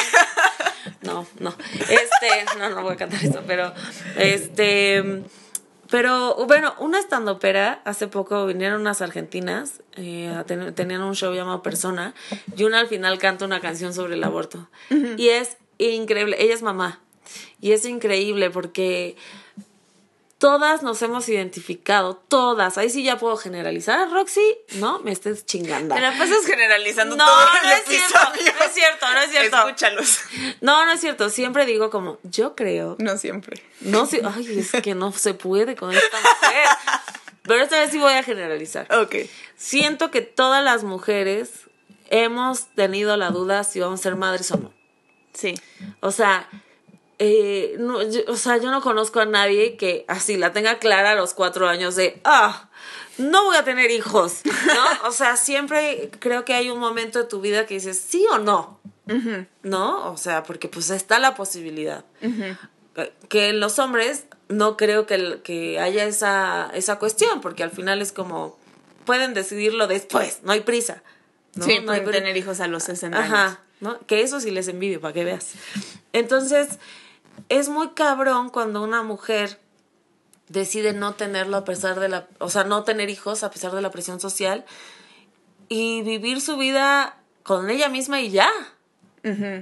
No, 1.02 1.26
no. 1.40 1.52
Este, 1.80 2.44
no, 2.56 2.68
no 2.70 2.82
voy 2.82 2.94
a 2.94 2.96
cantar 2.96 3.24
eso, 3.24 3.42
pero 3.48 3.74
este, 4.16 5.24
pero 5.90 6.36
bueno, 6.46 6.74
una 6.78 7.00
estandopera, 7.00 7.80
hace 7.84 8.06
poco 8.06 8.46
vinieron 8.46 8.80
unas 8.80 9.02
argentinas, 9.02 9.82
eh, 9.96 10.32
ten- 10.46 10.72
tenían 10.76 11.02
un 11.02 11.16
show 11.16 11.34
llamado 11.34 11.62
Persona, 11.62 12.14
y 12.56 12.62
una 12.62 12.78
al 12.78 12.86
final 12.86 13.18
canta 13.18 13.44
una 13.44 13.60
canción 13.60 13.92
sobre 13.92 14.14
el 14.14 14.22
aborto. 14.22 14.68
Y 15.16 15.30
es 15.30 15.56
increíble, 15.78 16.36
ella 16.38 16.54
es 16.54 16.62
mamá. 16.62 17.00
Y 17.60 17.72
es 17.72 17.84
increíble 17.86 18.50
porque 18.50 19.16
todas 20.38 20.82
nos 20.82 21.00
hemos 21.02 21.28
identificado, 21.28 22.16
todas. 22.16 22.78
Ahí 22.78 22.90
sí 22.90 23.02
ya 23.02 23.18
puedo 23.18 23.36
generalizar, 23.36 24.10
Roxy, 24.10 24.56
no 24.74 24.98
me 25.00 25.12
estés 25.12 25.46
chingando. 25.46 25.94
Te 25.94 26.00
la 26.00 26.16
pasas 26.16 26.44
generalizando 26.46 27.16
No, 27.16 27.24
todo 27.24 27.46
no 27.46 27.70
el 27.70 27.78
es 27.78 27.84
cierto, 27.84 28.18
no 28.18 28.64
es 28.64 28.72
cierto, 28.72 29.06
no 29.12 29.20
es 29.20 29.30
cierto. 29.30 29.56
Escúchalos. 29.56 30.20
No, 30.60 30.84
no 30.84 30.92
es 30.92 31.00
cierto. 31.00 31.30
Siempre 31.30 31.66
digo 31.66 31.90
como, 31.90 32.18
yo 32.22 32.54
creo. 32.54 32.96
No 32.98 33.16
siempre. 33.18 33.62
No 33.80 34.06
sé, 34.06 34.22
ay, 34.24 34.58
es 34.58 34.72
que 34.82 34.94
no 34.94 35.12
se 35.12 35.34
puede 35.34 35.76
con 35.76 35.92
esta 35.92 36.18
mujer. 36.18 36.68
Pero 37.42 37.62
esta 37.62 37.78
vez 37.78 37.90
sí 37.90 37.98
voy 37.98 38.12
a 38.12 38.22
generalizar. 38.22 38.92
Ok. 38.92 39.14
Siento 39.56 40.10
que 40.10 40.20
todas 40.20 40.64
las 40.64 40.82
mujeres 40.82 41.50
hemos 42.10 42.66
tenido 42.74 43.16
la 43.16 43.30
duda 43.30 43.64
si 43.64 43.80
vamos 43.80 44.00
a 44.00 44.02
ser 44.02 44.16
madres 44.16 44.50
o 44.50 44.56
no. 44.56 44.72
Sí. 45.32 45.54
O 46.00 46.10
sea, 46.10 46.48
eh, 47.18 47.76
no, 47.78 48.02
yo- 48.02 48.22
o 48.28 48.36
sea, 48.36 48.56
yo 48.58 48.70
no 48.70 48.80
conozco 48.82 49.20
a 49.20 49.26
nadie 49.26 49.76
que 49.76 50.04
así 50.08 50.36
la 50.36 50.52
tenga 50.52 50.78
clara 50.78 51.12
a 51.12 51.14
los 51.14 51.34
cuatro 51.34 51.68
años 51.68 51.96
de, 51.96 52.20
ah, 52.24 52.68
no 53.18 53.44
voy 53.44 53.56
a 53.56 53.64
tener 53.64 53.90
hijos, 53.90 54.40
¿no? 54.44 54.52
O 55.08 55.12
sea, 55.12 55.36
siempre 55.36 56.10
creo 56.20 56.44
que 56.44 56.54
hay 56.54 56.68
un 56.70 56.78
momento 56.78 57.18
de 57.20 57.24
tu 57.24 57.40
vida 57.40 57.64
que 57.66 57.74
dices 57.74 57.98
sí 57.98 58.24
o 58.30 58.38
no, 58.38 58.80
¿no? 59.62 60.10
O 60.12 60.16
sea, 60.16 60.42
porque 60.42 60.68
pues 60.68 60.90
está 60.90 61.18
la 61.18 61.34
posibilidad. 61.34 62.04
Eh, 62.22 63.12
Que 63.28 63.48
en 63.50 63.60
los 63.60 63.78
hombres 63.78 64.24
no 64.48 64.76
creo 64.76 65.06
que, 65.06 65.40
que 65.42 65.78
haya 65.80 66.04
esa, 66.04 66.70
esa 66.74 66.98
cuestión, 66.98 67.40
porque 67.40 67.62
al 67.62 67.70
final 67.70 68.00
es 68.02 68.12
como, 68.12 68.58
pueden 69.04 69.32
decidirlo 69.34 69.86
después, 69.86 70.40
no 70.42 70.52
hay 70.52 70.60
prisa. 70.60 71.02
¿no? 71.54 71.64
Sí, 71.64 71.78
No 71.80 71.86
pueden 71.86 72.10
tener 72.10 72.36
hijos 72.36 72.60
a 72.60 72.66
los 72.68 72.82
60 72.84 73.16
años. 73.18 73.32
Ajá, 73.32 73.60
¿no? 73.80 73.98
Que 74.06 74.20
eso 74.22 74.40
sí 74.40 74.50
les 74.50 74.68
envidio, 74.68 75.00
para 75.00 75.14
que 75.14 75.24
veas. 75.24 75.52
Entonces, 76.12 76.68
es 77.48 77.68
muy 77.68 77.90
cabrón 77.90 78.50
cuando 78.50 78.82
una 78.82 79.02
mujer 79.02 79.60
decide 80.48 80.92
no 80.92 81.14
tenerlo 81.14 81.56
a 81.56 81.64
pesar 81.64 81.98
de 82.00 82.08
la, 82.08 82.28
o 82.38 82.48
sea, 82.48 82.64
no 82.64 82.84
tener 82.84 83.10
hijos 83.10 83.42
a 83.42 83.50
pesar 83.50 83.72
de 83.72 83.82
la 83.82 83.90
presión 83.90 84.20
social 84.20 84.64
y 85.68 86.02
vivir 86.02 86.40
su 86.40 86.56
vida 86.56 87.18
con 87.42 87.70
ella 87.70 87.88
misma 87.88 88.20
y 88.20 88.30
ya. 88.30 88.50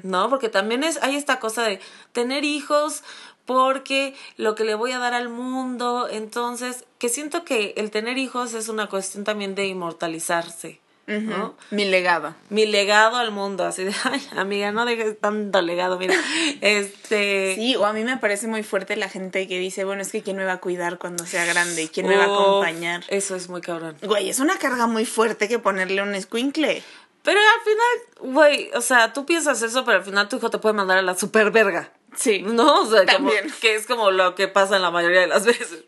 ¿no? 0.02 0.28
Porque 0.28 0.50
también 0.50 0.84
es, 0.84 1.02
hay 1.02 1.16
esta 1.16 1.40
cosa 1.40 1.62
de 1.62 1.80
tener 2.12 2.44
hijos 2.44 3.02
porque 3.46 4.14
lo 4.36 4.54
que 4.54 4.64
le 4.64 4.74
voy 4.74 4.92
a 4.92 4.98
dar 4.98 5.14
al 5.14 5.28
mundo, 5.28 6.08
entonces, 6.10 6.84
que 6.98 7.08
siento 7.08 7.44
que 7.44 7.74
el 7.76 7.90
tener 7.90 8.18
hijos 8.18 8.54
es 8.54 8.68
una 8.68 8.88
cuestión 8.88 9.24
también 9.24 9.54
de 9.54 9.66
inmortalizarse, 9.66 10.80
¿no? 11.06 11.54
Mi 11.70 11.84
legado. 11.84 12.34
Mi 12.50 12.66
legado 12.66 13.16
al 13.16 13.30
mundo, 13.30 13.64
así 13.64 13.84
de, 13.84 13.94
ay, 14.04 14.26
amiga, 14.36 14.72
no 14.72 14.84
dejes 14.84 15.18
tanto 15.18 15.60
legado, 15.62 15.98
mira, 15.98 16.14
este... 16.60 17.54
Sí, 17.56 17.76
o 17.76 17.84
a 17.84 17.92
mí 17.92 18.04
me 18.04 18.16
parece 18.16 18.46
muy 18.46 18.62
fuerte 18.62 18.96
la 18.96 19.08
gente 19.08 19.46
que 19.46 19.58
dice, 19.58 19.84
bueno, 19.84 20.02
es 20.02 20.12
que 20.12 20.22
quién 20.22 20.36
me 20.36 20.44
va 20.44 20.54
a 20.54 20.60
cuidar 20.60 20.98
cuando 20.98 21.26
sea 21.26 21.44
grande, 21.44 21.88
quién 21.92 22.06
me 22.06 22.16
va 22.16 22.24
a 22.24 22.26
acompañar. 22.26 23.04
Eso 23.08 23.36
es 23.36 23.48
muy 23.48 23.60
cabrón. 23.60 23.96
Güey, 24.02 24.30
es 24.30 24.40
una 24.40 24.58
carga 24.58 24.86
muy 24.86 25.04
fuerte 25.04 25.48
que 25.48 25.58
ponerle 25.58 26.02
un 26.02 26.14
escuincle. 26.14 26.82
Pero 27.24 27.40
al 27.40 27.60
final, 27.64 28.34
güey, 28.34 28.70
o 28.74 28.82
sea, 28.82 29.14
tú 29.14 29.24
piensas 29.24 29.62
eso, 29.62 29.84
pero 29.86 29.98
al 29.98 30.04
final 30.04 30.28
tu 30.28 30.36
hijo 30.36 30.50
te 30.50 30.58
puede 30.58 30.74
mandar 30.74 30.98
a 30.98 31.02
la 31.02 31.14
super 31.14 31.50
verga. 31.50 31.90
Sí. 32.16 32.42
¿No? 32.42 32.82
O 32.82 32.86
sea, 32.86 33.00
como- 33.06 33.30
También. 33.30 33.52
que 33.60 33.74
es 33.74 33.86
como 33.86 34.10
lo 34.10 34.34
que 34.34 34.48
pasa 34.48 34.78
la 34.78 34.90
mayoría 34.90 35.20
de 35.20 35.26
las 35.26 35.44
veces. 35.46 35.84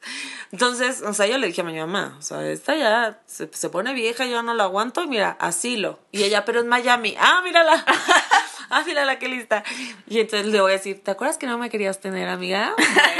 Entonces, 0.53 1.03
o 1.03 1.13
sea, 1.13 1.27
yo 1.27 1.39
le 1.39 1.49
dije 1.49 1.61
a 1.61 1.65
mi 1.65 1.77
mamá, 1.77 2.17
o 2.19 2.23
sea, 2.23 2.47
esta 2.49 2.75
ya 2.77 3.21
se, 3.27 3.49
se 3.53 3.69
pone 3.69 3.93
vieja, 3.95 4.27
yo 4.27 4.43
no 4.43 4.55
la 4.55 4.65
aguanto, 4.65 5.03
y 5.03 5.09
mira, 5.09 5.37
asilo. 5.41 5.99
Y 6.13 6.23
ella, 6.23 6.45
pero 6.45 6.61
en 6.61 6.69
Miami, 6.69 7.17
ah, 7.19 7.41
mírala. 7.45 7.85
ah, 8.71 8.83
mírala, 8.87 9.19
qué 9.19 9.29
lista. 9.29 9.65
Y 10.09 10.21
entonces 10.21 10.47
le 10.47 10.61
voy 10.61 10.71
a 10.73 10.77
decir, 10.77 11.03
¿te 11.03 11.11
acuerdas 11.11 11.37
que 11.39 11.47
no 11.47 11.59
me 11.59 11.69
querías 11.69 12.01
tener, 12.01 12.29
amiga? 12.29 12.75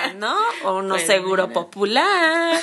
Bueno, 0.05 0.37
o 0.65 0.83
no 0.83 0.95
Pues 0.95 1.07
seguro 1.07 1.49
mira. 1.49 1.55
popular. 1.61 2.61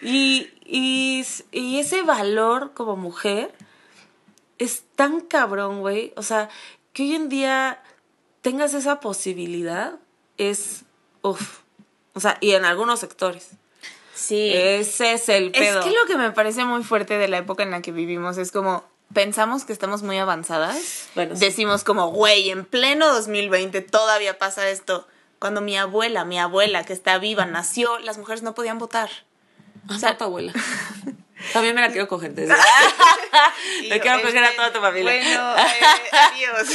Y, 0.00 0.50
y, 0.64 1.24
y 1.52 1.78
ese 1.80 2.02
valor 2.02 2.72
como 2.72 2.96
mujer 2.96 3.52
es 4.58 4.84
tan 4.96 5.20
cabrón, 5.20 5.80
güey. 5.80 6.12
O 6.16 6.22
sea, 6.22 6.48
que 6.92 7.02
hoy 7.02 7.14
en 7.14 7.28
día 7.28 7.82
tengas 8.40 8.74
esa 8.74 9.00
posibilidad 9.00 9.94
es, 10.36 10.84
uff. 11.22 11.60
O 12.14 12.20
sea, 12.20 12.38
y 12.40 12.52
en 12.52 12.64
algunos 12.64 13.00
sectores. 13.00 13.50
Sí. 14.14 14.50
Ese 14.52 15.12
es 15.12 15.28
el 15.28 15.52
pedo. 15.52 15.80
Es 15.80 15.84
que 15.84 15.92
lo 15.92 16.06
que 16.06 16.16
me 16.16 16.32
parece 16.32 16.64
muy 16.64 16.82
fuerte 16.82 17.18
de 17.18 17.28
la 17.28 17.38
época 17.38 17.62
en 17.62 17.70
la 17.70 17.82
que 17.82 17.92
vivimos 17.92 18.38
es 18.38 18.50
como 18.50 18.84
pensamos 19.12 19.64
que 19.64 19.72
estamos 19.72 20.02
muy 20.02 20.18
avanzadas. 20.18 21.08
Bueno, 21.14 21.34
sí. 21.34 21.44
Decimos 21.44 21.84
como, 21.84 22.08
güey, 22.08 22.50
en 22.50 22.64
pleno 22.64 23.12
2020 23.14 23.80
todavía 23.82 24.38
pasa 24.38 24.68
esto. 24.68 25.06
Cuando 25.38 25.60
mi 25.60 25.76
abuela, 25.76 26.24
mi 26.24 26.38
abuela 26.38 26.84
que 26.84 26.92
está 26.92 27.18
viva, 27.18 27.46
nació, 27.46 27.98
las 28.00 28.18
mujeres 28.18 28.42
no 28.42 28.54
podían 28.54 28.78
votar. 28.78 29.08
O 29.88 29.94
sea, 29.94 30.18
tu 30.18 30.24
abuela. 30.24 30.52
También 31.52 31.74
me 31.74 31.80
la 31.80 31.90
quiero 31.90 32.08
coger. 32.08 32.32
Y 32.32 32.46
Me 33.88 34.00
quiero 34.00 34.20
coger 34.20 34.42
a 34.42 34.46
este, 34.46 34.56
toda 34.56 34.72
tu 34.72 34.80
familia. 34.80 35.12
Bueno, 35.12 35.56
eh, 35.56 35.80
adiós. 36.12 36.68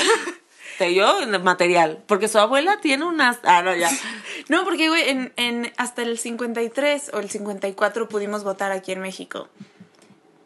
Te 0.78 0.93
yo 0.93 1.26
material. 1.41 2.03
Porque 2.07 2.28
su 2.28 2.39
abuela 2.39 2.80
tiene 2.82 3.05
unas. 3.05 3.39
Ah, 3.43 3.61
no, 3.61 3.76
ya. 3.76 3.89
No, 4.49 4.63
porque, 4.63 4.89
güey, 4.89 5.09
en, 5.09 5.34
en, 5.38 5.71
hasta 5.78 6.01
el 6.01 6.17
53 6.17 7.11
o 7.13 7.19
el 7.19 7.30
54 7.30 8.09
pudimos 8.09 8.43
votar 8.43 8.71
aquí 8.71 8.91
en 8.91 8.99
México. 8.99 9.47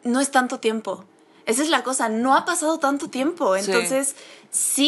No 0.04 0.20
es 0.20 0.30
tanto 0.30 0.60
tiempo. 0.60 1.04
Esa 1.46 1.62
es 1.62 1.70
la 1.70 1.82
cosa, 1.82 2.08
no 2.10 2.36
ha 2.36 2.44
pasado 2.44 2.78
tanto 2.78 3.08
tiempo. 3.08 3.56
Entonces, 3.56 4.08
sí 4.08 4.14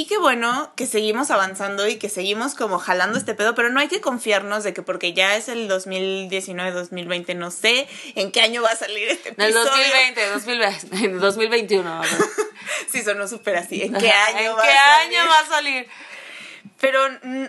que 0.09 0.19
bueno 0.19 0.73
que 0.77 0.87
seguimos 0.87 1.31
avanzando 1.31 1.87
y 1.87 1.97
que 1.97 2.09
seguimos 2.09 2.55
como 2.55 2.79
jalando 2.79 3.19
este 3.19 3.35
pedo, 3.35 3.55
pero 3.55 3.71
no 3.71 3.81
hay 3.81 3.89
que 3.89 4.01
confiarnos 4.01 4.65
de 4.65 4.73
que 4.73 4.83
porque 4.83 5.13
ya 5.13 5.37
es 5.37 5.49
el 5.49 5.69
2019, 5.69 6.73
2020, 6.73 7.35
no 7.35 7.51
sé 7.51 7.87
en 8.15 8.33
qué 8.33 8.41
año 8.41 8.63
va 8.63 8.71
a 8.71 8.77
salir 8.77 9.09
este 9.09 9.31
En 9.31 9.41
el 9.41 9.51
episodio. 9.51 9.71
2020, 9.71 10.31
2020 10.31 11.05
en 11.05 11.19
2021. 11.21 11.93
a 11.93 12.01
ver. 12.01 12.11
Sí, 12.91 13.03
sonó 13.03 13.29
súper 13.29 13.57
así. 13.57 13.83
¿En 13.83 13.95
qué 13.95 14.11
año 14.11 14.51
¿En 14.51 14.57
va 14.57 14.63
qué 14.63 14.71
a 14.71 14.97
salir? 14.97 15.19
año 15.19 15.29
va 15.31 15.39
a 15.39 15.47
salir? 15.47 15.89
Pero 16.81 17.01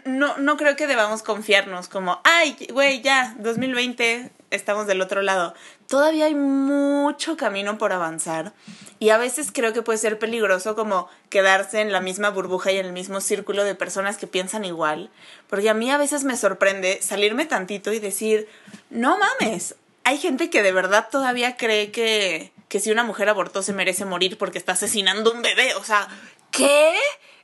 no, 0.05 0.38
no 0.38 0.57
creo 0.57 0.76
que 0.76 0.88
debamos 0.88 1.24
confiarnos 1.24 1.88
como, 1.88 2.22
ay, 2.24 2.55
güey, 2.72 3.01
ya, 3.01 3.34
2020, 3.39 4.30
estamos 4.49 4.88
del 4.88 5.01
otro 5.01 5.22
lado. 5.22 5.53
Todavía 5.88 6.26
hay 6.26 6.36
mucho 6.36 7.38
camino 7.38 7.78
por 7.78 7.93
avanzar 7.93 8.53
y 9.02 9.10
a 9.10 9.18
veces 9.18 9.52
creo 9.52 9.74
que 9.74 9.82
puede 9.82 9.97
ser 9.97 10.20
peligroso 10.20 10.76
como 10.76 11.10
quedarse 11.32 11.82
en 11.82 11.91
la 11.91 12.02
misma 12.02 12.30
burbuja 12.30 12.72
y 12.72 12.78
en 12.78 12.86
el 12.86 12.93
mismo 12.93 13.20
círculo 13.20 13.64
de 13.64 13.74
personas 13.74 14.18
que 14.18 14.28
piensan 14.28 14.64
igual. 14.64 15.10
Porque 15.49 15.72
a 15.72 15.74
mí 15.74 15.89
a 15.89 15.97
veces 15.97 16.24
me 16.24 16.38
sorprende 16.38 17.02
salirme 17.02 17.47
tantito 17.47 17.91
y 17.91 17.99
decir, 17.99 18.47
no 18.91 19.18
mames, 19.18 19.74
hay 20.04 20.20
gente 20.20 20.52
que 20.52 20.62
de 20.62 20.72
verdad 20.72 21.08
todavía 21.10 21.58
cree 21.58 21.89
que, 21.89 22.52
que 22.68 22.80
si 22.80 22.91
una 22.91 23.04
mujer 23.04 23.28
abortó 23.28 23.64
se 23.64 23.74
merece 23.74 24.06
morir 24.06 24.38
porque 24.38 24.60
está 24.60 24.74
asesinando 24.74 25.34
un 25.34 25.41
bebé. 25.41 25.74
O 25.74 25.84
sea, 25.84 26.08
¿qué? 26.52 26.93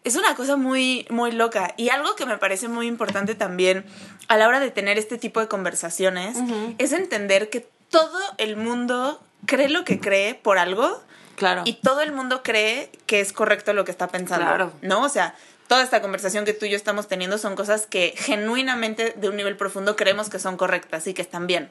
Es 0.04 0.16
una 0.16 0.36
cosa 0.36 0.58
muy, 0.58 1.08
muy 1.10 1.32
loca. 1.32 1.74
Y 1.76 1.90
algo 1.90 2.16
que 2.16 2.28
me 2.28 2.38
parece 2.38 2.68
muy 2.68 2.86
importante 2.86 3.34
también 3.34 3.84
a 4.28 4.38
la 4.38 4.48
hora 4.48 4.60
de 4.60 4.70
tener 4.70 5.00
este 5.00 5.18
tipo 5.18 5.40
de 5.40 5.48
conversaciones 5.48 6.38
es 6.78 6.92
entender 6.92 7.50
que 7.50 7.68
todo 7.90 8.20
el 8.38 8.58
mundo 8.58 9.20
cree 9.48 9.70
lo 9.70 9.86
que 9.86 10.00
cree 10.00 10.36
por 10.36 10.60
algo 10.60 11.02
Claro. 11.38 11.62
y 11.66 11.74
todo 11.74 12.02
el 12.02 12.12
mundo 12.12 12.42
cree 12.44 12.92
que 13.06 13.22
es 13.22 13.32
correcto 13.32 13.72
lo 13.74 13.86
que 13.86 13.92
está 13.92 14.08
pensando. 14.08 14.46
Claro. 14.46 14.74
¿No? 14.82 15.04
O 15.04 15.10
sea, 15.10 15.36
toda 15.68 15.84
esta 15.84 16.02
conversación 16.02 16.46
que 16.46 16.54
tú 16.54 16.66
y 16.66 16.72
yo 16.72 16.76
estamos 16.76 17.08
teniendo 17.08 17.38
son 17.38 17.56
cosas 17.56 17.86
que 17.86 18.14
genuinamente 18.18 19.14
de 19.16 19.30
un 19.30 19.36
nivel 19.38 19.56
profundo 19.56 19.96
creemos 19.96 20.30
que 20.30 20.40
son 20.40 20.58
correctas 20.58 21.06
y 21.08 21.14
que 21.14 21.22
están 21.22 21.46
bien. 21.48 21.70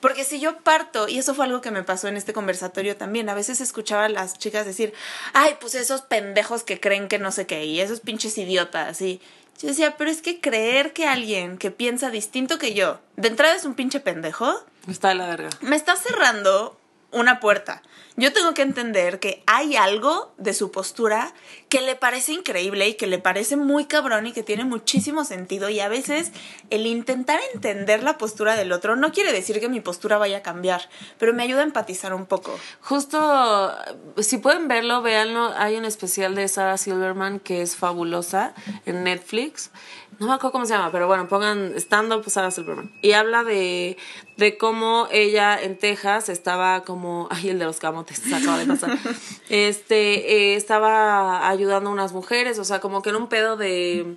Porque 0.00 0.24
si 0.24 0.38
yo 0.40 0.58
parto, 0.58 1.08
y 1.08 1.18
eso 1.18 1.34
fue 1.34 1.46
algo 1.46 1.62
que 1.62 1.70
me 1.70 1.82
pasó 1.82 2.08
en 2.08 2.18
este 2.18 2.34
conversatorio 2.34 2.96
también, 2.96 3.28
a 3.30 3.34
veces 3.34 3.60
escuchaba 3.62 4.04
a 4.04 4.08
las 4.10 4.38
chicas 4.38 4.66
decir, 4.66 4.92
ay, 5.32 5.56
pues 5.60 5.74
esos 5.74 6.02
pendejos 6.02 6.62
que 6.64 6.78
creen 6.78 7.08
que 7.08 7.18
no 7.18 7.32
sé 7.32 7.46
qué, 7.46 7.64
y 7.64 7.80
esos 7.80 8.00
pinches 8.00 8.36
idiotas, 8.36 9.00
y 9.00 9.22
yo 9.58 9.68
decía, 9.68 9.96
pero 9.96 10.10
es 10.10 10.20
que 10.20 10.38
creer 10.42 10.92
que 10.92 11.06
alguien 11.06 11.56
que 11.56 11.70
piensa 11.70 12.10
distinto 12.10 12.58
que 12.58 12.74
yo, 12.74 13.00
de 13.16 13.28
entrada 13.28 13.54
es 13.54 13.64
un 13.64 13.74
pinche 13.74 14.00
pendejo, 14.00 14.62
Está 14.86 15.08
de 15.08 15.14
la 15.14 15.26
verga. 15.28 15.48
me 15.62 15.76
está 15.76 15.96
cerrando 15.96 16.78
una 17.16 17.40
puerta. 17.40 17.82
Yo 18.18 18.32
tengo 18.32 18.54
que 18.54 18.62
entender 18.62 19.20
que 19.20 19.42
hay 19.46 19.76
algo 19.76 20.32
de 20.38 20.54
su 20.54 20.70
postura 20.70 21.34
que 21.68 21.82
le 21.82 21.96
parece 21.96 22.32
increíble 22.32 22.88
y 22.88 22.94
que 22.94 23.06
le 23.06 23.18
parece 23.18 23.56
muy 23.56 23.84
cabrón 23.84 24.26
y 24.26 24.32
que 24.32 24.42
tiene 24.42 24.64
muchísimo 24.64 25.24
sentido 25.24 25.68
y 25.68 25.80
a 25.80 25.88
veces 25.88 26.32
el 26.70 26.86
intentar 26.86 27.40
entender 27.52 28.02
la 28.02 28.16
postura 28.16 28.56
del 28.56 28.72
otro 28.72 28.96
no 28.96 29.12
quiere 29.12 29.32
decir 29.32 29.60
que 29.60 29.68
mi 29.68 29.80
postura 29.80 30.16
vaya 30.16 30.38
a 30.38 30.42
cambiar, 30.42 30.88
pero 31.18 31.34
me 31.34 31.42
ayuda 31.42 31.60
a 31.60 31.64
empatizar 31.64 32.14
un 32.14 32.24
poco. 32.24 32.58
Justo, 32.80 33.74
si 34.16 34.38
pueden 34.38 34.66
verlo, 34.66 35.02
véanlo. 35.02 35.52
Hay 35.56 35.76
un 35.76 35.84
especial 35.84 36.34
de 36.34 36.48
Sarah 36.48 36.78
Silverman 36.78 37.38
que 37.38 37.60
es 37.60 37.76
fabulosa 37.76 38.54
en 38.86 39.04
Netflix. 39.04 39.70
No 40.18 40.28
me 40.28 40.32
acuerdo 40.32 40.52
cómo 40.52 40.64
se 40.64 40.72
llama, 40.72 40.90
pero 40.90 41.06
bueno, 41.06 41.28
pongan 41.28 41.74
stand-up 41.76 42.24
Sarah 42.28 42.50
Silverman. 42.50 42.90
Y 43.02 43.12
habla 43.12 43.44
de, 43.44 43.98
de 44.38 44.56
cómo 44.56 45.08
ella 45.10 45.60
en 45.60 45.76
Texas 45.76 46.30
estaba 46.30 46.84
como. 46.84 47.28
Ay, 47.30 47.50
el 47.50 47.58
de 47.58 47.66
los 47.66 47.78
camotes, 47.78 48.18
se 48.18 48.34
acaba 48.34 48.58
de 48.58 48.66
pasar. 48.66 48.96
Este, 49.48 50.32
eh, 50.32 50.56
estaba 50.56 51.48
ayudando 51.48 51.90
a 51.90 51.92
unas 51.92 52.12
mujeres, 52.12 52.58
o 52.58 52.64
sea, 52.64 52.80
como 52.80 53.02
que 53.02 53.10
en 53.10 53.16
un 53.16 53.28
pedo 53.28 53.56
de. 53.56 54.16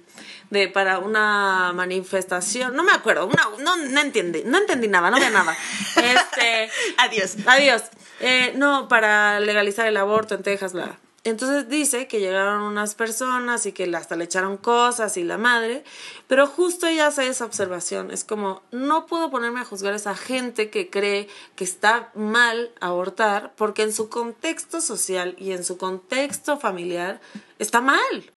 de 0.49 0.69
para 0.69 0.99
una 0.99 1.73
manifestación. 1.73 2.75
No 2.75 2.83
me 2.83 2.93
acuerdo, 2.93 3.27
una, 3.27 3.47
no, 3.59 3.75
no 3.75 3.99
entendí, 3.99 4.43
no 4.45 4.57
entendí 4.57 4.87
nada, 4.87 5.11
no 5.11 5.17
veía 5.17 5.29
nada. 5.31 5.55
Este. 5.97 6.69
Adiós. 6.97 7.35
Adiós. 7.45 7.83
Eh, 8.21 8.53
no, 8.55 8.87
para 8.87 9.39
legalizar 9.39 9.85
el 9.87 9.97
aborto 9.97 10.35
en 10.35 10.43
Texas, 10.43 10.73
bla. 10.73 10.97
Entonces 11.25 11.67
dice 11.67 12.07
que 12.07 12.19
llegaron 12.19 12.61
unas 12.61 12.95
personas 12.95 13.65
y 13.65 13.73
que 13.73 13.93
hasta 13.95 14.15
le 14.15 14.23
echaron 14.23 14.55
cosas 14.55 15.17
y 15.17 15.23
la 15.23 15.37
madre, 15.37 15.83
pero 16.27 16.47
justo 16.47 16.87
ella 16.87 17.07
hace 17.07 17.27
esa 17.27 17.45
observación. 17.45 18.09
Es 18.09 18.23
como, 18.23 18.61
no 18.71 19.05
puedo 19.05 19.29
ponerme 19.29 19.59
a 19.59 19.65
juzgar 19.65 19.93
a 19.93 19.97
esa 19.97 20.15
gente 20.15 20.69
que 20.69 20.89
cree 20.89 21.27
que 21.55 21.65
está 21.65 22.11
mal 22.15 22.71
abortar 22.79 23.53
porque 23.57 23.83
en 23.83 23.91
su 23.91 24.07
contexto 24.07 24.79
social 24.79 25.35
y 25.37 25.51
en 25.51 25.65
su 25.65 25.77
contexto 25.77 26.57
familiar 26.57 27.19
está 27.59 27.81
mal. 27.81 28.31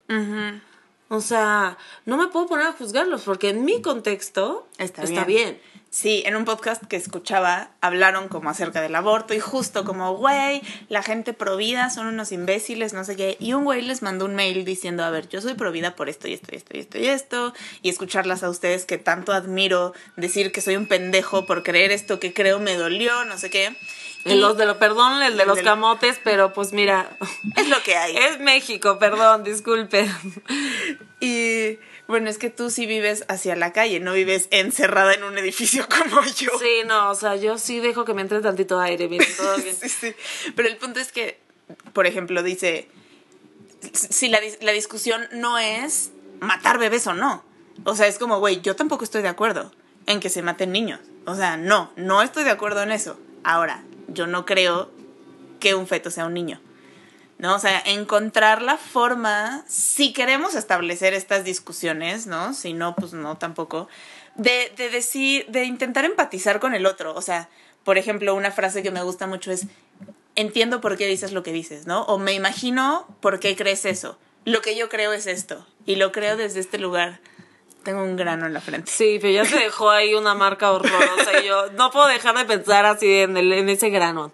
O 1.09 1.21
sea, 1.21 1.77
no 2.05 2.17
me 2.17 2.27
puedo 2.27 2.47
poner 2.47 2.67
a 2.67 2.73
juzgarlos 2.73 3.23
porque 3.23 3.49
en 3.49 3.65
mi 3.65 3.81
contexto 3.81 4.67
Está, 4.77 5.03
está, 5.03 5.25
bien. 5.25 5.59
bien. 5.59 5.61
Sí, 5.91 6.21
en 6.27 6.35
un 6.35 6.45
podcast 6.45 6.83
que 6.85 6.95
escuchaba 6.97 7.71
hablaron 7.81 8.27
como 8.27 8.51
acerca 8.51 8.79
del 8.79 8.93
aborto 8.93 9.33
y 9.33 9.39
justo 9.39 9.85
como, 9.85 10.15
güey, 10.17 10.61
la 10.87 11.01
gente 11.01 11.33
provida 11.33 11.89
son 11.89 12.05
unos 12.05 12.31
imbéciles, 12.31 12.93
no 12.93 13.03
sé 13.03 13.15
qué. 13.15 13.37
Y 13.39 13.53
un 13.53 13.63
güey 13.63 13.81
les 13.81 14.03
mandó 14.03 14.25
un 14.25 14.35
mail 14.35 14.65
diciendo, 14.65 15.03
a 15.03 15.09
ver, 15.09 15.27
yo 15.29 15.41
soy 15.41 15.55
provida 15.55 15.95
por 15.95 16.07
esto 16.07 16.27
y 16.27 16.33
esto 16.33 16.49
y 16.53 16.57
esto 16.57 16.77
y 16.77 16.79
esto 16.81 16.97
y 16.99 17.07
esto. 17.07 17.53
Y 17.81 17.89
escucharlas 17.89 18.43
a 18.43 18.49
ustedes 18.51 18.85
que 18.85 18.99
tanto 18.99 19.33
admiro, 19.33 19.93
decir 20.15 20.51
que 20.51 20.61
soy 20.61 20.75
un 20.75 20.85
pendejo 20.87 21.47
por 21.47 21.63
creer 21.63 21.91
esto 21.91 22.19
que 22.19 22.33
creo 22.35 22.59
me 22.59 22.75
dolió, 22.75 23.25
no 23.25 23.39
sé 23.39 23.49
qué. 23.49 23.75
Y 24.25 24.35
los 24.35 24.57
de 24.57 24.67
lo, 24.67 24.77
perdón, 24.77 25.23
el 25.23 25.37
de 25.37 25.41
el 25.43 25.47
los 25.47 25.55
del- 25.55 25.65
camotes, 25.65 26.19
pero 26.23 26.53
pues 26.53 26.71
mira, 26.71 27.09
es 27.55 27.67
lo 27.67 27.81
que 27.81 27.95
hay. 27.95 28.15
es 28.29 28.39
México, 28.39 28.99
perdón, 28.99 29.43
disculpe. 29.43 30.07
Y 31.19 31.79
bueno, 32.09 32.27
es 32.27 32.39
que 32.39 32.49
tú 32.49 32.71
sí 32.71 32.87
vives 32.87 33.23
hacia 33.27 33.55
la 33.55 33.71
calle, 33.71 33.99
no 33.99 34.13
vives 34.13 34.47
encerrada 34.49 35.13
en 35.13 35.23
un 35.23 35.37
edificio 35.37 35.87
como 36.09 36.23
yo. 36.23 36.49
Sí, 36.59 36.81
no, 36.87 37.11
o 37.11 37.15
sea, 37.15 37.35
yo 37.35 37.59
sí 37.59 37.79
dejo 37.79 38.03
que 38.03 38.15
me 38.15 38.23
entre 38.23 38.41
tantito 38.41 38.79
aire, 38.79 39.07
bien, 39.07 39.23
todo 39.37 39.57
bien. 39.63 39.75
Sí, 39.75 39.89
sí. 39.89 40.15
Pero 40.55 40.67
el 40.67 40.77
punto 40.77 40.99
es 40.99 41.11
que, 41.11 41.39
por 41.93 42.07
ejemplo, 42.07 42.41
dice, 42.41 42.89
si 43.93 44.27
la, 44.27 44.39
la 44.61 44.71
discusión 44.71 45.21
no 45.33 45.59
es 45.59 46.09
matar 46.39 46.79
bebés 46.79 47.05
o 47.05 47.13
no. 47.13 47.43
O 47.83 47.95
sea, 47.95 48.07
es 48.07 48.17
como, 48.17 48.39
güey, 48.39 48.59
yo 48.61 48.75
tampoco 48.75 49.03
estoy 49.03 49.21
de 49.21 49.27
acuerdo 49.27 49.71
en 50.07 50.19
que 50.19 50.31
se 50.31 50.41
maten 50.41 50.71
niños. 50.71 50.99
O 51.27 51.35
sea, 51.35 51.57
no, 51.57 51.91
no 51.95 52.23
estoy 52.23 52.43
de 52.43 52.49
acuerdo 52.49 52.81
en 52.81 52.91
eso. 52.91 53.19
Ahora, 53.43 53.83
yo 54.07 54.25
no 54.25 54.47
creo 54.47 54.89
que 55.59 55.75
un 55.75 55.85
feto 55.85 56.09
sea 56.09 56.25
un 56.25 56.33
niño. 56.33 56.59
¿No? 57.39 57.55
O 57.55 57.59
sea, 57.59 57.81
encontrar 57.85 58.61
la 58.61 58.77
forma, 58.77 59.63
si 59.67 60.13
queremos 60.13 60.55
establecer 60.55 61.13
estas 61.13 61.43
discusiones, 61.43 62.27
¿no? 62.27 62.53
Si 62.53 62.73
no, 62.73 62.95
pues 62.95 63.13
no 63.13 63.37
tampoco, 63.37 63.87
de, 64.35 64.71
de 64.75 64.89
decir, 64.89 65.47
de 65.47 65.63
intentar 65.63 66.05
empatizar 66.05 66.59
con 66.59 66.75
el 66.75 66.85
otro. 66.85 67.15
O 67.15 67.21
sea, 67.21 67.49
por 67.83 67.97
ejemplo, 67.97 68.35
una 68.35 68.51
frase 68.51 68.83
que 68.83 68.91
me 68.91 69.01
gusta 69.01 69.25
mucho 69.25 69.51
es, 69.51 69.67
entiendo 70.35 70.81
por 70.81 70.97
qué 70.97 71.07
dices 71.07 71.31
lo 71.31 71.41
que 71.41 71.53
dices, 71.53 71.87
¿no? 71.87 72.03
O 72.03 72.19
me 72.19 72.33
imagino 72.33 73.07
por 73.21 73.39
qué 73.39 73.55
crees 73.55 73.85
eso. 73.85 74.19
Lo 74.43 74.61
que 74.61 74.75
yo 74.75 74.89
creo 74.89 75.13
es 75.13 75.25
esto. 75.25 75.65
Y 75.85 75.95
lo 75.95 76.11
creo 76.11 76.35
desde 76.35 76.59
este 76.59 76.77
lugar. 76.77 77.19
Tengo 77.83 78.03
un 78.03 78.17
grano 78.17 78.45
en 78.45 78.53
la 78.53 78.59
frente. 78.59 78.91
Sí, 78.91 79.17
pero 79.21 79.33
ya 79.33 79.45
se 79.45 79.57
dejó 79.57 79.89
ahí 79.89 80.13
una 80.13 80.35
marca 80.35 80.73
horrorosa 80.73 81.39
y 81.41 81.47
yo 81.47 81.71
no 81.71 81.89
puedo 81.91 82.07
dejar 82.07 82.37
de 82.37 82.43
pensar 82.43 82.85
así 82.85 83.19
en, 83.19 83.37
el, 83.37 83.53
en 83.53 83.69
ese 83.69 83.89
grano. 83.89 84.29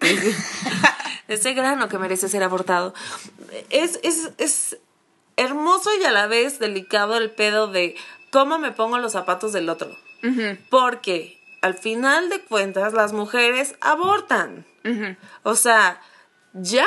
Ese 1.28 1.54
grano 1.54 1.88
que 1.88 1.98
merece 1.98 2.28
ser 2.28 2.42
abortado. 2.42 2.94
Es, 3.70 3.98
es, 4.02 4.30
es 4.38 4.78
hermoso 5.36 5.90
y 6.00 6.04
a 6.04 6.10
la 6.12 6.26
vez 6.26 6.58
delicado 6.58 7.16
el 7.16 7.30
pedo 7.30 7.66
de 7.68 7.96
cómo 8.30 8.58
me 8.58 8.72
pongo 8.72 8.98
los 8.98 9.12
zapatos 9.12 9.52
del 9.52 9.68
otro. 9.68 9.90
Porque 10.70 11.38
al 11.62 11.74
final 11.74 12.28
de 12.30 12.40
cuentas 12.42 12.92
las 12.92 13.12
mujeres 13.12 13.74
abortan. 13.80 14.66
O 15.42 15.54
sea, 15.54 16.00
ya. 16.52 16.86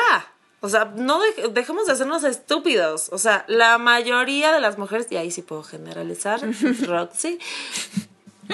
O 0.62 0.68
sea, 0.68 0.92
no 0.96 1.22
dej- 1.22 1.52
dejemos 1.54 1.86
de 1.86 1.94
hacernos 1.94 2.24
estúpidos. 2.26 3.10
O 3.14 3.18
sea, 3.18 3.46
la 3.48 3.78
mayoría 3.78 4.52
de 4.52 4.60
las 4.60 4.78
mujeres, 4.78 5.08
y 5.10 5.16
ahí 5.16 5.32
sí 5.32 5.42
puedo 5.42 5.64
generalizar, 5.64 6.42
Roxy, 6.88 7.40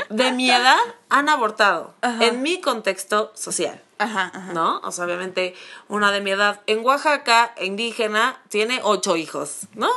de 0.09 0.31
mi 0.31 0.49
edad 0.51 0.77
han 1.09 1.29
abortado 1.29 1.93
en 2.21 2.41
mi 2.41 2.59
contexto 2.61 3.31
social. 3.35 3.81
Ajá, 3.97 4.31
ajá. 4.33 4.53
¿No? 4.53 4.79
O 4.83 4.91
sea, 4.91 5.05
obviamente, 5.05 5.55
una 5.87 6.11
de 6.11 6.21
mi 6.21 6.31
edad 6.31 6.61
en 6.67 6.83
Oaxaca, 6.85 7.53
indígena, 7.61 8.41
tiene 8.49 8.81
ocho 8.83 9.15
hijos, 9.15 9.67
¿no? 9.73 9.89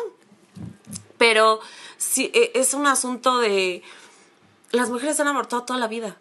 Pero 1.16 1.60
sí, 1.96 2.30
e- 2.34 2.52
es 2.54 2.74
un 2.74 2.86
asunto 2.86 3.38
de. 3.38 3.82
Las 4.70 4.90
mujeres 4.90 5.18
han 5.20 5.28
abortado 5.28 5.64
toda 5.64 5.78
la 5.80 5.88
vida. 5.88 6.16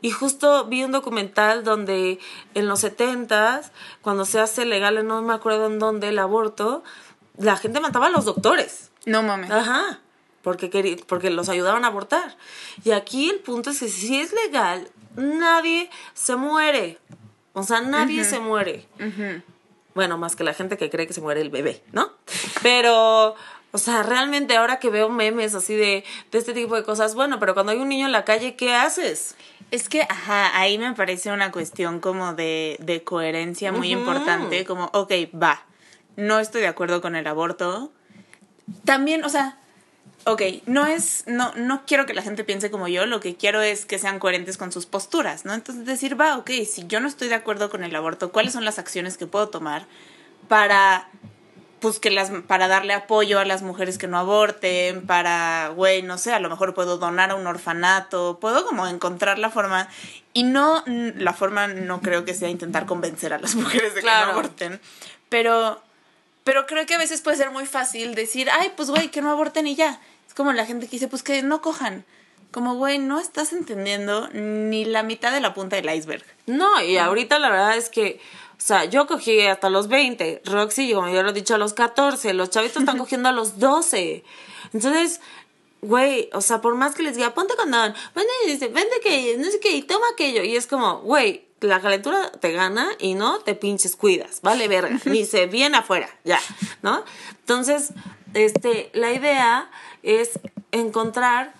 Y 0.00 0.12
justo 0.12 0.64
vi 0.66 0.84
un 0.84 0.92
documental 0.92 1.64
donde 1.64 2.20
en 2.54 2.68
los 2.68 2.80
70 2.80 3.62
cuando 4.00 4.24
se 4.24 4.38
hace 4.40 4.64
legal, 4.64 5.04
no 5.06 5.20
me 5.22 5.34
acuerdo 5.34 5.66
en 5.66 5.78
dónde, 5.80 6.08
el 6.08 6.18
aborto, 6.20 6.84
la 7.36 7.56
gente 7.56 7.80
mataba 7.80 8.06
a 8.06 8.10
los 8.10 8.24
doctores. 8.24 8.90
No 9.06 9.22
mames. 9.22 9.50
Ajá. 9.50 10.00
Porque, 10.42 11.02
porque 11.06 11.30
los 11.30 11.48
ayudaban 11.48 11.84
a 11.84 11.88
abortar. 11.88 12.36
Y 12.84 12.92
aquí 12.92 13.28
el 13.28 13.40
punto 13.40 13.70
es 13.70 13.80
que 13.80 13.88
si 13.88 14.20
es 14.20 14.32
legal, 14.32 14.88
nadie 15.16 15.90
se 16.14 16.36
muere. 16.36 16.98
O 17.52 17.62
sea, 17.62 17.80
nadie 17.80 18.24
se 18.24 18.38
muere. 18.38 18.86
Bueno, 19.94 20.16
más 20.16 20.36
que 20.36 20.44
la 20.44 20.54
gente 20.54 20.76
que 20.76 20.90
cree 20.90 21.08
que 21.08 21.12
se 21.12 21.20
muere 21.20 21.40
el 21.40 21.50
bebé, 21.50 21.82
¿no? 21.92 22.12
Pero, 22.62 23.34
o 23.72 23.78
sea, 23.78 24.04
realmente 24.04 24.56
ahora 24.56 24.78
que 24.78 24.90
veo 24.90 25.08
memes 25.08 25.56
así 25.56 25.74
de, 25.74 26.04
de 26.30 26.38
este 26.38 26.54
tipo 26.54 26.76
de 26.76 26.84
cosas, 26.84 27.16
bueno, 27.16 27.40
pero 27.40 27.54
cuando 27.54 27.72
hay 27.72 27.78
un 27.78 27.88
niño 27.88 28.06
en 28.06 28.12
la 28.12 28.24
calle, 28.24 28.54
¿qué 28.54 28.74
haces? 28.74 29.34
Es 29.72 29.88
que, 29.88 30.02
ajá, 30.02 30.56
ahí 30.56 30.78
me 30.78 30.94
parece 30.94 31.32
una 31.32 31.50
cuestión 31.50 31.98
como 31.98 32.32
de, 32.34 32.76
de 32.78 33.02
coherencia 33.02 33.72
muy 33.72 33.90
importante, 33.90 34.64
como, 34.64 34.90
ok, 34.94 35.12
va, 35.34 35.64
no 36.16 36.38
estoy 36.38 36.60
de 36.60 36.68
acuerdo 36.68 37.00
con 37.00 37.16
el 37.16 37.26
aborto. 37.26 37.92
También, 38.84 39.24
o 39.24 39.28
sea, 39.28 39.58
ok, 40.32 40.42
no 40.66 40.86
es, 40.86 41.24
no, 41.26 41.52
no 41.54 41.84
quiero 41.86 42.06
que 42.06 42.14
la 42.14 42.22
gente 42.22 42.44
piense 42.44 42.70
como 42.70 42.88
yo, 42.88 43.06
lo 43.06 43.20
que 43.20 43.36
quiero 43.36 43.62
es 43.62 43.86
que 43.86 43.98
sean 43.98 44.18
coherentes 44.18 44.56
con 44.56 44.72
sus 44.72 44.86
posturas, 44.86 45.44
¿no? 45.44 45.54
Entonces 45.54 45.86
decir, 45.86 46.20
va, 46.20 46.36
ok, 46.36 46.50
si 46.70 46.86
yo 46.86 47.00
no 47.00 47.08
estoy 47.08 47.28
de 47.28 47.34
acuerdo 47.34 47.70
con 47.70 47.82
el 47.84 47.94
aborto, 47.96 48.30
¿cuáles 48.30 48.52
son 48.52 48.64
las 48.64 48.78
acciones 48.78 49.16
que 49.16 49.26
puedo 49.26 49.48
tomar 49.48 49.86
para 50.48 51.08
pues 51.80 52.00
que 52.00 52.10
las 52.10 52.30
para 52.46 52.68
darle 52.68 52.92
apoyo 52.92 53.38
a 53.38 53.44
las 53.44 53.62
mujeres 53.62 53.98
que 53.98 54.08
no 54.08 54.18
aborten, 54.18 55.06
para, 55.06 55.68
güey, 55.74 56.02
no 56.02 56.18
sé, 56.18 56.32
a 56.32 56.40
lo 56.40 56.50
mejor 56.50 56.74
puedo 56.74 56.98
donar 56.98 57.30
a 57.30 57.34
un 57.36 57.46
orfanato, 57.46 58.38
puedo 58.40 58.66
como 58.66 58.86
encontrar 58.86 59.38
la 59.38 59.50
forma 59.50 59.88
y 60.32 60.42
no 60.42 60.82
la 60.86 61.32
forma 61.32 61.68
no 61.68 62.00
creo 62.00 62.24
que 62.24 62.34
sea 62.34 62.48
intentar 62.48 62.86
convencer 62.86 63.32
a 63.32 63.38
las 63.38 63.54
mujeres 63.54 63.94
de 63.94 64.00
que 64.00 64.06
no 64.06 64.12
aborten, 64.12 64.80
pero 65.28 65.80
pero 66.44 66.66
creo 66.66 66.86
que 66.86 66.94
a 66.94 66.98
veces 66.98 67.20
puede 67.20 67.36
ser 67.36 67.50
muy 67.50 67.66
fácil 67.66 68.14
decir, 68.14 68.48
"Ay, 68.50 68.72
pues 68.76 68.90
güey, 68.90 69.10
que 69.10 69.22
no 69.22 69.30
aborten 69.30 69.66
y 69.66 69.76
ya." 69.76 70.00
Como 70.38 70.52
la 70.52 70.66
gente 70.66 70.86
que 70.86 70.92
dice, 70.92 71.08
"Pues 71.08 71.24
que 71.24 71.42
no 71.42 71.60
cojan." 71.60 72.04
Como, 72.52 72.76
güey, 72.76 73.00
no 73.00 73.18
estás 73.18 73.52
entendiendo 73.52 74.28
ni 74.32 74.84
la 74.84 75.02
mitad 75.02 75.32
de 75.32 75.40
la 75.40 75.52
punta 75.52 75.74
del 75.74 75.92
iceberg. 75.92 76.24
No, 76.46 76.80
y 76.80 76.96
ahorita 76.96 77.40
la 77.40 77.50
verdad 77.50 77.76
es 77.76 77.88
que, 77.88 78.20
o 78.52 78.60
sea, 78.60 78.84
yo 78.84 79.08
cogí 79.08 79.40
hasta 79.40 79.68
los 79.68 79.88
20, 79.88 80.42
Roxy, 80.44 80.94
como 80.94 81.08
ya 81.08 81.24
lo 81.24 81.30
he 81.30 81.32
dicho, 81.32 81.56
a 81.56 81.58
los 81.58 81.74
14, 81.74 82.34
los 82.34 82.50
chavitos 82.50 82.82
están 82.82 82.98
cogiendo 83.04 83.28
a 83.28 83.32
los 83.32 83.58
12. 83.58 84.22
Entonces, 84.72 85.20
güey, 85.82 86.30
o 86.32 86.40
sea, 86.40 86.60
por 86.60 86.76
más 86.76 86.94
que 86.94 87.02
les 87.02 87.16
diga, 87.16 87.34
ponte 87.34 87.56
condón, 87.56 87.92
vende, 88.14 88.32
dice, 88.46 88.68
vende 88.68 89.00
que, 89.02 89.36
no 89.38 89.50
sé 89.50 89.58
qué, 89.58 89.72
y 89.72 89.82
toma 89.82 90.06
aquello, 90.12 90.44
y 90.44 90.54
es 90.54 90.68
como, 90.68 91.00
güey, 91.00 91.48
la 91.60 91.80
calentura 91.80 92.30
te 92.30 92.52
gana 92.52 92.88
y 93.00 93.14
no 93.14 93.40
te 93.40 93.56
pinches 93.56 93.96
cuidas, 93.96 94.40
vale 94.42 94.68
verga, 94.68 95.00
ni 95.04 95.24
se 95.26 95.46
viene 95.46 95.78
afuera, 95.78 96.08
ya, 96.22 96.40
¿no? 96.82 97.04
Entonces, 97.40 97.92
este, 98.34 98.90
la 98.94 99.12
idea 99.12 99.70
es 100.02 100.38
encontrar 100.72 101.54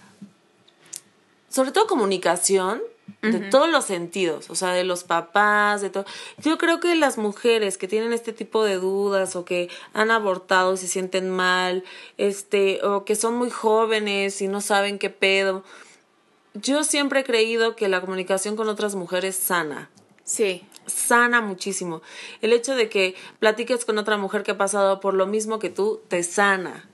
sobre 1.49 1.73
todo 1.73 1.87
comunicación 1.87 2.83
de 3.23 3.41
todos 3.41 3.69
los 3.71 3.87
sentidos, 3.87 4.51
o 4.51 4.55
sea, 4.55 4.73
de 4.73 4.85
los 4.85 5.03
papás, 5.03 5.81
de 5.81 5.89
todo. 5.91 6.05
Yo 6.39 6.59
creo 6.59 6.79
que 6.79 6.95
las 6.95 7.17
mujeres 7.17 7.79
que 7.79 7.89
tienen 7.89 8.13
este 8.13 8.33
tipo 8.35 8.65
de 8.65 8.77
dudas 8.77 9.35
o 9.35 9.45
que 9.47 9.71
han 9.95 10.11
abortado 10.11 10.75
y 10.75 10.77
se 10.77 10.87
sienten 10.87 11.31
mal, 11.31 11.85
este, 12.19 12.85
o 12.85 13.05
que 13.05 13.17
son 13.17 13.35
muy 13.35 13.51
jóvenes 13.51 14.41
y 14.43 14.47
no 14.47 14.61
saben 14.61 14.99
qué 14.99 15.09
pedo. 15.11 15.65
Yo 16.55 16.85
siempre 16.85 17.21
he 17.21 17.25
creído 17.25 17.77
que 17.77 17.89
la 17.89 18.01
comunicación 18.03 18.57
con 18.57 18.69
otras 18.69 18.95
mujeres 18.95 19.37
sana 19.37 19.91
Sí. 20.25 20.67
sana 20.87 21.41
muchísimo. 21.41 22.03
El 22.43 22.53
hecho 22.53 22.77
de 22.77 22.89
que 22.91 23.15
platiques 23.39 23.87
con 23.87 23.97
otra 23.99 24.19
mujer 24.19 24.43
que 24.43 24.51
ha 24.51 24.59
pasado 24.59 25.01
por 25.01 25.15
lo 25.15 25.27
mismo 25.27 25.59
que 25.59 25.71
tú, 25.71 26.03
te 26.09 26.23
sana. 26.23 26.89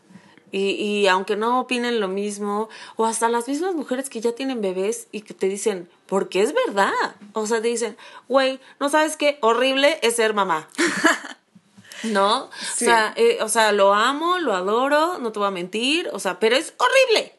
Y, 0.57 0.74
y 0.74 1.09
aunque 1.09 1.34
no 1.34 1.59
opinen 1.59 1.98
lo 1.98 2.07
mismo, 2.07 2.68
o 2.94 3.07
hasta 3.07 3.28
las 3.28 3.48
mismas 3.48 3.74
mujeres 3.74 4.09
que 4.09 4.20
ya 4.20 4.36
tienen 4.36 4.61
bebés 4.61 5.09
y 5.11 5.22
que 5.22 5.34
te 5.34 5.48
dicen, 5.48 5.88
porque 6.07 6.42
es 6.42 6.55
verdad. 6.55 6.92
O 7.32 7.48
sea, 7.48 7.61
te 7.61 7.66
dicen, 7.66 7.96
güey, 8.28 8.61
no 8.78 8.88
sabes 8.88 9.16
qué 9.16 9.36
horrible 9.40 9.98
es 10.02 10.14
ser 10.14 10.32
mamá. 10.32 10.68
¿No? 12.05 12.50
Sí. 12.76 12.84
O, 12.84 12.88
sea, 12.88 13.14
eh, 13.16 13.38
o 13.40 13.48
sea, 13.48 13.72
lo 13.72 13.94
amo, 13.94 14.38
lo 14.38 14.55
adoro, 14.55 15.18
no 15.18 15.32
te 15.32 15.40
voy 15.40 15.48
a 15.48 15.50
mentir, 15.50 16.09
o 16.12 16.20
sea, 16.20 16.38
pero 16.38 16.55
es 16.55 16.74
horrible. 16.78 17.34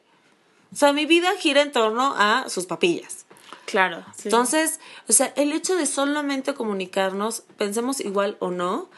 O 0.73 0.75
sea, 0.75 0.91
mi 0.91 1.05
vida 1.05 1.31
gira 1.37 1.61
en 1.61 1.71
torno 1.71 2.15
a 2.17 2.49
sus 2.49 2.65
papillas. 2.65 3.25
Claro. 3.65 4.03
sí. 4.17 4.23
Entonces, 4.25 4.81
o 5.07 5.13
sea, 5.13 5.31
el 5.37 5.53
hecho 5.53 5.77
de 5.77 5.85
solamente 5.85 6.53
comunicarnos, 6.53 7.43
pensemos 7.57 8.01
igual 8.01 8.35
o 8.41 8.51
no, 8.51 8.89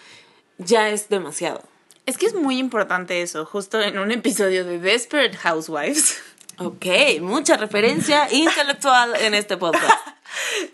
ya 0.58 0.90
es 0.90 1.08
demasiado. 1.08 1.62
Es 2.08 2.18
que 2.18 2.26
es 2.26 2.34
muy 2.34 2.58
importante 2.58 3.22
eso, 3.22 3.46
justo 3.46 3.82
en 3.82 4.00
un 4.00 4.12
episodio 4.14 4.64
de 4.64 4.80
Desperate 4.80 5.36
Housewives. 5.36 6.22
Ok, 6.58 6.86
mucha 7.20 7.58
referencia 7.58 8.32
intelectual 8.32 9.14
en 9.18 9.34
este 9.34 9.58
podcast. 9.58 10.08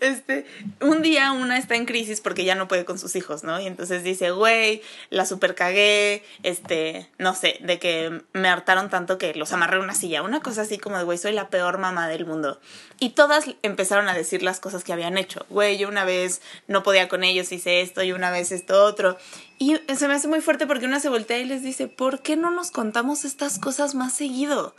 Este, 0.00 0.46
un 0.80 1.02
día 1.02 1.32
una 1.32 1.58
está 1.58 1.74
en 1.76 1.86
crisis 1.86 2.20
porque 2.20 2.44
ya 2.44 2.54
no 2.54 2.68
puede 2.68 2.84
con 2.84 2.98
sus 2.98 3.16
hijos, 3.16 3.44
¿no? 3.44 3.60
Y 3.60 3.66
entonces 3.66 4.02
dice, 4.02 4.30
güey, 4.30 4.82
la 5.10 5.26
super 5.26 5.54
cagué, 5.54 6.22
este, 6.42 7.08
no 7.18 7.34
sé, 7.34 7.58
de 7.60 7.78
que 7.78 8.22
me 8.32 8.48
hartaron 8.48 8.90
tanto 8.90 9.18
que 9.18 9.34
los 9.34 9.52
amarré 9.52 9.76
a 9.76 9.80
una 9.80 9.94
silla, 9.94 10.22
una 10.22 10.40
cosa 10.40 10.62
así 10.62 10.78
como 10.78 10.98
de, 10.98 11.04
güey, 11.04 11.18
soy 11.18 11.32
la 11.32 11.48
peor 11.48 11.78
mamá 11.78 12.08
del 12.08 12.26
mundo. 12.26 12.60
Y 13.00 13.10
todas 13.10 13.46
empezaron 13.62 14.08
a 14.08 14.14
decir 14.14 14.42
las 14.42 14.60
cosas 14.60 14.84
que 14.84 14.92
habían 14.92 15.18
hecho. 15.18 15.46
Güey, 15.50 15.78
yo 15.78 15.88
una 15.88 16.04
vez 16.04 16.40
no 16.68 16.82
podía 16.82 17.08
con 17.08 17.24
ellos, 17.24 17.52
hice 17.52 17.80
esto, 17.80 18.02
y 18.02 18.12
una 18.12 18.30
vez 18.30 18.52
esto 18.52 18.84
otro. 18.84 19.16
Y 19.58 19.76
se 19.94 20.08
me 20.08 20.14
hace 20.14 20.28
muy 20.28 20.40
fuerte 20.40 20.66
porque 20.66 20.86
una 20.86 21.00
se 21.00 21.08
voltea 21.08 21.38
y 21.38 21.44
les 21.44 21.62
dice, 21.62 21.86
¿por 21.88 22.20
qué 22.20 22.36
no 22.36 22.50
nos 22.50 22.70
contamos 22.70 23.24
estas 23.24 23.58
cosas 23.58 23.94
más 23.94 24.12
seguido? 24.12 24.74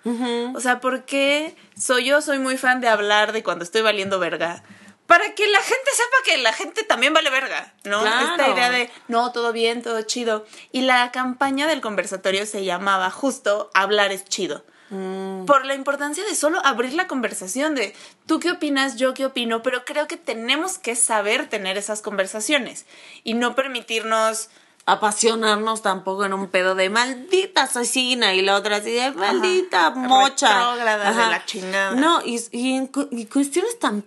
O 0.53 0.59
sea, 0.59 0.79
¿por 0.79 1.05
qué 1.05 1.55
soy 1.77 2.05
yo 2.05 2.21
soy 2.21 2.39
muy 2.39 2.57
fan 2.57 2.81
de 2.81 2.87
hablar 2.87 3.31
de 3.31 3.43
cuando 3.43 3.63
estoy 3.63 3.81
valiendo 3.81 4.19
verga? 4.19 4.63
Para 5.07 5.35
que 5.35 5.47
la 5.47 5.59
gente 5.61 5.91
sepa 5.95 6.17
que 6.25 6.37
la 6.39 6.53
gente 6.53 6.83
también 6.83 7.13
vale 7.13 7.29
verga, 7.29 7.73
¿no? 7.83 8.01
Claro. 8.01 8.31
Esta 8.31 8.49
idea 8.49 8.71
de, 8.71 8.89
no, 9.07 9.31
todo 9.31 9.51
bien, 9.51 9.83
todo 9.83 10.01
chido. 10.01 10.45
Y 10.71 10.81
la 10.81 11.11
campaña 11.11 11.67
del 11.67 11.81
conversatorio 11.81 12.45
se 12.45 12.65
llamaba 12.65 13.11
justo 13.11 13.69
Hablar 13.73 14.11
es 14.11 14.25
chido. 14.25 14.65
Por 14.87 15.65
la 15.65 15.73
importancia 15.73 16.23
de 16.23 16.35
solo 16.35 16.63
abrir 16.63 16.93
la 16.93 17.07
conversación 17.07 17.73
de 17.75 17.95
tú 18.27 18.39
qué 18.39 18.51
opinas, 18.51 18.95
yo 18.95 19.13
qué 19.15 19.25
opino, 19.25 19.63
pero 19.63 19.83
creo 19.83 20.07
que 20.07 20.15
tenemos 20.15 20.77
que 20.77 20.95
saber 20.95 21.49
tener 21.49 21.77
esas 21.77 22.01
conversaciones 22.01 22.85
y 23.23 23.33
no 23.33 23.55
permitirnos 23.55 24.49
Apasionarnos 24.87 25.81
tampoco 25.81 26.25
en 26.25 26.33
un 26.33 26.47
pedo 26.47 26.75
de 26.75 26.91
maldita 26.91 27.63
asesina 27.63 28.35
y 28.35 28.43
la 28.43 28.55
otra 28.55 28.75
así 28.75 28.91
de 28.91 29.09
maldita 29.13 29.87
Ajá. 29.87 29.95
mocha. 29.95 30.75
De 30.75 30.85
la 30.85 31.43
chingada. 31.43 31.91
No, 31.95 32.21
y, 32.23 32.39
y 32.51 32.75
en 32.75 32.91
y 33.09 33.25
cuestiones 33.25 33.79
tan, 33.79 34.05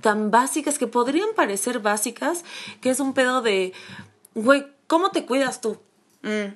tan 0.00 0.30
básicas 0.30 0.78
que 0.78 0.86
podrían 0.86 1.28
parecer 1.36 1.80
básicas, 1.80 2.44
que 2.80 2.90
es 2.90 3.00
un 3.00 3.12
pedo 3.14 3.42
de, 3.42 3.72
güey, 4.34 4.66
¿cómo 4.86 5.10
te 5.10 5.24
cuidas 5.26 5.60
tú? 5.60 5.78
mm, 6.22 6.54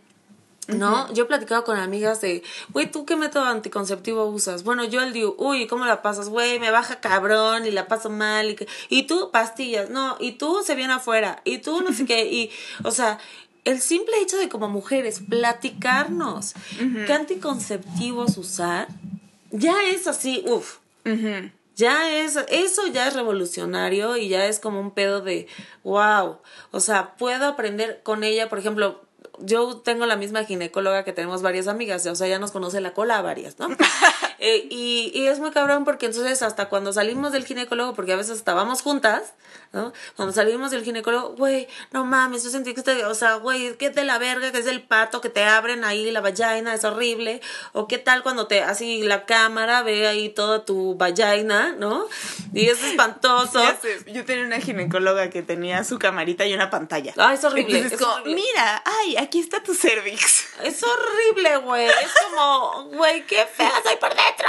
¿No? 0.66 1.12
Yo 1.12 1.24
he 1.24 1.26
platicado 1.26 1.62
con 1.64 1.76
amigas 1.78 2.22
de, 2.22 2.42
güey, 2.70 2.90
¿tú 2.90 3.05
qué 3.05 3.16
método 3.16 3.45
anticonceptivo 3.45 4.24
usas? 4.24 4.64
Bueno, 4.64 4.82
yo 4.84 5.03
el 5.03 5.12
digo, 5.12 5.34
uy, 5.38 5.66
¿cómo 5.66 5.84
la 5.84 6.01
pasas? 6.01 6.30
Güey, 6.30 6.59
me 6.59 6.70
baja 6.70 7.01
cabrón 7.01 7.66
y 7.66 7.70
la 7.70 7.86
paso 7.86 8.09
mal. 8.09 8.49
Y, 8.51 8.55
que- 8.55 8.66
y 8.88 9.03
tú, 9.03 9.30
pastillas, 9.30 9.90
no, 9.90 10.16
y 10.20 10.32
tú 10.32 10.62
se 10.64 10.74
viene 10.74 10.95
afuera, 10.95 11.42
y 11.45 11.59
tú 11.59 11.82
no 11.82 11.92
sé 11.92 12.07
qué, 12.07 12.24
y, 12.32 12.51
o 12.82 12.90
sea, 12.92 13.18
el 13.64 13.80
simple 13.82 14.18
hecho 14.22 14.38
de 14.38 14.49
como 14.49 14.68
mujeres 14.70 15.20
platicarnos 15.28 16.55
qué 17.07 17.12
anticonceptivos 17.12 18.36
usar, 18.38 18.88
ya 19.51 19.74
es 19.84 20.07
así, 20.07 20.42
uff. 20.47 20.78
ujú. 21.05 21.51
Ya 21.75 22.09
es, 22.18 22.39
eso 22.49 22.87
ya 22.87 23.09
es 23.09 23.14
revolucionario 23.14 24.16
y 24.16 24.29
ya 24.29 24.47
es 24.47 24.61
como 24.61 24.81
un 24.81 24.93
pedo 24.93 25.20
de, 25.20 25.49
wow, 25.83 26.39
o 26.70 26.81
sea, 26.81 27.16
puedo 27.16 27.47
aprender 27.47 28.01
con 28.03 28.22
ella, 28.22 28.49
por 28.49 28.59
ejemplo, 28.59 29.03
yo 29.41 29.79
tengo 29.79 30.07
la 30.07 30.16
misma 30.16 30.45
ginecóloga 30.45 31.05
que 31.05 31.12
tenemos 31.12 31.43
varias 31.43 31.66
amigas, 31.66 32.07
o 32.07 32.14
sea, 32.14 32.29
ya 32.29 32.39
nos 32.39 32.53
conoce 32.53 32.81
la 32.81 32.95
cola 32.95 33.18
a 33.18 33.22
varias, 33.22 33.59
¿no? 33.59 33.68
Eh, 34.41 34.66
y, 34.68 35.11
y 35.14 35.29
es 35.29 35.39
muy 35.39 35.53
cabrón 35.53 35.85
porque 35.85 36.05
entonces 36.05 36.43
hasta 36.43 36.68
cuando 36.68 36.93
salimos 36.93 37.33
del 37.33 37.47
ginecólogo, 37.47 37.95
porque 37.95 38.12
a 38.12 38.16
veces 38.16 38.37
estábamos 38.37 38.83
juntas, 38.83 39.33
¿no? 39.75 39.93
Cuando 40.16 40.33
salimos 40.33 40.70
del 40.70 40.85
ginecólogo, 40.85 41.35
güey, 41.37 41.68
no 41.91 42.05
mames, 42.05 42.45
yo 42.45 42.51
sentí 42.51 42.72
que 42.72 42.81
este, 42.81 43.05
o 43.05 43.14
sea, 43.14 43.35
güey, 43.35 43.77
¿qué 43.77 43.91
de 43.91 44.05
la 44.05 44.18
verga? 44.18 44.53
que 44.53 44.59
es 44.59 44.66
el 44.66 44.83
pato? 44.83 45.20
Que 45.20 45.29
te 45.29 45.43
abren 45.43 45.85
ahí 45.85 46.11
la 46.11 46.20
vagina, 46.20 46.75
es 46.75 46.85
horrible. 46.85 47.41
O 47.72 47.89
qué 47.89 47.99
tal 47.99 48.22
cuando 48.22 48.47
te, 48.47 48.62
así 48.62 49.03
la 49.03 49.27
cámara 49.27 49.83
ve 49.83 50.07
ahí 50.07 50.29
toda 50.29 50.64
tu 50.64 50.95
vagina, 50.95 51.75
¿no? 51.77 52.07
Y 52.53 52.68
es 52.68 52.83
espantoso. 52.83 53.61
Yo 54.07 54.25
tenía 54.25 54.47
una 54.47 54.61
ginecóloga 54.61 55.29
que 55.31 55.43
tenía 55.43 55.83
su 55.85 55.99
camarita 55.99 56.47
y 56.47 56.55
una 56.55 56.70
pantalla. 56.70 57.12
Ah, 57.16 57.35
es 57.35 57.43
horrible. 57.45 57.79
Entonces, 57.79 58.01
es 58.01 58.07
como, 58.07 58.20
horrible. 58.20 58.35
mira, 58.37 58.83
ay, 58.85 59.16
aquí 59.16 59.41
está 59.41 59.62
tu 59.62 59.75
cervix. 59.75 60.47
Es 60.62 60.83
horrible, 60.83 61.57
güey. 61.59 61.87
Es 61.87 62.14
como, 62.22 62.85
güey, 62.97 63.27
qué 63.27 63.45
fea 63.47 63.72
soy 63.85 63.97
por 63.97 64.11
dentro. 64.11 64.49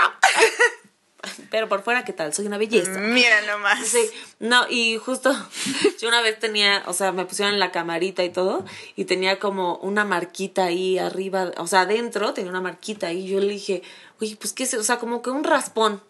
Pero 1.51 1.67
por 1.67 1.83
fuera, 1.83 2.05
¿qué 2.05 2.13
tal? 2.13 2.33
Soy 2.33 2.47
una 2.47 2.57
belleza. 2.57 2.99
Mira 2.99 3.41
nomás. 3.41 3.85
Sí, 3.87 4.09
no, 4.39 4.65
y 4.69 4.97
justo 4.97 5.33
yo 5.99 6.07
una 6.07 6.21
vez 6.21 6.39
tenía, 6.39 6.83
o 6.87 6.93
sea, 6.93 7.11
me 7.11 7.25
pusieron 7.25 7.59
la 7.59 7.71
camarita 7.71 8.23
y 8.23 8.29
todo, 8.29 8.65
y 8.95 9.05
tenía 9.05 9.39
como 9.39 9.77
una 9.77 10.05
marquita 10.05 10.65
ahí 10.65 10.97
arriba, 10.97 11.51
o 11.57 11.67
sea, 11.67 11.81
adentro 11.81 12.33
tenía 12.33 12.51
una 12.51 12.61
marquita 12.61 13.11
y 13.11 13.27
yo 13.27 13.39
le 13.39 13.47
dije, 13.47 13.83
oye, 14.19 14.35
pues, 14.37 14.53
¿qué 14.53 14.63
es 14.63 14.73
eso? 14.73 14.81
O 14.81 14.85
sea, 14.85 14.99
como 14.99 15.21
que 15.21 15.29
un 15.29 15.43
raspón, 15.43 16.01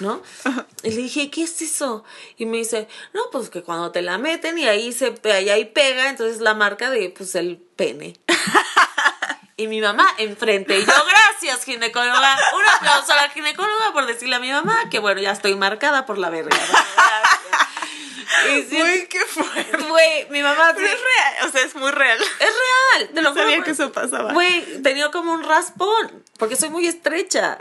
¿no? 0.00 0.22
Y 0.82 0.90
le 0.90 0.96
dije, 0.96 1.30
¿qué 1.30 1.44
es 1.44 1.60
eso? 1.62 2.04
Y 2.36 2.46
me 2.46 2.58
dice, 2.58 2.88
no, 3.12 3.22
pues 3.30 3.50
que 3.50 3.62
cuando 3.62 3.90
te 3.92 4.02
la 4.02 4.18
meten 4.18 4.58
y 4.58 4.66
ahí 4.66 4.92
se, 4.92 5.14
ahí, 5.24 5.48
ahí 5.50 5.64
pega, 5.66 6.10
entonces 6.10 6.40
la 6.40 6.54
marca 6.54 6.90
de, 6.90 7.10
pues, 7.10 7.34
el 7.34 7.58
pene. 7.76 8.16
Y 9.54 9.68
mi 9.68 9.80
mamá 9.80 10.06
enfrente. 10.18 10.76
Y 10.76 10.80
yo, 10.80 10.86
gracias, 10.86 11.21
ginecóloga. 11.64 12.38
Un 12.54 12.66
aplauso 12.76 13.12
a 13.12 13.16
la 13.16 13.28
ginecóloga 13.30 13.92
por 13.92 14.06
decirle 14.06 14.36
a 14.36 14.40
mi 14.40 14.50
mamá 14.50 14.88
que, 14.90 14.98
bueno, 14.98 15.20
ya 15.20 15.32
estoy 15.32 15.54
marcada 15.56 16.06
por 16.06 16.18
la 16.18 16.30
verga. 16.30 16.56
¿no? 16.56 16.62
Gracias. 16.72 17.40
Y 18.50 18.62
sí, 18.62 18.82
Uy, 18.82 19.06
qué 19.10 19.20
fuerte. 19.20 19.76
güey, 19.88 20.26
mi 20.30 20.42
mamá 20.42 20.72
Pero 20.74 20.86
es 20.88 20.94
real, 20.94 21.48
o 21.48 21.52
sea, 21.52 21.62
es 21.62 21.74
muy 21.74 21.90
real. 21.90 22.18
es 22.18 22.38
real, 22.38 23.08
te 23.12 23.20
lo 23.20 23.28
No 23.30 23.34
sabía 23.36 23.62
que 23.62 23.72
eso 23.72 23.92
pasaba. 23.92 24.32
Güey, 24.32 24.82
tenía 24.82 25.10
como 25.10 25.32
un 25.32 25.44
raspón, 25.44 26.24
porque 26.38 26.56
soy 26.56 26.70
muy 26.70 26.86
estrecha. 26.86 27.58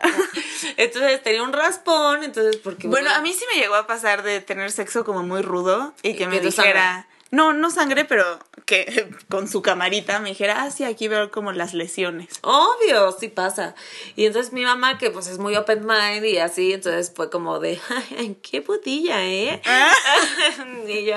Entonces 0.77 1.21
tenía 1.23 1.43
un 1.43 1.51
raspón, 1.53 2.23
entonces 2.23 2.55
porque 2.63 2.87
Bueno, 2.87 3.11
a 3.13 3.19
mí 3.19 3.33
sí 3.33 3.43
me 3.53 3.59
llegó 3.59 3.75
a 3.75 3.85
pasar 3.85 4.23
de 4.23 4.39
tener 4.39 4.71
sexo 4.71 5.03
como 5.03 5.23
muy 5.23 5.41
rudo 5.41 5.93
y 6.03 6.15
que 6.15 6.23
Y 6.23 6.27
me 6.27 6.39
que 6.39 6.45
dijera, 6.47 7.05
no, 7.31 7.53
no 7.53 7.71
sangre, 7.71 8.05
pero 8.05 8.39
que 8.65 9.09
con 9.29 9.47
su 9.47 9.61
camarita 9.61 10.19
me 10.19 10.29
dijera, 10.29 10.63
ah, 10.63 10.71
sí, 10.71 10.83
aquí 10.83 11.07
veo 11.07 11.31
como 11.31 11.53
las 11.53 11.73
lesiones. 11.73 12.27
Obvio, 12.41 13.11
sí 13.13 13.29
pasa. 13.29 13.73
Y 14.15 14.25
entonces 14.25 14.53
mi 14.53 14.63
mamá, 14.63 14.97
que 14.97 15.09
pues 15.09 15.27
es 15.27 15.39
muy 15.39 15.55
open 15.55 15.85
mind 15.85 16.25
y 16.25 16.37
así, 16.37 16.73
entonces 16.73 17.11
fue 17.15 17.29
como 17.29 17.59
de, 17.59 17.79
ay, 18.17 18.37
qué 18.41 18.61
putilla, 18.61 19.25
¿eh? 19.25 19.61
y 20.87 21.05
yo, 21.05 21.15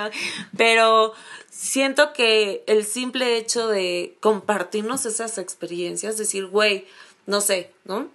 pero 0.56 1.12
siento 1.50 2.12
que 2.12 2.62
el 2.66 2.84
simple 2.84 3.36
hecho 3.36 3.68
de 3.68 4.16
compartirnos 4.20 5.06
esas 5.06 5.38
experiencias, 5.38 6.16
decir, 6.16 6.46
güey, 6.46 6.86
no 7.26 7.40
sé, 7.40 7.72
¿no? 7.84 8.08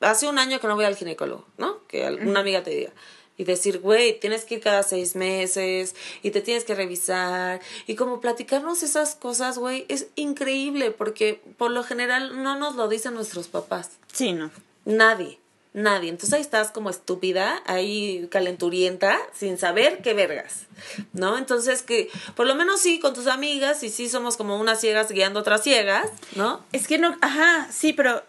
Hace 0.00 0.28
un 0.28 0.38
año 0.38 0.60
que 0.60 0.68
no 0.68 0.74
voy 0.74 0.84
al 0.84 0.96
ginecólogo, 0.96 1.46
¿no? 1.58 1.86
Que 1.86 2.06
alguna 2.06 2.40
amiga 2.40 2.62
te 2.62 2.70
diga. 2.70 2.92
Y 3.38 3.44
decir, 3.44 3.80
güey, 3.80 4.18
tienes 4.18 4.44
que 4.44 4.54
ir 4.56 4.60
cada 4.60 4.82
seis 4.82 5.14
meses 5.14 5.94
y 6.22 6.30
te 6.30 6.40
tienes 6.40 6.64
que 6.64 6.74
revisar. 6.74 7.60
Y 7.86 7.94
como 7.94 8.20
platicarnos 8.20 8.82
esas 8.82 9.14
cosas, 9.14 9.58
güey, 9.58 9.84
es 9.88 10.08
increíble 10.16 10.90
porque 10.90 11.40
por 11.56 11.70
lo 11.70 11.84
general 11.84 12.42
no 12.42 12.58
nos 12.58 12.76
lo 12.76 12.88
dicen 12.88 13.14
nuestros 13.14 13.48
papás. 13.48 13.90
Sí, 14.12 14.32
no. 14.32 14.50
Nadie, 14.86 15.38
nadie. 15.74 16.08
Entonces 16.08 16.32
ahí 16.32 16.40
estás 16.40 16.70
como 16.70 16.90
estúpida, 16.90 17.62
ahí 17.66 18.26
calenturienta, 18.30 19.18
sin 19.34 19.58
saber 19.58 20.00
qué 20.02 20.14
vergas, 20.14 20.66
¿no? 21.12 21.36
Entonces 21.36 21.82
que 21.82 22.08
por 22.34 22.46
lo 22.46 22.54
menos 22.54 22.80
sí 22.80 22.98
con 22.98 23.12
tus 23.12 23.26
amigas 23.26 23.82
y 23.82 23.90
sí 23.90 24.08
somos 24.08 24.36
como 24.36 24.58
unas 24.58 24.80
ciegas 24.80 25.10
guiando 25.10 25.40
otras 25.40 25.62
ciegas, 25.62 26.08
¿no? 26.34 26.64
Es 26.72 26.86
que 26.86 26.98
no, 26.98 27.16
ajá, 27.20 27.68
sí, 27.70 27.92
pero 27.92 28.22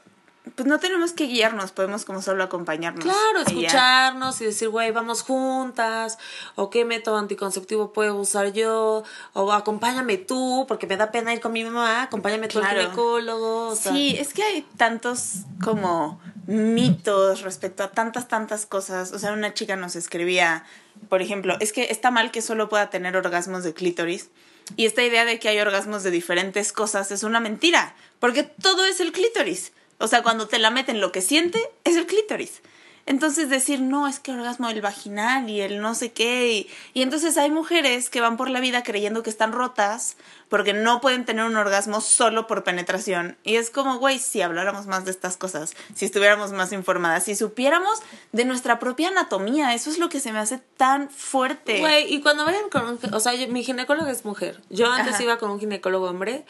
pues 0.55 0.67
no 0.67 0.79
tenemos 0.79 1.13
que 1.13 1.25
guiarnos, 1.25 1.71
podemos 1.71 2.05
como 2.05 2.21
solo 2.21 2.43
acompañarnos. 2.43 3.03
Claro, 3.03 3.39
escucharnos 3.45 4.39
y 4.41 4.45
decir, 4.45 4.69
güey, 4.69 4.91
vamos 4.91 5.21
juntas, 5.21 6.17
o 6.55 6.69
qué 6.69 6.85
método 6.85 7.17
anticonceptivo 7.17 7.93
puedo 7.93 8.15
usar 8.15 8.53
yo, 8.53 9.03
o 9.33 9.53
acompáñame 9.53 10.17
tú, 10.17 10.65
porque 10.67 10.87
me 10.87 10.97
da 10.97 11.11
pena 11.11 11.33
ir 11.33 11.39
con 11.39 11.53
mi 11.53 11.63
mamá, 11.63 12.03
acompáñame 12.03 12.47
tú 12.47 12.59
al 12.59 12.67
ginecólogo. 12.67 13.69
o 13.69 13.75
sea. 13.75 13.91
Sí, 13.91 14.15
es 14.17 14.33
que 14.33 14.43
hay 14.43 14.61
tantos 14.77 15.41
como 15.63 16.19
mitos 16.47 17.41
respecto 17.41 17.83
a 17.83 17.91
tantas, 17.91 18.27
tantas 18.27 18.65
cosas. 18.65 19.11
O 19.11 19.19
sea, 19.19 19.33
una 19.33 19.53
chica 19.53 19.75
nos 19.75 19.95
escribía, 19.95 20.65
por 21.09 21.21
ejemplo, 21.21 21.57
es 21.59 21.73
que 21.73 21.91
está 21.91 22.11
mal 22.11 22.31
que 22.31 22.41
solo 22.41 22.69
pueda 22.69 22.89
tener 22.89 23.15
orgasmos 23.15 23.63
de 23.63 23.73
clítoris. 23.73 24.29
Y 24.75 24.85
esta 24.85 25.03
idea 25.03 25.23
de 25.23 25.39
que 25.39 25.47
hay 25.49 25.59
orgasmos 25.59 26.03
de 26.03 26.11
diferentes 26.11 26.73
cosas 26.73 27.11
es 27.11 27.23
una 27.23 27.39
mentira, 27.39 27.95
porque 28.19 28.43
todo 28.43 28.85
es 28.85 28.99
el 28.99 29.11
clítoris. 29.11 29.71
O 29.99 30.07
sea, 30.07 30.23
cuando 30.23 30.47
te 30.47 30.59
la 30.59 30.69
meten, 30.71 31.01
lo 31.01 31.11
que 31.11 31.21
siente 31.21 31.59
es 31.83 31.95
el 31.95 32.05
clítoris. 32.05 32.61
Entonces 33.07 33.49
decir, 33.49 33.79
no, 33.79 34.05
es 34.05 34.19
que 34.19 34.33
orgasmo 34.33 34.67
del 34.67 34.81
vaginal 34.81 35.49
y 35.49 35.61
el 35.61 35.79
no 35.81 35.95
sé 35.95 36.11
qué. 36.11 36.51
Y, 36.51 36.69
y 36.93 37.01
entonces 37.03 37.37
hay 37.37 37.49
mujeres 37.49 38.09
que 38.09 38.19
van 38.19 38.35
por 38.35 38.49
la 38.49 38.59
vida 38.59 38.83
creyendo 38.83 39.23
que 39.23 39.29
están 39.29 39.53
rotas 39.53 40.17
porque 40.49 40.73
no 40.73 40.99
pueden 40.99 41.23
tener 41.23 41.45
un 41.45 41.55
orgasmo 41.55 42.01
solo 42.01 42.47
por 42.47 42.65
penetración. 42.65 43.37
Y 43.43 43.55
es 43.55 43.69
como, 43.69 43.97
güey, 43.97 44.19
si 44.19 44.41
habláramos 44.41 44.87
más 44.87 45.05
de 45.05 45.11
estas 45.11 45.37
cosas, 45.37 45.73
si 45.95 46.03
estuviéramos 46.03 46.51
más 46.51 46.73
informadas, 46.73 47.23
si 47.23 47.35
supiéramos 47.37 48.01
de 48.33 48.43
nuestra 48.43 48.77
propia 48.77 49.07
anatomía, 49.07 49.73
eso 49.73 49.89
es 49.89 49.99
lo 49.99 50.09
que 50.09 50.19
se 50.19 50.33
me 50.33 50.39
hace 50.39 50.57
tan 50.75 51.09
fuerte. 51.09 51.79
Güey, 51.79 52.13
y 52.13 52.19
cuando 52.21 52.43
vayan 52.43 52.69
con 52.69 52.85
un, 52.89 53.13
o 53.13 53.19
sea, 53.21 53.33
yo- 53.35 53.47
mi 53.47 53.63
ginecólogo 53.63 54.09
es 54.09 54.25
mujer. 54.25 54.59
Yo 54.69 54.91
antes 54.91 55.13
Ajá. 55.13 55.23
iba 55.23 55.37
con 55.37 55.49
un 55.49 55.61
ginecólogo 55.61 56.09
hombre 56.09 56.43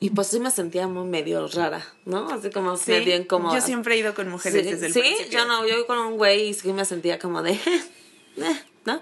y 0.00 0.10
pues 0.10 0.28
sí 0.28 0.40
me 0.40 0.50
sentía 0.50 0.86
muy 0.86 1.04
medio 1.04 1.46
rara, 1.48 1.84
¿no? 2.04 2.28
Así 2.30 2.50
como 2.50 2.76
Sí, 2.76 2.90
medio 2.92 3.16
incómoda. 3.16 3.54
Yo 3.58 3.60
siempre 3.64 3.94
he 3.94 3.98
ido 3.98 4.14
con 4.14 4.28
mujeres 4.28 4.64
sí, 4.64 4.70
desde 4.72 4.86
el 4.86 4.92
sí, 4.92 5.00
principio. 5.00 5.38
yo 5.38 5.44
no, 5.46 5.66
yo 5.66 5.86
con 5.86 5.98
un 5.98 6.16
güey 6.16 6.48
y 6.48 6.54
sí 6.54 6.72
me 6.72 6.84
sentía 6.84 7.18
como 7.18 7.42
de, 7.42 7.52
eh, 8.36 8.62
¿no? 8.84 9.00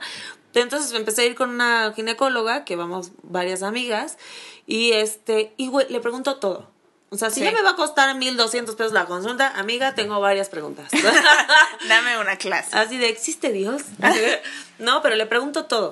Entonces 0.55 0.93
empecé 0.93 1.23
a 1.23 1.25
ir 1.27 1.35
con 1.35 1.51
una 1.51 1.93
ginecóloga, 1.95 2.65
que 2.65 2.77
vamos 2.77 3.11
varias 3.23 3.63
amigas, 3.63 4.17
y 4.67 4.93
este, 4.93 5.53
y 5.59 5.69
güey, 5.69 5.87
le 5.91 6.01
pregunto 6.01 6.37
todo. 6.37 6.71
O 7.11 7.17
sea, 7.19 7.29
si 7.31 7.41
Sí. 7.41 7.45
ya 7.47 7.53
me 7.53 7.63
va 7.63 7.71
a 7.71 7.77
costar 7.77 8.13
1200 8.17 8.75
pesos 8.75 8.93
la 8.93 9.05
consulta, 9.05 9.49
amiga, 9.59 9.95
tengo 9.95 10.19
varias 10.21 10.49
preguntas. 10.49 10.91
Dame 11.89 12.19
una 12.19 12.37
clase. 12.37 12.77
Así 12.77 12.97
de, 12.97 13.09
¿existe 13.11 13.53
Dios? 13.53 13.83
no, 14.79 15.03
pero 15.03 15.15
le 15.15 15.27
pregunto 15.27 15.67
todo. 15.67 15.91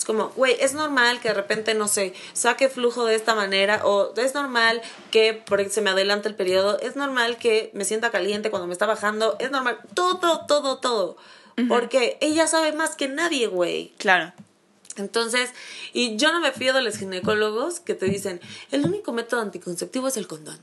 Es 0.00 0.06
como, 0.06 0.30
güey, 0.30 0.56
es 0.60 0.72
normal 0.72 1.20
que 1.20 1.28
de 1.28 1.34
repente, 1.34 1.74
no 1.74 1.86
sé, 1.86 2.14
saque 2.32 2.70
flujo 2.70 3.04
de 3.04 3.14
esta 3.14 3.34
manera, 3.34 3.84
o 3.84 4.14
es 4.16 4.32
normal 4.32 4.80
que 5.10 5.34
por 5.34 5.62
se 5.68 5.82
me 5.82 5.90
adelante 5.90 6.26
el 6.26 6.34
periodo, 6.34 6.80
es 6.80 6.96
normal 6.96 7.36
que 7.36 7.70
me 7.74 7.84
sienta 7.84 8.10
caliente 8.10 8.48
cuando 8.48 8.66
me 8.66 8.72
está 8.72 8.86
bajando, 8.86 9.36
es 9.40 9.50
normal, 9.50 9.78
todo, 9.92 10.46
todo, 10.46 10.78
todo. 10.78 11.18
Porque 11.68 12.16
ella 12.22 12.46
sabe 12.46 12.72
más 12.72 12.96
que 12.96 13.08
nadie, 13.08 13.46
güey. 13.46 13.92
Claro. 13.98 14.32
Entonces, 14.96 15.50
y 15.92 16.16
yo 16.16 16.32
no 16.32 16.40
me 16.40 16.52
fío 16.52 16.72
de 16.72 16.80
los 16.80 16.96
ginecólogos 16.96 17.80
que 17.80 17.92
te 17.92 18.06
dicen, 18.06 18.40
el 18.70 18.86
único 18.86 19.12
método 19.12 19.42
anticonceptivo 19.42 20.08
es 20.08 20.16
el 20.16 20.26
condón. 20.26 20.58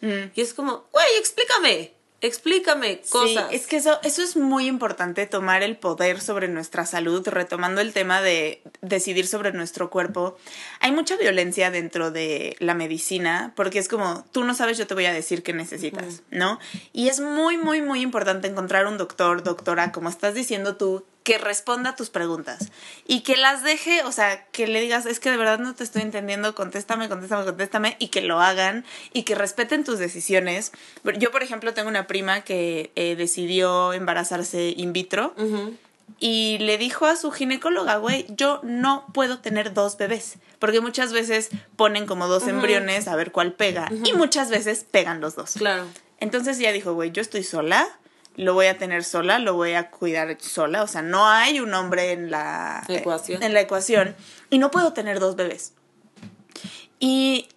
Mm. 0.00 0.30
Y 0.32 0.40
es 0.40 0.54
como, 0.54 0.84
güey, 0.92 1.16
explícame, 1.18 1.92
explícame 2.20 3.00
cosas. 3.08 3.46
Sí, 3.50 3.56
es 3.56 3.66
que 3.66 3.76
eso, 3.76 3.98
eso 4.02 4.22
es 4.22 4.36
muy 4.36 4.66
importante, 4.66 5.26
tomar 5.26 5.62
el 5.62 5.76
poder 5.76 6.20
sobre 6.20 6.48
nuestra 6.48 6.86
salud, 6.86 7.26
retomando 7.26 7.80
el 7.80 7.92
tema 7.92 8.20
de 8.20 8.62
decidir 8.82 9.26
sobre 9.26 9.52
nuestro 9.52 9.90
cuerpo. 9.90 10.36
Hay 10.80 10.92
mucha 10.92 11.16
violencia 11.16 11.70
dentro 11.70 12.10
de 12.10 12.56
la 12.58 12.74
medicina, 12.74 13.52
porque 13.56 13.78
es 13.78 13.88
como, 13.88 14.24
tú 14.32 14.44
no 14.44 14.54
sabes, 14.54 14.78
yo 14.78 14.86
te 14.86 14.94
voy 14.94 15.06
a 15.06 15.12
decir 15.12 15.42
qué 15.42 15.52
necesitas, 15.52 16.22
¿no? 16.30 16.58
Y 16.92 17.08
es 17.08 17.20
muy, 17.20 17.56
muy, 17.56 17.82
muy 17.82 18.00
importante 18.00 18.48
encontrar 18.48 18.86
un 18.86 18.98
doctor, 18.98 19.42
doctora, 19.42 19.92
como 19.92 20.08
estás 20.08 20.34
diciendo 20.34 20.76
tú, 20.76 21.04
que 21.30 21.38
responda 21.38 21.90
a 21.90 21.94
tus 21.94 22.10
preguntas 22.10 22.72
y 23.06 23.20
que 23.20 23.36
las 23.36 23.62
deje, 23.62 24.02
o 24.02 24.10
sea, 24.10 24.46
que 24.46 24.66
le 24.66 24.80
digas, 24.80 25.06
es 25.06 25.20
que 25.20 25.30
de 25.30 25.36
verdad 25.36 25.60
no 25.60 25.76
te 25.76 25.84
estoy 25.84 26.02
entendiendo, 26.02 26.56
contéstame, 26.56 27.08
contéstame, 27.08 27.44
contéstame, 27.44 27.96
y 28.00 28.08
que 28.08 28.20
lo 28.20 28.40
hagan 28.40 28.84
y 29.12 29.22
que 29.22 29.36
respeten 29.36 29.84
tus 29.84 30.00
decisiones. 30.00 30.72
Yo, 31.20 31.30
por 31.30 31.44
ejemplo, 31.44 31.72
tengo 31.72 31.88
una 31.88 32.08
prima 32.08 32.40
que 32.40 32.90
eh, 32.96 33.14
decidió 33.14 33.92
embarazarse 33.92 34.74
in 34.76 34.92
vitro 34.92 35.32
y 36.18 36.58
le 36.58 36.78
dijo 36.78 37.06
a 37.06 37.14
su 37.14 37.30
ginecóloga, 37.30 37.98
güey, 37.98 38.26
yo 38.30 38.58
no 38.64 39.06
puedo 39.14 39.38
tener 39.38 39.72
dos 39.72 39.96
bebés, 39.96 40.34
porque 40.58 40.80
muchas 40.80 41.12
veces 41.12 41.50
ponen 41.76 42.06
como 42.06 42.26
dos 42.26 42.48
embriones 42.48 43.06
a 43.06 43.14
ver 43.14 43.30
cuál 43.30 43.52
pega 43.52 43.88
y 44.04 44.14
muchas 44.14 44.50
veces 44.50 44.84
pegan 44.90 45.20
los 45.20 45.36
dos. 45.36 45.52
Claro. 45.52 45.84
Entonces 46.18 46.58
ella 46.58 46.72
dijo, 46.72 46.92
güey, 46.92 47.12
yo 47.12 47.22
estoy 47.22 47.44
sola, 47.44 47.86
lo 48.40 48.54
voy 48.54 48.66
a 48.66 48.78
tener 48.78 49.04
sola, 49.04 49.38
lo 49.38 49.54
voy 49.54 49.74
a 49.74 49.90
cuidar 49.90 50.36
sola, 50.40 50.82
o 50.82 50.86
sea, 50.86 51.02
no 51.02 51.26
hay 51.26 51.60
un 51.60 51.72
hombre 51.74 52.12
en 52.12 52.30
la 52.30 52.84
Ecuación. 52.88 53.42
en 53.42 53.54
la 53.54 53.60
ecuación 53.60 54.16
y 54.50 54.58
no 54.58 54.70
puedo 54.70 54.92
tener 54.92 55.20
dos 55.20 55.36
bebés. 55.36 55.74
Y 56.98 57.48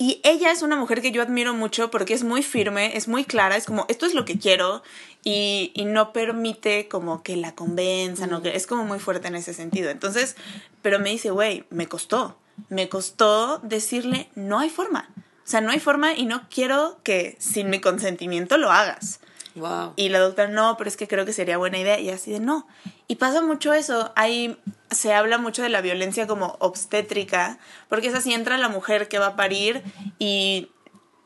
Y 0.00 0.20
ella 0.22 0.52
es 0.52 0.62
una 0.62 0.76
mujer 0.76 1.02
que 1.02 1.10
yo 1.10 1.22
admiro 1.22 1.54
mucho 1.54 1.90
porque 1.90 2.14
es 2.14 2.22
muy 2.22 2.44
firme, 2.44 2.96
es 2.96 3.08
muy 3.08 3.24
clara, 3.24 3.56
es 3.56 3.66
como, 3.66 3.84
esto 3.88 4.06
es 4.06 4.14
lo 4.14 4.24
que 4.24 4.38
quiero 4.38 4.82
y, 5.24 5.72
y 5.74 5.86
no 5.86 6.12
permite 6.12 6.86
como 6.86 7.24
que 7.24 7.36
la 7.36 7.56
convenzan 7.56 8.32
o 8.32 8.40
que 8.40 8.54
es 8.54 8.68
como 8.68 8.84
muy 8.84 9.00
fuerte 9.00 9.26
en 9.26 9.34
ese 9.34 9.54
sentido. 9.54 9.90
Entonces, 9.90 10.36
pero 10.82 11.00
me 11.00 11.10
dice, 11.10 11.30
güey, 11.30 11.64
me 11.70 11.88
costó, 11.88 12.38
me 12.68 12.88
costó 12.88 13.58
decirle, 13.64 14.28
no 14.36 14.60
hay 14.60 14.70
forma. 14.70 15.10
O 15.16 15.50
sea, 15.50 15.60
no 15.60 15.72
hay 15.72 15.80
forma 15.80 16.14
y 16.14 16.26
no 16.26 16.48
quiero 16.48 17.00
que 17.02 17.34
sin 17.40 17.68
mi 17.68 17.80
consentimiento 17.80 18.56
lo 18.56 18.70
hagas. 18.70 19.18
Wow. 19.54 19.94
Y 19.96 20.08
la 20.08 20.18
doctora, 20.18 20.48
no, 20.48 20.76
pero 20.76 20.88
es 20.88 20.96
que 20.96 21.08
creo 21.08 21.24
que 21.24 21.32
sería 21.32 21.58
buena 21.58 21.78
idea. 21.78 21.98
Y 21.98 22.10
así 22.10 22.32
de, 22.32 22.40
no. 22.40 22.66
Y 23.06 23.16
pasa 23.16 23.42
mucho 23.42 23.72
eso. 23.72 24.12
Hay, 24.16 24.58
se 24.90 25.12
habla 25.12 25.38
mucho 25.38 25.62
de 25.62 25.68
la 25.68 25.80
violencia 25.80 26.26
como 26.26 26.56
obstétrica, 26.60 27.58
porque 27.88 28.08
es 28.08 28.14
así, 28.14 28.32
entra 28.32 28.58
la 28.58 28.68
mujer 28.68 29.08
que 29.08 29.18
va 29.18 29.28
a 29.28 29.36
parir 29.36 29.82
y 30.18 30.70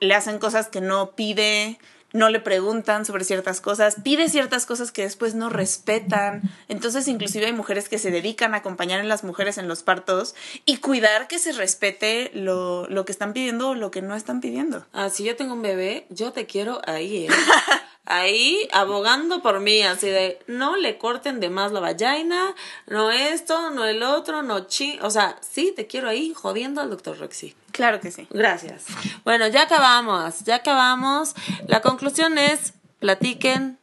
le 0.00 0.14
hacen 0.14 0.38
cosas 0.38 0.68
que 0.68 0.80
no 0.80 1.12
pide, 1.12 1.78
no 2.12 2.28
le 2.28 2.40
preguntan 2.40 3.04
sobre 3.04 3.24
ciertas 3.24 3.60
cosas, 3.60 3.96
pide 4.02 4.28
ciertas 4.28 4.66
cosas 4.66 4.92
que 4.92 5.02
después 5.02 5.34
no 5.34 5.48
respetan. 5.48 6.42
Entonces, 6.68 7.08
inclusive 7.08 7.46
hay 7.46 7.52
mujeres 7.52 7.88
que 7.88 7.98
se 7.98 8.10
dedican 8.10 8.54
a 8.54 8.58
acompañar 8.58 9.00
a 9.00 9.04
las 9.04 9.24
mujeres 9.24 9.58
en 9.58 9.68
los 9.68 9.82
partos 9.82 10.34
y 10.64 10.78
cuidar 10.78 11.28
que 11.28 11.38
se 11.38 11.52
respete 11.52 12.30
lo, 12.34 12.86
lo 12.88 13.04
que 13.04 13.12
están 13.12 13.32
pidiendo 13.32 13.70
o 13.70 13.74
lo 13.74 13.90
que 13.90 14.02
no 14.02 14.14
están 14.14 14.40
pidiendo. 14.40 14.84
Ah, 14.92 15.08
si 15.08 15.24
yo 15.24 15.36
tengo 15.36 15.54
un 15.54 15.62
bebé, 15.62 16.06
yo 16.10 16.32
te 16.32 16.46
quiero 16.46 16.80
ahí, 16.84 17.26
¿eh? 17.26 17.28
ahí 18.04 18.68
abogando 18.72 19.42
por 19.42 19.60
mí, 19.60 19.82
así 19.82 20.08
de 20.08 20.38
no 20.46 20.76
le 20.76 20.98
corten 20.98 21.40
de 21.40 21.50
más 21.50 21.72
la 21.72 21.80
vagina, 21.80 22.54
no 22.86 23.10
esto, 23.10 23.70
no 23.70 23.84
el 23.84 24.02
otro, 24.02 24.42
no 24.42 24.66
chi. 24.66 24.98
O 25.02 25.10
sea, 25.10 25.36
sí, 25.40 25.72
te 25.74 25.86
quiero 25.86 26.08
ahí 26.08 26.32
jodiendo 26.34 26.80
al 26.80 26.90
doctor 26.90 27.18
Roxy. 27.18 27.54
Claro 27.70 28.00
que 28.00 28.10
sí. 28.10 28.26
Gracias. 28.30 28.86
Bueno, 29.24 29.46
ya 29.48 29.62
acabamos, 29.62 30.40
ya 30.40 30.56
acabamos. 30.56 31.34
La 31.66 31.80
conclusión 31.80 32.38
es, 32.38 32.74
platiquen, 32.98 33.78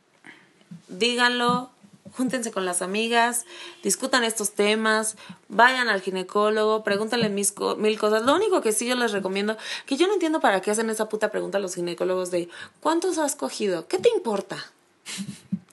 díganlo, 0.88 1.72
júntense 2.20 2.52
con 2.52 2.66
las 2.66 2.82
amigas, 2.82 3.46
discutan 3.82 4.26
estos 4.26 4.52
temas, 4.52 5.16
vayan 5.48 5.88
al 5.88 6.02
ginecólogo, 6.02 6.84
pregúntenle 6.84 7.30
mis 7.30 7.54
co- 7.54 7.78
mil 7.78 7.98
cosas. 7.98 8.24
Lo 8.24 8.36
único 8.36 8.60
que 8.60 8.74
sí 8.74 8.86
yo 8.86 8.96
les 8.96 9.14
recomiendo, 9.14 9.58
que 9.86 9.96
yo 9.96 10.06
no 10.06 10.14
entiendo 10.14 10.42
para 10.42 10.60
qué 10.62 10.70
hacen 10.72 10.90
esa 10.90 11.08
puta 11.08 11.32
pregunta 11.32 11.60
a 11.60 11.62
los 11.62 11.76
ginecólogos 11.76 12.30
de 12.30 12.50
¿cuántos 12.82 13.18
has 13.18 13.38
cogido? 13.38 13.88
¿Qué 13.88 14.00
te 14.00 14.10
importa? 14.10 14.58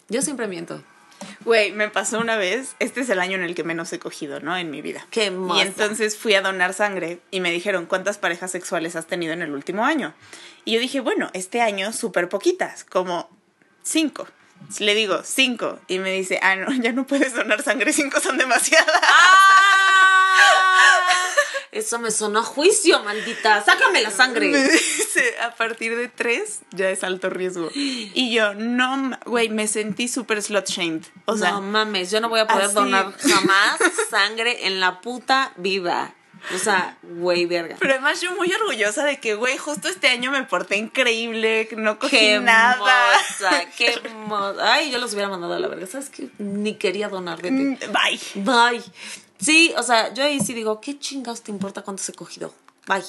Yo 0.09 0.23
siempre 0.23 0.47
miento. 0.47 0.83
Güey, 1.45 1.73
me 1.73 1.89
pasó 1.89 2.21
una 2.21 2.37
vez, 2.37 2.77
este 2.79 3.01
es 3.01 3.09
el 3.09 3.19
año 3.19 3.35
en 3.37 3.43
el 3.43 3.55
que 3.57 3.65
menos 3.65 3.93
he 3.93 3.99
cogido, 3.99 4.39
¿no? 4.39 4.57
En 4.57 4.71
mi 4.71 4.83
vida. 4.83 5.05
Qué 5.11 5.27
Y 5.27 5.31
moza. 5.31 5.63
entonces 5.63 6.17
fui 6.17 6.35
a 6.35 6.43
donar 6.43 6.75
sangre 6.75 7.21
y 7.33 7.41
me 7.41 7.51
dijeron, 7.51 7.87
¿cuántas 7.87 8.19
parejas 8.19 8.53
sexuales 8.53 8.95
has 8.95 9.07
tenido 9.09 9.33
en 9.33 9.43
el 9.43 9.51
último 9.53 9.85
año? 9.85 10.15
Y 10.65 10.75
yo 10.75 10.81
dije, 10.81 11.01
bueno, 11.01 11.29
este 11.33 11.61
año 11.61 11.93
súper 11.93 12.29
poquitas, 12.29 12.85
como 12.85 13.29
cinco. 13.83 14.29
Le 14.81 14.95
digo, 14.95 15.23
cinco. 15.25 15.79
Y 15.89 15.99
me 15.99 16.13
dice, 16.13 16.39
ah, 16.43 16.57
no, 16.57 16.73
ya 16.75 16.93
no 16.93 17.07
puedes 17.07 17.35
donar 17.35 17.63
sangre, 17.63 17.93
cinco 17.93 18.21
son 18.21 18.37
demasiadas. 18.37 18.87
¡Ah! 19.03 20.43
Eso 21.73 21.99
me 21.99 22.11
sonó 22.11 22.39
a 22.39 22.43
juicio, 22.43 23.03
maldita. 23.03 23.63
Sácame 23.63 24.01
la 24.01 24.09
Me 24.09 24.15
sangre. 24.15 24.47
dice, 24.49 25.35
a 25.43 25.55
partir 25.55 25.95
de 25.95 26.09
tres 26.09 26.61
ya 26.71 26.89
es 26.89 27.05
alto 27.05 27.29
riesgo. 27.29 27.69
Y 27.75 28.33
yo, 28.35 28.55
no, 28.55 29.19
güey, 29.27 29.51
me 29.51 29.69
sentí 29.69 30.09
súper 30.09 30.43
slut 30.43 30.67
shamed. 30.67 31.03
O 31.27 31.37
sea, 31.37 31.53
no 31.53 31.61
mames, 31.61 32.11
yo 32.11 32.21
no 32.23 32.31
voy 32.31 32.41
a 32.41 32.47
poder 32.47 32.65
así. 32.67 32.75
donar 32.75 33.13
jamás 33.19 33.77
sangre 34.11 34.67
en 34.67 34.81
la 34.81 35.03
puta 35.03 35.53
vida. 35.57 36.15
O 36.55 36.59
sea, 36.59 36.97
güey, 37.03 37.47
verga. 37.47 37.77
Pero 37.79 37.93
además 37.95 38.21
yo 38.21 38.35
muy 38.37 38.53
orgullosa 38.53 39.05
de 39.05 39.19
que, 39.19 39.35
güey, 39.35 39.57
justo 39.59 39.89
este 39.89 40.09
año 40.09 40.31
me 40.31 40.43
porté 40.45 40.77
increíble, 40.77 41.69
no 41.77 41.99
cogí 41.99 42.17
Qué 42.17 42.41
nada. 42.41 42.77
moza, 42.79 43.65
qué 43.77 43.95
moza. 44.27 44.73
Ay, 44.75 44.91
yo 44.91 44.99
los 44.99 45.13
hubiera 45.13 45.29
mandado 45.29 45.55
a 45.55 45.59
la 45.59 45.69
verga. 45.69 45.87
¿Sabes 45.87 46.11
qué? 46.11 46.29
Ni 46.39 46.75
quería 46.75 47.09
donar, 47.09 47.43
vete. 47.43 47.51
Mm, 47.51 47.79
Bye. 47.93 48.21
Bye. 48.45 48.85
Sí, 49.39 49.75
o 49.77 49.83
sea, 49.83 50.15
yo 50.15 50.25
ahí 50.25 50.41
sí 50.41 50.55
digo, 50.55 50.81
¿qué 50.81 50.99
chingados 50.99 51.43
te 51.43 51.51
importa 51.51 51.83
cuántos 51.83 52.09
he 52.09 52.13
cogido? 52.13 52.55
Bye. 52.87 53.03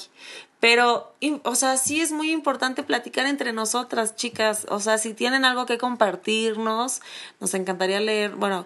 Pero, 0.59 1.13
o 1.43 1.53
sea, 1.55 1.77
sí 1.77 2.01
es 2.01 2.11
muy 2.11 2.31
importante 2.31 2.81
platicar 2.81 3.27
entre 3.27 3.53
nosotras, 3.53 4.15
chicas. 4.15 4.65
O 4.69 4.79
sea, 4.79 4.97
si 4.97 5.13
tienen 5.13 5.45
algo 5.45 5.67
que 5.67 5.77
compartirnos, 5.77 7.01
nos 7.39 7.53
encantaría 7.53 7.99
leer. 7.99 8.31
Bueno, 8.31 8.65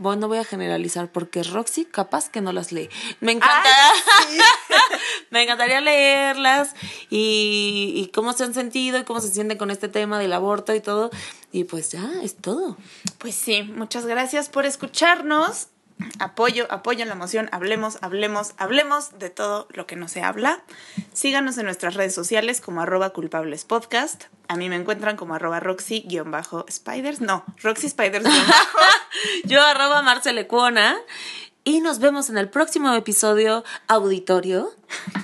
bueno, 0.00 0.22
no 0.22 0.28
voy 0.28 0.38
a 0.38 0.44
generalizar 0.44 1.12
porque 1.12 1.42
Roxy 1.42 1.84
capaz 1.84 2.30
que 2.30 2.40
no 2.40 2.52
las 2.52 2.72
lee. 2.72 2.88
Me 3.20 3.32
encanta. 3.32 3.62
Ay, 3.62 4.38
sí. 4.38 4.38
Me 5.30 5.42
encantaría 5.42 5.80
leerlas 5.80 6.74
y, 7.10 7.92
y 7.94 8.10
cómo 8.12 8.32
se 8.32 8.44
han 8.44 8.54
sentido 8.54 8.98
y 8.98 9.04
cómo 9.04 9.20
se 9.20 9.28
sienten 9.28 9.58
con 9.58 9.70
este 9.70 9.88
tema 9.88 10.18
del 10.18 10.32
aborto 10.32 10.74
y 10.74 10.80
todo. 10.80 11.10
Y 11.52 11.64
pues 11.64 11.92
ya, 11.92 12.10
es 12.22 12.36
todo. 12.36 12.76
Pues 13.18 13.34
sí, 13.34 13.62
muchas 13.62 14.06
gracias 14.06 14.48
por 14.48 14.64
escucharnos. 14.64 15.68
Apoyo, 16.18 16.66
apoyo 16.70 17.02
en 17.02 17.08
la 17.08 17.14
emoción. 17.14 17.48
Hablemos, 17.52 17.98
hablemos, 18.02 18.52
hablemos 18.58 19.18
de 19.18 19.30
todo 19.30 19.66
lo 19.70 19.86
que 19.86 19.96
no 19.96 20.08
se 20.08 20.22
habla. 20.22 20.62
Síganos 21.12 21.58
en 21.58 21.64
nuestras 21.66 21.94
redes 21.94 22.14
sociales 22.14 22.60
como 22.60 22.80
arroba 22.82 23.10
culpables 23.10 23.64
podcast. 23.64 24.24
A 24.48 24.56
mí 24.56 24.68
me 24.68 24.76
encuentran 24.76 25.16
como 25.16 25.34
arroba 25.34 25.60
roxy-spiders. 25.60 27.20
No, 27.20 27.44
roxy 27.62 27.88
spiders. 27.88 28.24
Yo 29.44 29.62
arroba 29.62 30.02
Marcelecuona 30.02 30.96
y 31.64 31.80
nos 31.80 31.98
vemos 31.98 32.30
en 32.30 32.38
el 32.38 32.48
próximo 32.48 32.92
episodio 32.94 33.64
auditorio 33.86 34.70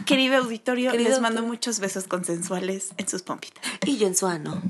Querido 0.05 0.37
auditorio, 0.37 0.91
Querido 0.93 1.11
les 1.11 1.21
mando 1.21 1.41
auditorio. 1.41 1.49
muchos 1.49 1.81
besos 1.81 2.05
consensuales 2.05 2.91
en 2.99 3.09
sus 3.09 3.23
pompitas. 3.23 3.65
y 3.85 3.97
yo 3.97 4.07
en 4.07 4.15
su 4.15 4.27
ano. 4.27 4.61